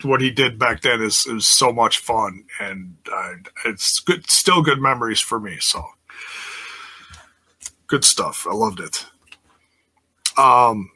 what 0.04 0.22
he 0.22 0.30
did 0.30 0.60
back 0.60 0.82
then 0.82 1.02
is 1.02 1.26
is 1.26 1.48
so 1.48 1.72
much 1.72 2.00
fun, 2.00 2.46
and 2.60 2.96
uh, 3.12 3.34
it's 3.66 4.00
good, 4.00 4.30
still 4.30 4.62
good 4.62 4.82
memories 4.82 5.22
for 5.22 5.40
me. 5.40 5.58
So 5.60 5.86
good 7.88 8.04
stuff. 8.04 8.46
I 8.50 8.54
loved 8.54 8.80
it. 8.80 9.06
Um, 10.38 10.92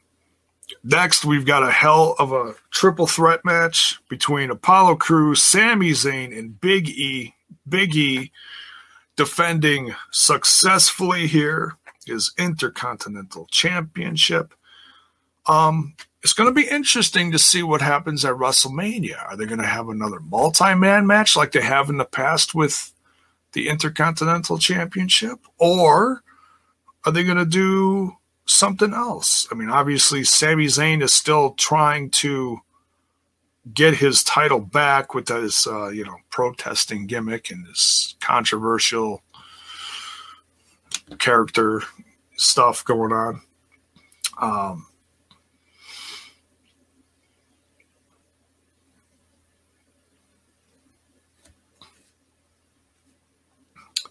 Next, 0.84 1.26
we've 1.26 1.46
got 1.46 1.64
a 1.64 1.72
hell 1.72 2.16
of 2.20 2.32
a 2.32 2.56
triple 2.72 3.08
threat 3.08 3.44
match 3.44 4.00
between 4.10 4.50
Apollo 4.50 4.96
Crews, 4.96 5.42
Sami 5.42 5.92
Zayn, 5.92 6.38
and 6.38 6.60
Big 6.62 6.90
E. 6.90 7.36
Big 7.68 7.96
E 7.96 8.32
defending 9.16 9.94
successfully 10.12 11.28
here 11.28 11.76
his 12.06 12.32
Intercontinental 12.38 13.48
Championship. 13.52 14.54
Um, 15.46 15.96
it's 16.24 16.34
going 16.34 16.50
to 16.50 16.54
be 16.54 16.68
interesting 16.68 17.32
to 17.32 17.40
see 17.40 17.64
what 17.64 17.82
happens 17.82 18.26
at 18.26 18.36
WrestleMania. 18.36 19.24
Are 19.26 19.38
they 19.38 19.46
going 19.46 19.62
to 19.62 19.68
have 19.68 19.90
another 19.90 20.20
multi-man 20.20 21.08
match 21.08 21.36
like 21.36 21.52
they 21.52 21.62
have 21.62 21.90
in 21.90 21.98
the 21.98 22.06
past 22.06 22.54
with 22.54 22.94
the 23.54 23.70
Intercontinental 23.70 24.58
Championship, 24.58 25.40
or 25.58 26.24
are 27.06 27.12
they 27.12 27.24
going 27.24 27.38
to 27.38 27.46
do 27.46 28.18
something 28.50 28.94
else. 28.94 29.48
I 29.52 29.56
mean, 29.56 29.70
obviously, 29.70 30.24
Sami 30.24 30.66
Zayn 30.66 31.02
is 31.02 31.14
still 31.14 31.52
trying 31.52 32.10
to 32.12 32.60
get 33.74 33.96
his 33.96 34.24
title 34.24 34.60
back 34.60 35.14
with 35.14 35.28
his, 35.28 35.68
uh, 35.70 35.90
you 35.90 36.04
know, 36.04 36.18
protesting 36.32 37.06
gimmick 37.06 37.52
and 37.52 37.66
this 37.66 38.16
controversial 38.20 39.22
character 41.20 41.84
stuff 42.38 42.84
going 42.86 43.12
on. 43.12 43.42
Um, 44.42 44.88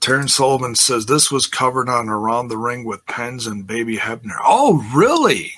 Terrence 0.09 0.33
Sullivan 0.37 0.75
says 0.75 1.05
this 1.05 1.31
was 1.31 1.47
covered 1.47 1.91
on 1.91 2.09
Around 2.09 2.49
the 2.49 2.57
Ring 2.57 2.87
with 2.87 3.05
Pens 3.05 3.47
and 3.47 3.67
Baby 3.67 3.99
Hebner. 3.99 4.39
Oh, 4.43 4.83
really? 4.95 5.53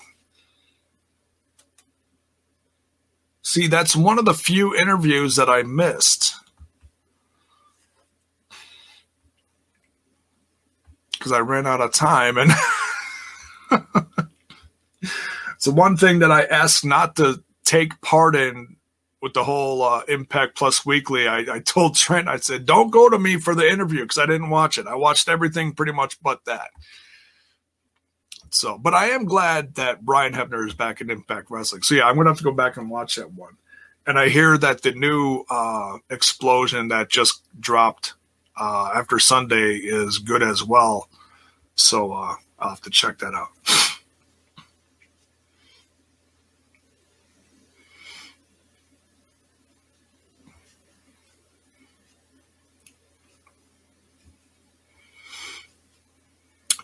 See, 3.42 3.68
that's 3.68 3.94
one 3.94 4.18
of 4.18 4.24
the 4.24 4.34
few 4.34 4.74
interviews 4.74 5.36
that 5.36 5.48
I 5.48 5.62
missed. 5.62 6.34
Because 11.12 11.30
I 11.30 11.38
ran 11.38 11.68
out 11.68 11.80
of 11.80 11.92
time. 11.92 12.36
And 12.36 12.50
it's 15.00 15.64
the 15.64 15.70
one 15.70 15.96
thing 15.96 16.18
that 16.18 16.32
I 16.32 16.42
asked 16.42 16.84
not 16.84 17.14
to 17.16 17.44
take 17.64 18.00
part 18.00 18.34
in 18.34 18.78
with 19.20 19.34
the 19.34 19.44
whole 19.44 19.82
uh, 19.82 20.02
Impact 20.08 20.56
Plus 20.56 20.86
Weekly, 20.86 21.28
I, 21.28 21.44
I, 21.50 21.58
told 21.60 21.94
Trent, 21.94 22.28
I 22.28 22.36
said, 22.36 22.66
don't 22.66 22.90
go 22.90 23.08
to 23.08 23.18
me 23.18 23.38
for 23.38 23.54
the 23.54 23.68
interview 23.68 24.02
because 24.02 24.18
I 24.18 24.26
didn't 24.26 24.50
watch 24.50 24.78
it. 24.78 24.86
I 24.86 24.94
watched 24.94 25.28
everything 25.28 25.72
pretty 25.72 25.92
much 25.92 26.20
but 26.22 26.44
that. 26.46 26.70
So, 28.50 28.78
but 28.78 28.94
I 28.94 29.06
am 29.10 29.26
glad 29.26 29.74
that 29.76 30.04
Brian 30.04 30.32
Hebner 30.32 30.66
is 30.66 30.74
back 30.74 31.00
in 31.00 31.10
Impact 31.10 31.50
Wrestling. 31.50 31.82
So, 31.82 31.94
yeah, 31.94 32.04
I'm 32.04 32.16
going 32.16 32.24
to 32.24 32.30
have 32.30 32.38
to 32.38 32.44
go 32.44 32.52
back 32.52 32.76
and 32.76 32.90
watch 32.90 33.16
that 33.16 33.32
one. 33.32 33.56
And 34.06 34.18
I 34.18 34.28
hear 34.28 34.58
that 34.58 34.82
the 34.82 34.92
new 34.92 35.44
uh, 35.50 35.98
explosion 36.08 36.88
that 36.88 37.10
just 37.10 37.42
dropped 37.60 38.14
uh, 38.56 38.90
after 38.94 39.18
Sunday 39.18 39.76
is 39.76 40.18
good 40.18 40.42
as 40.42 40.64
well. 40.64 41.08
So, 41.76 42.12
uh, 42.12 42.34
I'll 42.58 42.70
have 42.70 42.80
to 42.82 42.90
check 42.90 43.18
that 43.18 43.34
out. 43.34 43.48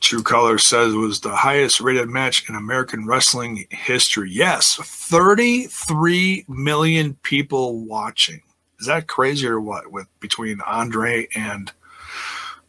True 0.07 0.22
Color 0.22 0.59
says 0.59 0.94
was 0.94 1.18
the 1.18 1.34
highest 1.34 1.80
rated 1.80 2.09
match 2.09 2.48
in 2.48 2.54
American 2.54 3.09
wrestling 3.09 3.66
history. 3.70 4.30
Yes, 4.30 4.76
33 4.76 6.44
million 6.46 7.14
people 7.24 7.84
watching. 7.84 8.40
Is 8.78 8.86
that 8.86 9.09
crazy 9.09 9.48
or 9.48 9.61
what? 9.61 9.90
With 9.90 10.07
between 10.20 10.61
Andre 10.61 11.26
and 11.34 11.72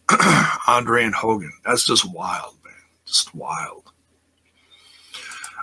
Andre 0.68 1.04
and 1.04 1.14
Hogan, 1.14 1.54
that's 1.64 1.86
just 1.86 2.12
wild, 2.12 2.56
man. 2.66 2.74
Just 3.06 3.36
wild. 3.36 3.92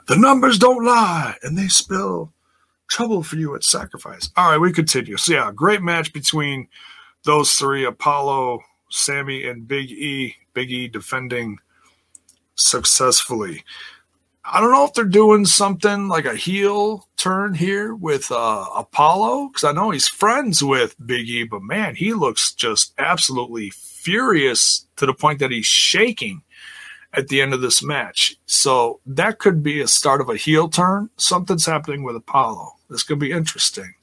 The 0.06 0.16
numbers 0.16 0.60
don't 0.60 0.84
lie, 0.84 1.34
and 1.42 1.58
they 1.58 1.66
spell 1.66 2.32
trouble 2.86 3.24
for 3.24 3.34
you 3.34 3.56
at 3.56 3.64
sacrifice. 3.64 4.30
All 4.36 4.48
right, 4.48 4.58
we 4.58 4.72
continue. 4.72 5.16
So 5.16 5.32
yeah, 5.32 5.50
great 5.52 5.82
match 5.82 6.12
between 6.12 6.68
those 7.24 7.54
three: 7.54 7.84
Apollo, 7.84 8.60
Sami, 8.94 9.46
and 9.46 9.66
Big 9.66 9.90
E. 9.90 10.36
Big 10.52 10.70
E 10.70 10.88
defending 10.88 11.58
successfully. 12.54 13.64
I 14.44 14.60
don't 14.60 14.70
know 14.70 14.84
if 14.84 14.94
they're 14.94 15.04
doing 15.04 15.46
something 15.46 16.08
like 16.08 16.26
a 16.26 16.36
heel 16.36 17.08
turn 17.16 17.54
here 17.54 17.94
with 17.94 18.30
uh, 18.30 18.66
Apollo 18.76 19.48
because 19.48 19.64
I 19.64 19.72
know 19.72 19.90
he's 19.90 20.06
friends 20.06 20.62
with 20.62 20.94
Big 21.04 21.28
E, 21.28 21.44
but 21.44 21.62
man, 21.62 21.96
he 21.96 22.12
looks 22.12 22.52
just 22.52 22.92
absolutely 22.98 23.70
furious 23.70 24.86
to 24.96 25.06
the 25.06 25.14
point 25.14 25.38
that 25.40 25.50
he's 25.50 25.66
shaking 25.66 26.42
at 27.14 27.28
the 27.28 27.40
end 27.40 27.54
of 27.54 27.62
this 27.62 27.82
match. 27.82 28.36
So 28.46 29.00
that 29.06 29.38
could 29.38 29.62
be 29.62 29.80
a 29.80 29.88
start 29.88 30.20
of 30.20 30.28
a 30.28 30.36
heel 30.36 30.68
turn. 30.68 31.10
Something's 31.16 31.66
happening 31.66 32.02
with 32.02 32.16
Apollo. 32.16 32.72
This 32.90 33.02
could 33.02 33.18
be 33.18 33.32
interesting. 33.32 33.94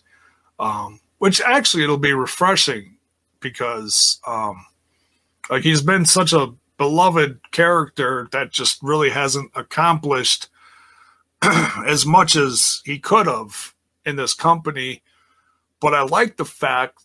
Um, 0.60 1.00
which 1.20 1.40
actually 1.40 1.84
it'll 1.84 1.98
be 1.98 2.14
refreshing 2.14 2.98
because 3.42 4.20
um, 4.26 4.66
like 5.50 5.64
he's 5.64 5.82
been 5.82 6.06
such 6.06 6.34
a 6.34 6.54
beloved 6.78 7.40
character 7.52 8.28
that 8.32 8.52
just 8.52 8.82
really 8.82 9.10
hasn't 9.10 9.52
accomplished 9.56 10.48
as 11.42 12.06
much 12.06 12.36
as 12.36 12.82
he 12.86 13.00
could 13.00 13.28
have 13.28 13.74
in 14.06 14.16
this 14.16 14.34
company. 14.34 15.02
But 15.80 15.94
I 15.94 16.04
like 16.04 16.38
the 16.38 16.46
fact 16.46 17.04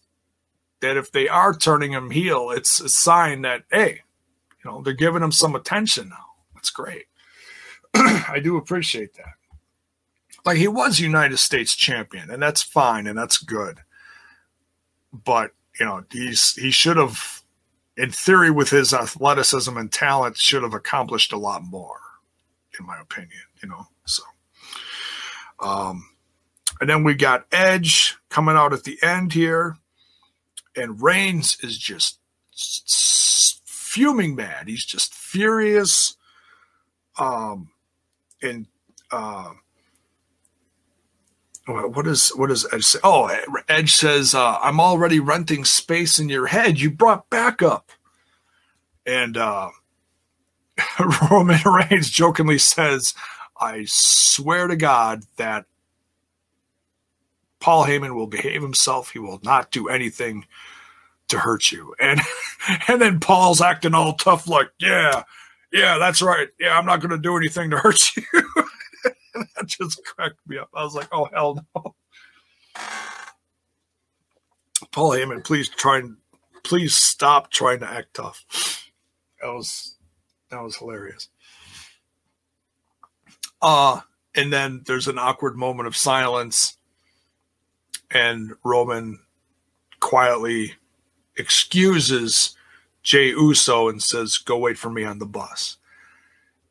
that 0.80 0.96
if 0.96 1.10
they 1.10 1.28
are 1.28 1.54
turning 1.54 1.92
him 1.92 2.10
heel, 2.10 2.50
it's 2.50 2.80
a 2.80 2.88
sign 2.88 3.42
that, 3.42 3.64
hey, 3.70 4.02
you 4.64 4.70
know, 4.70 4.82
they're 4.82 4.92
giving 4.92 5.22
him 5.22 5.32
some 5.32 5.54
attention 5.54 6.10
now. 6.10 6.26
That's 6.54 6.70
great. 6.70 7.06
I 7.94 8.40
do 8.42 8.56
appreciate 8.56 9.14
that. 9.14 9.34
Like 10.44 10.58
he 10.58 10.68
was 10.68 11.00
United 11.00 11.38
States 11.38 11.74
champion, 11.74 12.30
and 12.30 12.42
that's 12.42 12.62
fine 12.62 13.06
and 13.06 13.18
that's 13.18 13.38
good. 13.38 13.80
But 15.12 15.50
you 15.80 15.86
know, 15.86 16.04
he's 16.10 16.54
he 16.54 16.70
should 16.70 16.96
have, 16.96 17.35
in 17.96 18.10
theory, 18.10 18.50
with 18.50 18.70
his 18.70 18.92
athleticism 18.92 19.76
and 19.76 19.92
talent, 19.92 20.36
should 20.36 20.62
have 20.62 20.74
accomplished 20.74 21.32
a 21.32 21.38
lot 21.38 21.62
more, 21.64 21.98
in 22.78 22.86
my 22.86 22.98
opinion. 23.00 23.42
You 23.62 23.68
know, 23.70 23.86
so. 24.04 24.22
Um, 25.60 26.10
and 26.80 26.90
then 26.90 27.04
we 27.04 27.14
got 27.14 27.46
Edge 27.50 28.16
coming 28.28 28.56
out 28.56 28.72
at 28.72 28.84
the 28.84 28.98
end 29.02 29.32
here, 29.32 29.78
and 30.76 31.02
Reigns 31.02 31.56
is 31.62 31.78
just 31.78 32.18
fuming 33.64 34.34
mad. 34.34 34.68
He's 34.68 34.84
just 34.84 35.14
furious. 35.14 36.16
Um, 37.18 37.70
and 38.42 38.66
uh, 39.10 39.52
what 41.66 42.06
is 42.06 42.28
what 42.30 42.48
does 42.48 42.66
Edge 42.72 42.84
say? 42.84 42.98
Oh, 43.02 43.28
Edge 43.68 43.92
says, 43.94 44.34
uh, 44.34 44.58
"I'm 44.62 44.80
already 44.80 45.18
renting 45.18 45.64
space 45.64 46.18
in 46.18 46.28
your 46.28 46.46
head. 46.46 46.78
You 46.78 46.90
brought 46.90 47.28
backup." 47.28 47.90
And 49.04 49.36
uh, 49.36 49.70
Roman 51.30 51.60
Reigns 51.64 52.10
jokingly 52.10 52.58
says, 52.58 53.14
"I 53.60 53.84
swear 53.86 54.68
to 54.68 54.76
God 54.76 55.24
that 55.36 55.66
Paul 57.58 57.84
Heyman 57.84 58.14
will 58.14 58.28
behave 58.28 58.62
himself. 58.62 59.10
He 59.10 59.18
will 59.18 59.40
not 59.42 59.72
do 59.72 59.88
anything 59.88 60.46
to 61.28 61.38
hurt 61.38 61.72
you." 61.72 61.94
And 61.98 62.20
and 62.88 63.02
then 63.02 63.18
Paul's 63.18 63.60
acting 63.60 63.94
all 63.94 64.12
tough, 64.12 64.46
like, 64.46 64.70
"Yeah, 64.78 65.24
yeah, 65.72 65.98
that's 65.98 66.22
right. 66.22 66.48
Yeah, 66.60 66.78
I'm 66.78 66.86
not 66.86 67.00
going 67.00 67.10
to 67.10 67.18
do 67.18 67.36
anything 67.36 67.70
to 67.70 67.78
hurt 67.78 68.16
you." 68.16 68.42
that 69.56 69.66
just 69.66 70.04
cracked 70.04 70.38
me 70.46 70.58
up. 70.58 70.68
I 70.74 70.84
was 70.84 70.94
like, 70.94 71.08
"Oh 71.12 71.28
hell 71.32 71.64
no!" 71.74 71.94
Paul 74.92 75.10
Heyman, 75.12 75.44
please 75.44 75.68
try 75.68 75.98
and 75.98 76.16
please 76.62 76.94
stop 76.94 77.50
trying 77.50 77.80
to 77.80 77.90
act 77.90 78.14
tough. 78.14 78.44
That 79.40 79.48
was 79.48 79.96
that 80.50 80.62
was 80.62 80.76
hilarious. 80.76 81.28
Uh 83.62 84.00
and 84.34 84.52
then 84.52 84.82
there's 84.86 85.08
an 85.08 85.18
awkward 85.18 85.56
moment 85.56 85.86
of 85.86 85.96
silence, 85.96 86.76
and 88.10 88.52
Roman 88.62 89.20
quietly 90.00 90.74
excuses 91.36 92.54
Jey 93.02 93.28
Uso 93.28 93.88
and 93.88 94.02
says, 94.02 94.36
"Go 94.38 94.58
wait 94.58 94.76
for 94.78 94.90
me 94.90 95.04
on 95.04 95.18
the 95.18 95.26
bus." 95.26 95.78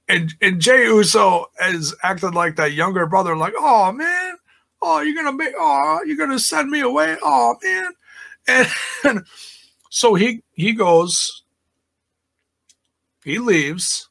And 0.08 0.34
and 0.42 0.62
Jey 0.62 0.86
Uso 0.86 1.48
has 1.60 1.96
acted 2.04 2.36
like 2.36 2.58
that 2.58 2.74
younger 2.74 3.08
brother, 3.08 3.36
like, 3.36 3.54
"Oh 3.58 3.92
man, 3.92 4.36
oh 4.82 5.02
you're 5.02 5.16
gonna 5.16 5.36
make, 5.36 5.54
oh 5.58 6.02
you're 6.06 6.18
gonna 6.18 6.40
send 6.40 6.70
me 6.70 6.82
away, 6.82 7.18
oh 7.24 7.58
man," 7.64 7.94
and, 8.48 8.68
and 9.04 9.26
so 9.90 10.14
he 10.14 10.44
he 10.54 10.74
goes, 10.74 11.44
he 13.24 13.40
leaves 13.40 14.10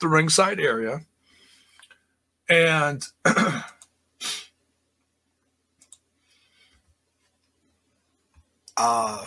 the 0.00 0.08
ringside 0.08 0.60
area, 0.60 1.00
and. 2.48 3.04
uh 8.78 9.26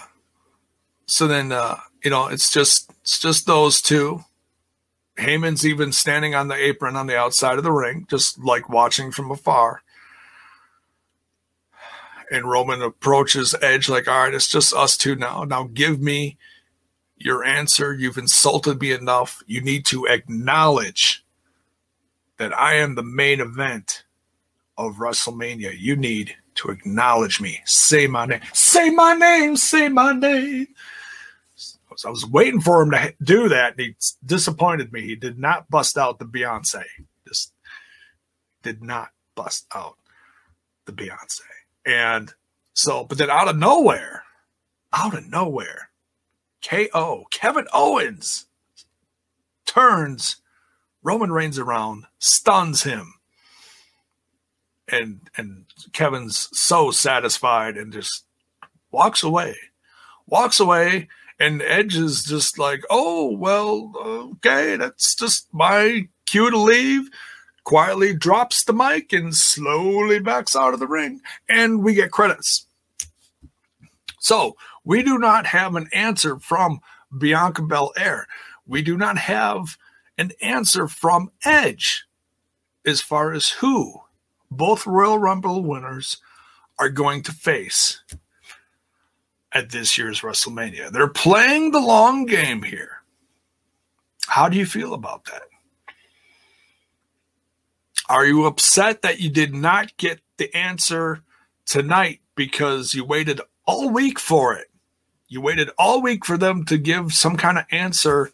so 1.06 1.28
then 1.28 1.52
uh 1.52 1.78
you 2.04 2.12
know, 2.12 2.28
it's 2.28 2.52
just 2.52 2.92
it's 3.02 3.20
just 3.20 3.48
those 3.48 3.82
two. 3.82 4.24
Heyman's 5.18 5.66
even 5.66 5.92
standing 5.92 6.36
on 6.36 6.48
the 6.50 6.56
apron 6.56 6.96
on 6.96 7.08
the 7.08 7.18
outside 7.18 7.58
of 7.58 7.64
the 7.64 7.72
ring, 7.72 8.06
just 8.10 8.38
like 8.40 8.70
watching 8.70 9.12
from 9.12 9.32
afar. 9.32 9.82
And 12.32 12.50
Roman 12.50 12.82
approaches 12.82 13.56
Edge 13.62 13.88
like, 13.88 14.08
all 14.08 14.24
right, 14.24 14.34
it's 14.34 14.48
just 14.48 14.74
us 14.74 14.98
two 14.98 15.16
now. 15.16 15.44
Now 15.44 15.70
give 15.74 16.02
me 16.02 16.38
your 17.18 17.44
answer. 17.44 17.94
You've 17.94 18.18
insulted 18.18 18.82
me 18.82 18.92
enough. 18.92 19.44
You 19.48 19.62
need 19.62 19.86
to 19.86 20.06
acknowledge 20.06 21.24
that 22.38 22.54
I 22.58 22.76
am 22.76 22.96
the 22.96 23.04
main 23.04 23.40
event 23.40 24.04
of 24.78 24.96
WrestleMania. 24.96 25.80
You 25.80 25.96
need 25.96 26.36
to 26.56 26.70
acknowledge 26.70 27.40
me. 27.40 27.62
Say 27.66 28.08
my 28.08 28.26
name. 28.26 28.42
Say 28.54 28.90
my 28.90 29.14
name. 29.14 29.56
Say 29.56 29.88
my 29.90 30.12
name. 30.12 30.68
I 32.04 32.10
was 32.10 32.26
waiting 32.26 32.60
for 32.60 32.82
him 32.82 32.92
to 32.92 33.14
do 33.24 33.48
that, 33.50 33.74
and 33.74 33.80
he 33.80 33.96
disappointed 34.26 34.92
me. 34.92 35.02
He 35.02 35.16
did 35.16 35.38
not 35.40 35.70
bust 35.70 35.98
out 35.98 36.20
the 36.20 36.26
Beyonce. 36.26 36.84
Just 37.28 37.54
did 38.64 38.84
not 38.84 39.10
bust 39.36 39.68
out 39.74 39.96
the 40.86 40.92
Beyonce. 40.92 41.42
And 41.86 42.34
so, 42.74 43.06
but 43.06 43.18
then 43.18 43.30
out 43.30 43.48
of 43.48 43.58
nowhere, 43.58 44.24
out 44.92 45.14
of 45.16 45.30
nowhere, 45.30 45.90
KO, 46.68 47.26
Kevin 47.32 47.68
Owens 47.74 48.48
turns 49.66 50.38
Roman 51.04 51.32
Reigns 51.32 51.60
around, 51.60 52.06
stuns 52.18 52.84
him. 52.84 53.14
And 54.92 55.22
and 55.38 55.66
Kevin's 55.94 56.50
so 56.52 56.92
satisfied 56.92 57.78
and 57.78 57.92
just 57.94 58.26
walks 58.92 59.24
away. 59.24 59.56
Walks 60.28 60.60
away 60.60 61.08
and 61.40 61.62
Edge 61.62 61.96
is 61.96 62.24
just 62.24 62.58
like, 62.58 62.84
oh, 62.90 63.36
well, 63.36 63.92
okay, 64.36 64.78
that's 64.78 65.16
just 65.16 65.48
my 65.54 66.08
cue 66.26 66.50
to 66.50 66.58
leave. 66.58 67.10
Quietly 67.64 68.16
drops 68.16 68.64
the 68.64 68.74
mic 68.74 69.12
and 69.12 69.36
slowly 69.36 70.20
backs 70.20 70.56
out 70.56 70.74
of 70.74 70.80
the 70.80 70.88
ring. 70.88 71.22
And 71.50 71.84
we 71.84 71.96
get 71.96 72.12
credits. 72.12 72.68
So 74.20 74.56
we 74.84 75.04
do 75.04 75.18
not 75.18 75.48
have 75.48 75.76
an 75.76 75.90
answer 75.92 76.40
from 76.40 76.80
Bianca 77.18 77.64
Belair. 77.64 78.28
We 78.68 78.82
do 78.82 78.98
not 78.98 79.18
have 79.18 79.78
an 80.18 80.32
answer 80.42 80.88
from 80.88 81.32
Edge 81.44 82.06
as 82.86 83.02
far 83.02 83.34
as 83.34 83.50
who 83.50 84.02
both 84.50 84.88
Royal 84.88 85.18
Rumble 85.18 85.64
winners 85.64 86.18
are 86.80 86.90
going 86.90 87.24
to 87.24 87.32
face 87.32 88.02
at 89.56 89.70
this 89.70 89.98
year's 89.98 90.20
WrestleMania. 90.20 90.92
They're 90.92 91.08
playing 91.08 91.72
the 91.72 91.80
long 91.80 92.26
game 92.26 92.62
here. 92.62 93.02
How 94.28 94.50
do 94.50 94.58
you 94.58 94.66
feel 94.66 94.94
about 94.94 95.26
that? 95.26 95.44
Are 98.10 98.26
you 98.26 98.46
upset 98.46 99.02
that 99.02 99.20
you 99.20 99.30
did 99.30 99.56
not 99.56 99.96
get 99.98 100.20
the 100.38 100.54
answer 100.56 101.24
tonight 101.66 102.20
because 102.36 102.94
you 102.94 103.06
waited 103.06 103.40
all 103.66 103.90
week 103.90 104.20
for 104.20 104.54
it? 104.54 104.68
You 105.30 105.42
waited 105.42 105.70
all 105.80 106.02
week 106.02 106.26
for 106.26 106.38
them 106.38 106.66
to 106.66 106.78
give 106.78 107.14
some 107.14 107.38
kind 107.38 107.58
of 107.58 107.66
answer 107.72 108.30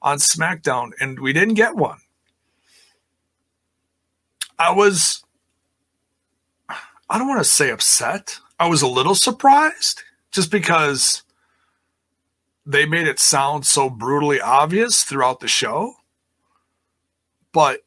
on 0.00 0.18
SmackDown, 0.18 0.90
and 1.00 1.20
we 1.20 1.32
didn't 1.32 1.54
get 1.54 1.76
one. 1.76 1.98
I 4.58 4.72
was, 4.72 5.22
I 6.68 7.18
don't 7.18 7.28
want 7.28 7.40
to 7.40 7.44
say 7.48 7.70
upset. 7.70 8.38
I 8.58 8.68
was 8.68 8.80
a 8.80 8.88
little 8.88 9.14
surprised 9.14 10.02
just 10.36 10.50
because 10.50 11.22
they 12.66 12.84
made 12.84 13.08
it 13.08 13.18
sound 13.18 13.64
so 13.64 13.88
brutally 13.88 14.38
obvious 14.38 15.02
throughout 15.02 15.40
the 15.40 15.48
show. 15.48 15.94
But 17.52 17.80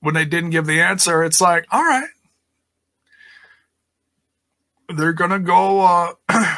when 0.00 0.14
they 0.14 0.26
didn't 0.26 0.50
give 0.50 0.66
the 0.66 0.82
answer, 0.82 1.24
it's 1.24 1.40
like, 1.40 1.64
all 1.70 1.82
right, 1.82 2.10
they're 4.94 5.14
gonna 5.14 5.38
go. 5.38 5.80
Uh, 5.80 6.12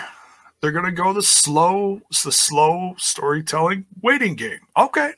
they're 0.61 0.73
gonna 0.73 0.91
go 0.91 1.13
the 1.13 1.23
slow, 1.23 2.03
the 2.25 2.33
slow 2.33 2.95
storytelling 2.99 3.87
waiting 4.03 4.35
game. 4.35 4.67
Okay, 4.77 5.13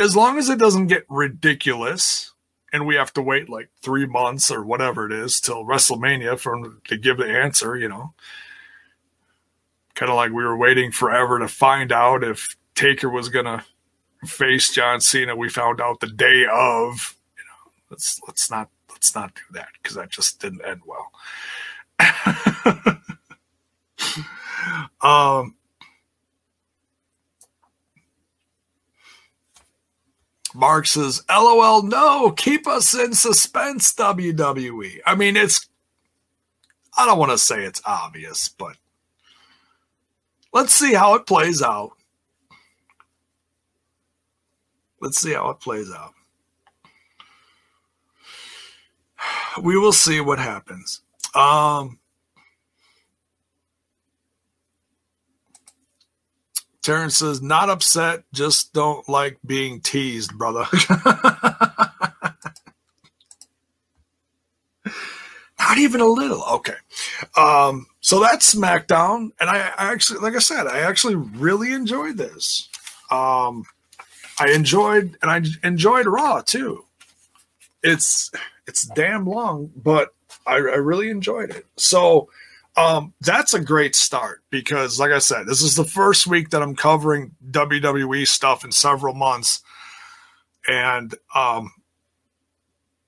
as 0.00 0.16
long 0.16 0.36
as 0.36 0.48
it 0.48 0.58
doesn't 0.58 0.88
get 0.88 1.06
ridiculous 1.08 2.32
and 2.76 2.86
we 2.86 2.94
have 2.94 3.12
to 3.14 3.22
wait 3.22 3.48
like 3.48 3.70
three 3.82 4.06
months 4.06 4.50
or 4.50 4.62
whatever 4.62 5.06
it 5.06 5.12
is 5.12 5.40
till 5.40 5.64
WrestleMania 5.64 6.38
for 6.38 6.78
to 6.86 6.96
give 6.98 7.16
the 7.16 7.26
answer, 7.26 7.74
you 7.76 7.88
know. 7.88 8.12
Kind 9.94 10.10
of 10.10 10.16
like 10.16 10.30
we 10.30 10.44
were 10.44 10.58
waiting 10.58 10.92
forever 10.92 11.38
to 11.38 11.48
find 11.48 11.90
out 11.90 12.22
if 12.22 12.54
Taker 12.74 13.08
was 13.08 13.30
gonna 13.30 13.64
face 14.26 14.70
John 14.72 15.00
Cena. 15.00 15.34
We 15.34 15.48
found 15.48 15.80
out 15.80 16.00
the 16.00 16.06
day 16.06 16.44
of. 16.44 17.16
You 17.38 17.44
know, 17.44 17.72
let's 17.90 18.20
let's 18.28 18.50
not 18.50 18.68
let's 18.90 19.14
not 19.14 19.34
do 19.34 19.40
that 19.52 19.68
because 19.82 19.96
that 19.96 20.10
just 20.10 20.38
didn't 20.38 20.60
end 20.66 20.82
well. 20.84 21.10
um, 25.40 25.55
Mark 30.56 30.86
says, 30.86 31.22
LOL, 31.28 31.82
no, 31.82 32.30
keep 32.30 32.66
us 32.66 32.94
in 32.94 33.12
suspense, 33.12 33.92
WWE. 33.92 35.00
I 35.04 35.14
mean, 35.14 35.36
it's, 35.36 35.68
I 36.96 37.04
don't 37.04 37.18
want 37.18 37.32
to 37.32 37.38
say 37.38 37.64
it's 37.64 37.82
obvious, 37.84 38.48
but 38.48 38.76
let's 40.54 40.74
see 40.74 40.94
how 40.94 41.14
it 41.14 41.26
plays 41.26 41.60
out. 41.60 41.90
Let's 45.02 45.20
see 45.20 45.34
how 45.34 45.50
it 45.50 45.60
plays 45.60 45.92
out. 45.92 46.14
We 49.62 49.76
will 49.76 49.92
see 49.92 50.20
what 50.20 50.38
happens. 50.38 51.02
Um, 51.34 51.98
Terrence 56.86 57.16
says, 57.16 57.42
not 57.42 57.68
upset, 57.68 58.22
just 58.32 58.72
don't 58.72 59.08
like 59.08 59.38
being 59.44 59.80
teased, 59.80 60.38
brother. 60.38 60.66
not 65.58 65.78
even 65.78 66.00
a 66.00 66.06
little. 66.06 66.44
Okay. 66.44 66.76
Um, 67.36 67.88
so 68.00 68.20
that's 68.20 68.54
SmackDown. 68.54 69.30
And 69.40 69.50
I, 69.50 69.72
I, 69.76 69.92
actually, 69.92 70.20
like 70.20 70.36
I 70.36 70.38
said, 70.38 70.68
I 70.68 70.78
actually 70.78 71.16
really 71.16 71.72
enjoyed 71.72 72.18
this. 72.18 72.68
Um, 73.10 73.64
I 74.38 74.52
enjoyed, 74.54 75.18
and 75.22 75.28
I 75.28 75.42
enjoyed 75.66 76.06
Raw 76.06 76.40
too. 76.42 76.84
It's, 77.82 78.30
it's 78.68 78.86
damn 78.86 79.26
long, 79.26 79.72
but 79.74 80.14
I, 80.46 80.54
I 80.54 80.76
really 80.76 81.10
enjoyed 81.10 81.50
it. 81.50 81.66
So, 81.76 82.28
um, 82.76 83.14
that's 83.20 83.54
a 83.54 83.60
great 83.60 83.96
start 83.96 84.42
because, 84.50 85.00
like 85.00 85.10
I 85.10 85.18
said, 85.18 85.46
this 85.46 85.62
is 85.62 85.76
the 85.76 85.84
first 85.84 86.26
week 86.26 86.50
that 86.50 86.62
I'm 86.62 86.76
covering 86.76 87.32
WWE 87.50 88.26
stuff 88.26 88.64
in 88.64 88.72
several 88.72 89.14
months. 89.14 89.62
And 90.68 91.14
um, 91.34 91.72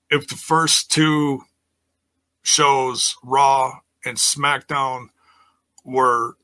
if 0.09 0.27
the 0.27 0.35
first 0.35 0.91
two 0.91 1.41
shows, 2.41 3.15
Raw 3.23 3.79
and 4.05 4.17
SmackDown, 4.17 5.09
were 5.83 6.35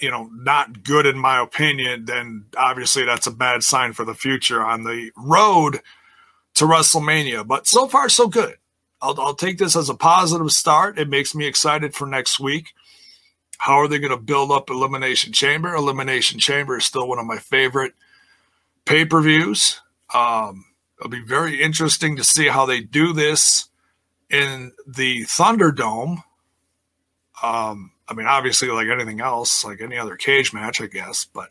you 0.00 0.10
know 0.10 0.28
not 0.32 0.82
good 0.82 1.06
in 1.06 1.18
my 1.18 1.40
opinion, 1.40 2.04
then 2.04 2.44
obviously 2.56 3.04
that's 3.04 3.26
a 3.26 3.32
bad 3.32 3.62
sign 3.62 3.92
for 3.92 4.04
the 4.04 4.14
future 4.14 4.62
on 4.62 4.84
the 4.84 5.10
road 5.16 5.80
to 6.54 6.64
WrestleMania. 6.64 7.46
But 7.46 7.66
so 7.66 7.86
far, 7.88 8.08
so 8.08 8.26
good. 8.26 8.56
I'll, 9.02 9.18
I'll 9.20 9.34
take 9.34 9.58
this 9.58 9.76
as 9.76 9.88
a 9.88 9.94
positive 9.94 10.50
start. 10.50 10.98
It 10.98 11.08
makes 11.08 11.34
me 11.34 11.46
excited 11.46 11.94
for 11.94 12.06
next 12.06 12.38
week. 12.38 12.74
How 13.58 13.74
are 13.74 13.88
they 13.88 13.98
going 13.98 14.10
to 14.10 14.16
build 14.16 14.50
up 14.50 14.70
Elimination 14.70 15.32
Chamber? 15.32 15.74
Elimination 15.74 16.38
Chamber 16.38 16.78
is 16.78 16.84
still 16.84 17.06
one 17.06 17.18
of 17.18 17.26
my 17.26 17.38
favorite 17.38 17.92
pay 18.84 19.04
per 19.04 19.20
views. 19.20 19.80
Um, 20.14 20.64
it'll 20.98 21.10
be 21.10 21.22
very 21.22 21.62
interesting 21.62 22.16
to 22.16 22.24
see 22.24 22.48
how 22.48 22.66
they 22.66 22.80
do 22.80 23.12
this 23.12 23.68
in 24.30 24.72
the 24.86 25.24
Thunderdome. 25.24 26.22
Um, 27.42 27.92
I 28.08 28.14
mean, 28.14 28.26
obviously, 28.26 28.68
like 28.68 28.88
anything 28.88 29.20
else, 29.20 29.64
like 29.64 29.80
any 29.80 29.96
other 29.96 30.16
cage 30.16 30.52
match, 30.52 30.80
I 30.80 30.86
guess, 30.86 31.24
but 31.24 31.50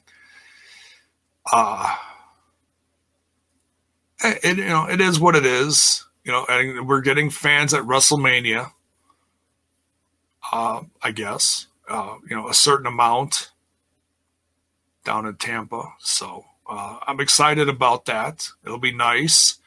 uh, 1.52 1.96
it, 4.24 4.58
you 4.58 4.66
know, 4.66 4.86
it 4.86 5.00
is 5.00 5.20
what 5.20 5.36
it 5.36 5.46
is 5.46 6.06
you 6.30 6.36
know, 6.36 6.46
and 6.48 6.88
we're 6.88 7.02
getting 7.02 7.32
fans 7.32 7.74
at 7.74 7.86
WrestleMania. 7.86 8.72
Uh, 10.52 10.82
I 11.02 11.10
guess 11.10 11.66
uh, 11.90 12.18
you 12.30 12.36
know 12.36 12.48
a 12.48 12.54
certain 12.54 12.86
amount 12.86 13.50
down 15.04 15.26
in 15.26 15.36
Tampa, 15.38 15.92
so 15.98 16.46
uh, 16.70 17.00
I'm 17.08 17.20
excited 17.20 17.68
about 17.68 18.06
that. 18.06 18.48
It'll 18.64 18.78
be 18.78 18.94
nice. 18.94 19.58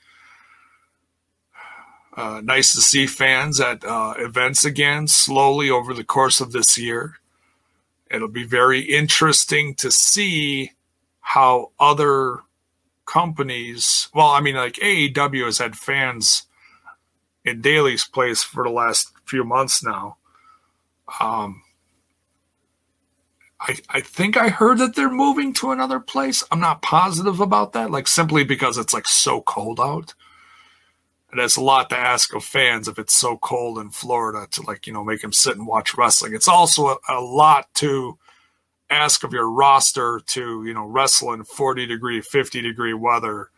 Uh, 2.16 2.40
nice 2.44 2.72
to 2.74 2.80
see 2.80 3.08
fans 3.08 3.58
at 3.58 3.84
uh, 3.84 4.14
events 4.18 4.64
again 4.64 5.08
slowly 5.08 5.68
over 5.68 5.92
the 5.92 6.04
course 6.04 6.40
of 6.40 6.52
this 6.52 6.78
year. 6.78 7.16
It'll 8.08 8.28
be 8.28 8.44
very 8.44 8.82
interesting 8.82 9.74
to 9.76 9.90
see 9.90 10.70
how 11.22 11.72
other 11.80 12.38
companies, 13.04 14.08
well, 14.14 14.28
I 14.28 14.40
mean, 14.40 14.54
like 14.54 14.74
AEW 14.74 15.46
has 15.46 15.58
had 15.58 15.76
fans 15.76 16.44
in 17.44 17.60
Daily's 17.60 18.06
place 18.06 18.42
for 18.42 18.64
the 18.64 18.70
last 18.70 19.12
few 19.24 19.44
months 19.44 19.82
now. 19.82 20.16
Um, 21.20 21.62
I, 23.60 23.76
I 23.88 24.00
think 24.00 24.36
I 24.36 24.48
heard 24.48 24.78
that 24.78 24.96
they're 24.96 25.10
moving 25.10 25.52
to 25.54 25.70
another 25.70 26.00
place. 26.00 26.42
I'm 26.50 26.60
not 26.60 26.82
positive 26.82 27.40
about 27.40 27.72
that, 27.72 27.90
like 27.90 28.08
simply 28.08 28.44
because 28.44 28.76
it's 28.76 28.92
like 28.94 29.06
so 29.06 29.40
cold 29.40 29.78
out. 29.78 30.14
And 31.30 31.40
it's 31.40 31.56
a 31.56 31.62
lot 31.62 31.88
to 31.90 31.96
ask 31.96 32.34
of 32.34 32.44
fans 32.44 32.88
if 32.88 32.98
it's 32.98 33.16
so 33.16 33.38
cold 33.38 33.78
in 33.78 33.90
Florida 33.90 34.46
to 34.50 34.62
like, 34.62 34.86
you 34.86 34.92
know, 34.92 35.04
make 35.04 35.22
them 35.22 35.32
sit 35.32 35.56
and 35.56 35.66
watch 35.66 35.96
wrestling. 35.96 36.34
It's 36.34 36.48
also 36.48 36.88
a, 36.88 36.96
a 37.08 37.20
lot 37.20 37.72
to 37.74 38.18
ask 38.90 39.24
of 39.24 39.32
your 39.32 39.48
roster 39.48 40.20
to, 40.26 40.64
you 40.64 40.74
know, 40.74 40.84
wrestle 40.84 41.32
in 41.32 41.44
40 41.44 41.86
degree, 41.86 42.20
50 42.20 42.60
degree 42.60 42.92
weather 42.92 43.48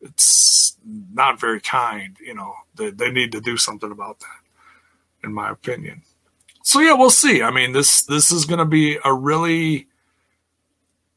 it's 0.00 0.76
not 1.12 1.40
very 1.40 1.60
kind. 1.60 2.16
You 2.24 2.34
know, 2.34 2.54
they, 2.74 2.90
they 2.90 3.10
need 3.10 3.32
to 3.32 3.40
do 3.40 3.56
something 3.56 3.90
about 3.90 4.20
that, 4.20 5.26
in 5.26 5.32
my 5.32 5.50
opinion. 5.50 6.02
So 6.62 6.80
yeah, 6.80 6.94
we'll 6.94 7.10
see. 7.10 7.42
I 7.42 7.50
mean, 7.50 7.72
this 7.72 8.02
this 8.02 8.30
is 8.30 8.44
going 8.44 8.58
to 8.58 8.64
be 8.64 8.98
a 9.04 9.12
really 9.12 9.88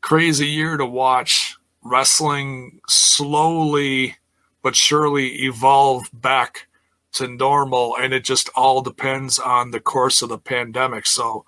crazy 0.02 0.48
year 0.48 0.78
to 0.78 0.86
watch 0.86 1.58
wrestling 1.84 2.80
slowly 2.88 4.16
but 4.64 4.76
surely 4.76 5.44
evolve 5.44 6.10
back 6.14 6.68
to 7.12 7.28
normal, 7.28 7.96
and 7.98 8.14
it 8.14 8.24
just 8.24 8.50
all 8.56 8.82
depends 8.82 9.38
on 9.38 9.70
the 9.70 9.80
course 9.80 10.22
of 10.24 10.30
the 10.30 10.38
pandemic. 10.38 11.06
So 11.06 11.46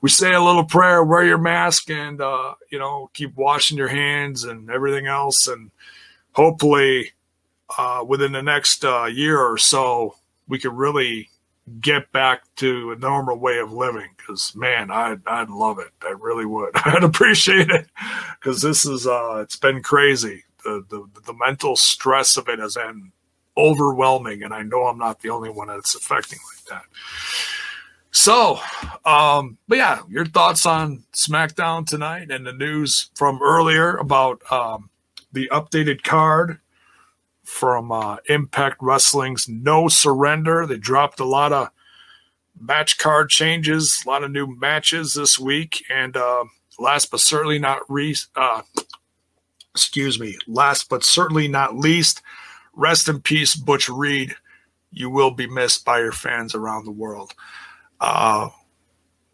we 0.00 0.08
say 0.08 0.32
a 0.32 0.40
little 0.40 0.64
prayer, 0.64 1.04
wear 1.04 1.24
your 1.24 1.38
mask, 1.38 1.90
and 1.90 2.20
uh, 2.20 2.54
you 2.70 2.78
know, 2.78 3.10
keep 3.12 3.34
washing 3.36 3.76
your 3.76 3.88
hands 3.88 4.44
and 4.44 4.70
everything 4.70 5.06
else, 5.06 5.48
and 5.48 5.70
hopefully 6.36 7.12
uh, 7.78 8.04
within 8.06 8.32
the 8.32 8.42
next 8.42 8.84
uh, 8.84 9.06
year 9.06 9.40
or 9.40 9.56
so, 9.56 10.14
we 10.48 10.58
could 10.58 10.74
really 10.74 11.30
get 11.80 12.12
back 12.12 12.42
to 12.56 12.92
a 12.92 12.96
normal 12.96 13.38
way 13.38 13.58
of 13.58 13.72
living. 13.72 14.10
Because 14.16 14.54
man, 14.54 14.90
I'd 14.90 15.26
I'd 15.26 15.48
love 15.48 15.78
it. 15.78 15.90
I 16.02 16.10
really 16.10 16.44
would. 16.46 16.70
I'd 16.84 17.02
appreciate 17.02 17.70
it 17.70 17.88
because 18.38 18.62
this 18.62 18.84
is 18.84 19.06
uh, 19.06 19.40
it's 19.42 19.56
been 19.56 19.82
crazy. 19.82 20.44
The, 20.62 20.84
the 20.88 21.06
the 21.24 21.34
mental 21.34 21.74
stress 21.76 22.36
of 22.36 22.48
it 22.48 22.58
has 22.58 22.74
been 22.74 23.12
overwhelming, 23.56 24.42
and 24.42 24.52
I 24.52 24.62
know 24.62 24.86
I'm 24.86 24.98
not 24.98 25.20
the 25.22 25.30
only 25.30 25.50
one 25.50 25.68
that's 25.68 25.94
affecting 25.94 26.38
like 26.54 26.64
that. 26.66 26.84
So, 28.10 28.58
um, 29.04 29.58
but 29.68 29.78
yeah, 29.78 30.00
your 30.08 30.24
thoughts 30.24 30.64
on 30.64 31.04
SmackDown 31.12 31.86
tonight 31.86 32.30
and 32.30 32.46
the 32.46 32.52
news 32.52 33.10
from 33.14 33.40
earlier 33.42 33.96
about 33.96 34.40
um, 34.50 34.88
the 35.32 35.48
updated 35.52 36.02
card 36.02 36.60
from 37.44 37.92
uh, 37.92 38.16
Impact 38.28 38.76
Wrestling's 38.80 39.48
No 39.48 39.88
Surrender. 39.88 40.66
They 40.66 40.78
dropped 40.78 41.20
a 41.20 41.24
lot 41.24 41.52
of 41.52 41.70
match 42.60 42.98
card 42.98 43.30
changes, 43.30 44.02
a 44.04 44.08
lot 44.08 44.24
of 44.24 44.30
new 44.30 44.46
matches 44.58 45.14
this 45.14 45.38
week, 45.38 45.84
and 45.90 46.16
uh, 46.16 46.44
last 46.78 47.10
but 47.10 47.20
certainly 47.20 47.58
not 47.58 47.90
least, 47.90 48.28
uh, 48.36 48.62
excuse 49.74 50.18
me, 50.18 50.38
last 50.46 50.88
but 50.88 51.04
certainly 51.04 51.48
not 51.48 51.76
least, 51.76 52.22
rest 52.74 53.08
in 53.08 53.20
peace, 53.20 53.54
Butch 53.54 53.88
Reed. 53.88 54.34
You 54.90 55.10
will 55.10 55.30
be 55.30 55.46
missed 55.46 55.84
by 55.84 55.98
your 56.00 56.12
fans 56.12 56.54
around 56.54 56.84
the 56.84 56.90
world. 56.90 57.34
Uh, 58.00 58.48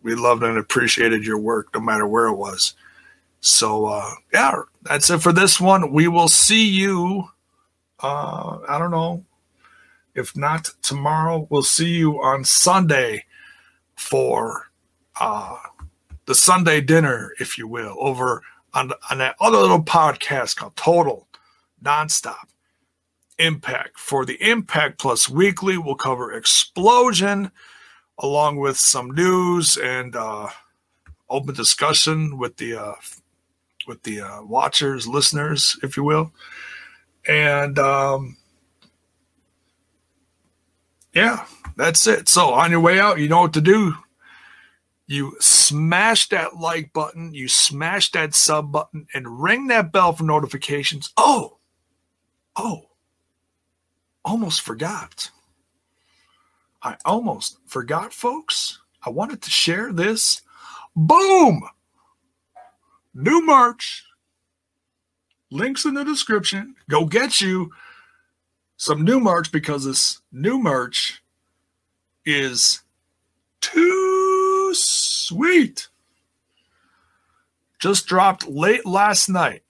we 0.02 0.14
loved 0.14 0.42
and 0.42 0.58
appreciated 0.58 1.24
your 1.24 1.38
work, 1.38 1.68
no 1.74 1.80
matter 1.80 2.06
where 2.06 2.26
it 2.26 2.34
was. 2.34 2.74
So 3.40 3.86
uh, 3.86 4.10
yeah, 4.32 4.62
that's 4.82 5.10
it 5.10 5.18
for 5.18 5.32
this 5.32 5.60
one. 5.60 5.92
We 5.92 6.08
will 6.08 6.28
see 6.28 6.68
you. 6.68 7.28
Uh, 8.00 8.58
I 8.68 8.78
don't 8.78 8.90
know. 8.90 9.24
If 10.14 10.36
not 10.36 10.68
tomorrow, 10.82 11.46
we'll 11.50 11.62
see 11.62 11.88
you 11.88 12.22
on 12.22 12.44
Sunday 12.44 13.24
for 13.96 14.70
uh, 15.20 15.56
the 16.26 16.34
Sunday 16.34 16.80
dinner, 16.80 17.32
if 17.40 17.56
you 17.56 17.66
will, 17.66 17.96
over 17.98 18.42
on, 18.74 18.92
on 19.10 19.18
that 19.18 19.36
other 19.40 19.58
little 19.58 19.82
podcast 19.82 20.56
called 20.56 20.76
Total 20.76 21.26
Nonstop 21.82 22.48
Impact. 23.38 23.98
For 23.98 24.26
the 24.26 24.42
Impact 24.42 24.98
Plus 24.98 25.28
Weekly, 25.28 25.78
we'll 25.78 25.94
cover 25.94 26.32
Explosion 26.32 27.50
along 28.18 28.56
with 28.56 28.76
some 28.76 29.10
news 29.10 29.76
and 29.76 30.14
uh, 30.14 30.48
open 31.30 31.54
discussion 31.54 32.38
with 32.38 32.56
the 32.58 32.74
uh, 32.74 32.94
with 33.86 34.02
the 34.02 34.20
uh, 34.20 34.42
watchers, 34.42 35.06
listeners, 35.06 35.78
if 35.82 35.96
you 35.96 36.04
will. 36.04 36.32
And 37.26 37.78
um, 37.78 38.36
yeah, 41.14 41.44
that's 41.76 42.06
it. 42.06 42.28
So 42.28 42.52
on 42.54 42.70
your 42.70 42.80
way 42.80 42.98
out, 42.98 43.18
you 43.18 43.28
know 43.28 43.42
what 43.42 43.54
to 43.54 43.60
do. 43.60 43.94
You 45.06 45.36
smash 45.40 46.28
that 46.30 46.56
like 46.56 46.92
button, 46.92 47.34
you 47.34 47.48
smash 47.48 48.12
that 48.12 48.34
sub 48.34 48.72
button, 48.72 49.06
and 49.12 49.42
ring 49.42 49.66
that 49.66 49.92
bell 49.92 50.12
for 50.12 50.24
notifications. 50.24 51.12
Oh, 51.16 51.58
oh, 52.56 52.86
almost 54.24 54.62
forgot. 54.62 55.30
I 56.82 56.96
almost 57.04 57.58
forgot, 57.66 58.12
folks. 58.12 58.80
I 59.04 59.10
wanted 59.10 59.42
to 59.42 59.50
share 59.50 59.92
this. 59.92 60.42
Boom! 60.96 61.62
New 63.14 63.44
merch. 63.44 64.04
Links 65.50 65.84
in 65.84 65.94
the 65.94 66.04
description. 66.04 66.76
Go 66.88 67.04
get 67.04 67.40
you 67.40 67.70
some 68.76 69.04
new 69.04 69.20
merch 69.20 69.52
because 69.52 69.84
this 69.84 70.20
new 70.32 70.58
merch 70.58 71.22
is 72.24 72.82
too 73.60 74.72
sweet. 74.74 75.88
Just 77.78 78.06
dropped 78.06 78.48
late 78.48 78.86
last 78.86 79.28
night. 79.28 79.62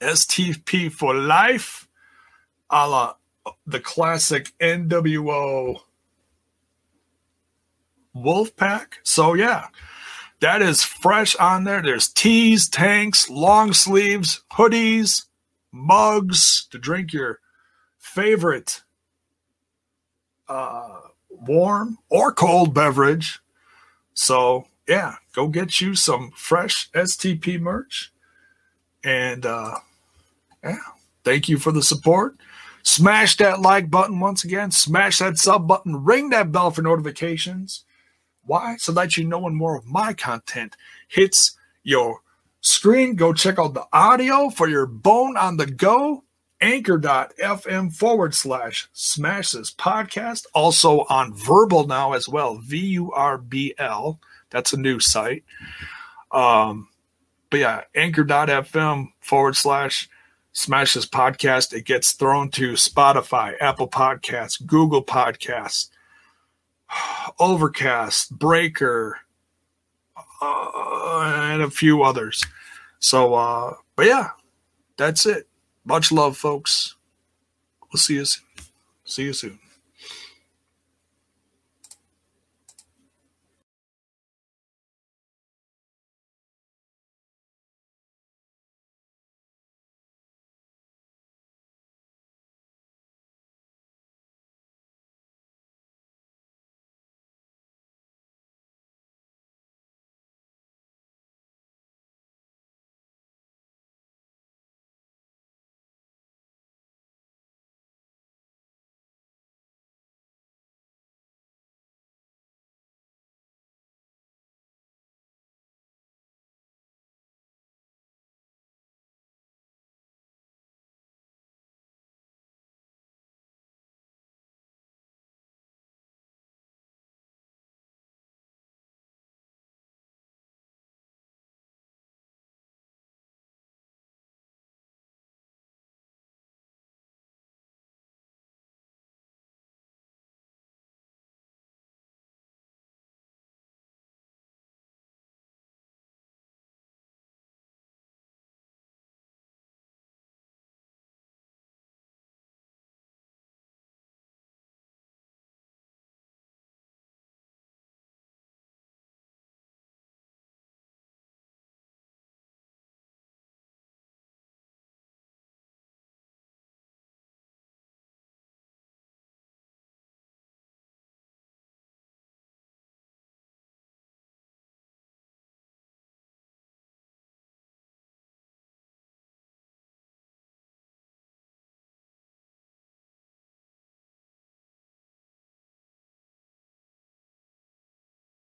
STP 0.00 0.92
for 0.92 1.14
life, 1.14 1.88
a 2.70 2.88
la 2.88 3.14
the 3.66 3.80
classic 3.80 4.52
NWO 4.60 5.80
Wolfpack. 8.14 8.94
So 9.02 9.34
yeah, 9.34 9.68
that 10.40 10.62
is 10.62 10.82
fresh 10.84 11.34
on 11.36 11.64
there. 11.64 11.82
There's 11.82 12.08
tees, 12.08 12.68
tanks, 12.68 13.28
long 13.28 13.72
sleeves, 13.72 14.42
hoodies, 14.52 15.26
mugs 15.72 16.66
to 16.70 16.78
drink 16.78 17.12
your 17.12 17.40
favorite 17.98 18.82
uh, 20.48 21.00
warm 21.30 21.98
or 22.08 22.32
cold 22.32 22.72
beverage. 22.72 23.40
So 24.14 24.66
yeah, 24.86 25.16
go 25.34 25.48
get 25.48 25.80
you 25.80 25.94
some 25.94 26.30
fresh 26.34 26.90
STP 26.92 27.60
merch. 27.60 28.12
And 29.04 29.44
uh, 29.44 29.76
yeah, 30.64 30.76
thank 31.24 31.48
you 31.48 31.58
for 31.58 31.72
the 31.72 31.82
support. 31.82 32.36
Smash 32.82 33.36
that 33.36 33.60
like 33.60 33.90
button 33.90 34.18
once 34.18 34.44
again. 34.44 34.70
Smash 34.70 35.18
that 35.18 35.36
sub 35.36 35.68
button. 35.68 36.04
Ring 36.04 36.30
that 36.30 36.50
bell 36.50 36.70
for 36.70 36.82
notifications. 36.82 37.84
Why? 38.48 38.76
So 38.78 38.92
that 38.92 39.16
you 39.16 39.24
know 39.24 39.40
when 39.40 39.54
more 39.54 39.76
of 39.76 39.86
my 39.86 40.14
content 40.14 40.74
hits 41.06 41.56
your 41.84 42.20
screen. 42.60 43.14
Go 43.14 43.32
check 43.32 43.58
out 43.58 43.74
the 43.74 43.86
audio 43.92 44.50
for 44.50 44.68
your 44.68 44.86
bone 44.86 45.36
on 45.36 45.58
the 45.58 45.66
go. 45.66 46.24
Anchor.fm 46.60 47.94
forward 47.94 48.34
slash 48.34 48.88
smash 48.92 49.52
this 49.52 49.72
podcast. 49.72 50.46
Also 50.54 51.04
on 51.08 51.32
Vurbl 51.32 51.86
now 51.86 52.14
as 52.14 52.28
well. 52.28 52.56
V 52.56 52.78
U 52.78 53.12
R 53.12 53.38
B 53.38 53.74
L. 53.78 54.18
That's 54.50 54.72
a 54.72 54.76
new 54.76 54.98
site. 54.98 55.44
Um, 56.32 56.88
but 57.50 57.60
yeah, 57.60 57.82
anchor.fm 57.94 59.08
forward 59.20 59.56
slash 59.56 60.08
smash 60.52 60.94
this 60.94 61.06
podcast. 61.06 61.72
It 61.72 61.84
gets 61.84 62.12
thrown 62.12 62.50
to 62.52 62.72
Spotify, 62.72 63.54
Apple 63.60 63.88
Podcasts, 63.88 64.64
Google 64.66 65.04
Podcasts, 65.04 65.90
Overcast, 67.38 68.36
Breaker, 68.38 69.18
uh, 70.40 71.50
and 71.52 71.62
a 71.62 71.70
few 71.70 72.02
others. 72.02 72.44
So, 72.98 73.34
uh, 73.34 73.74
but 73.96 74.06
yeah, 74.06 74.30
that's 74.96 75.26
it. 75.26 75.48
Much 75.84 76.12
love, 76.12 76.36
folks. 76.36 76.96
We'll 77.92 77.98
see 77.98 78.14
you 78.14 78.24
soon. 78.24 78.44
See 79.04 79.22
you 79.24 79.32
soon. 79.32 79.58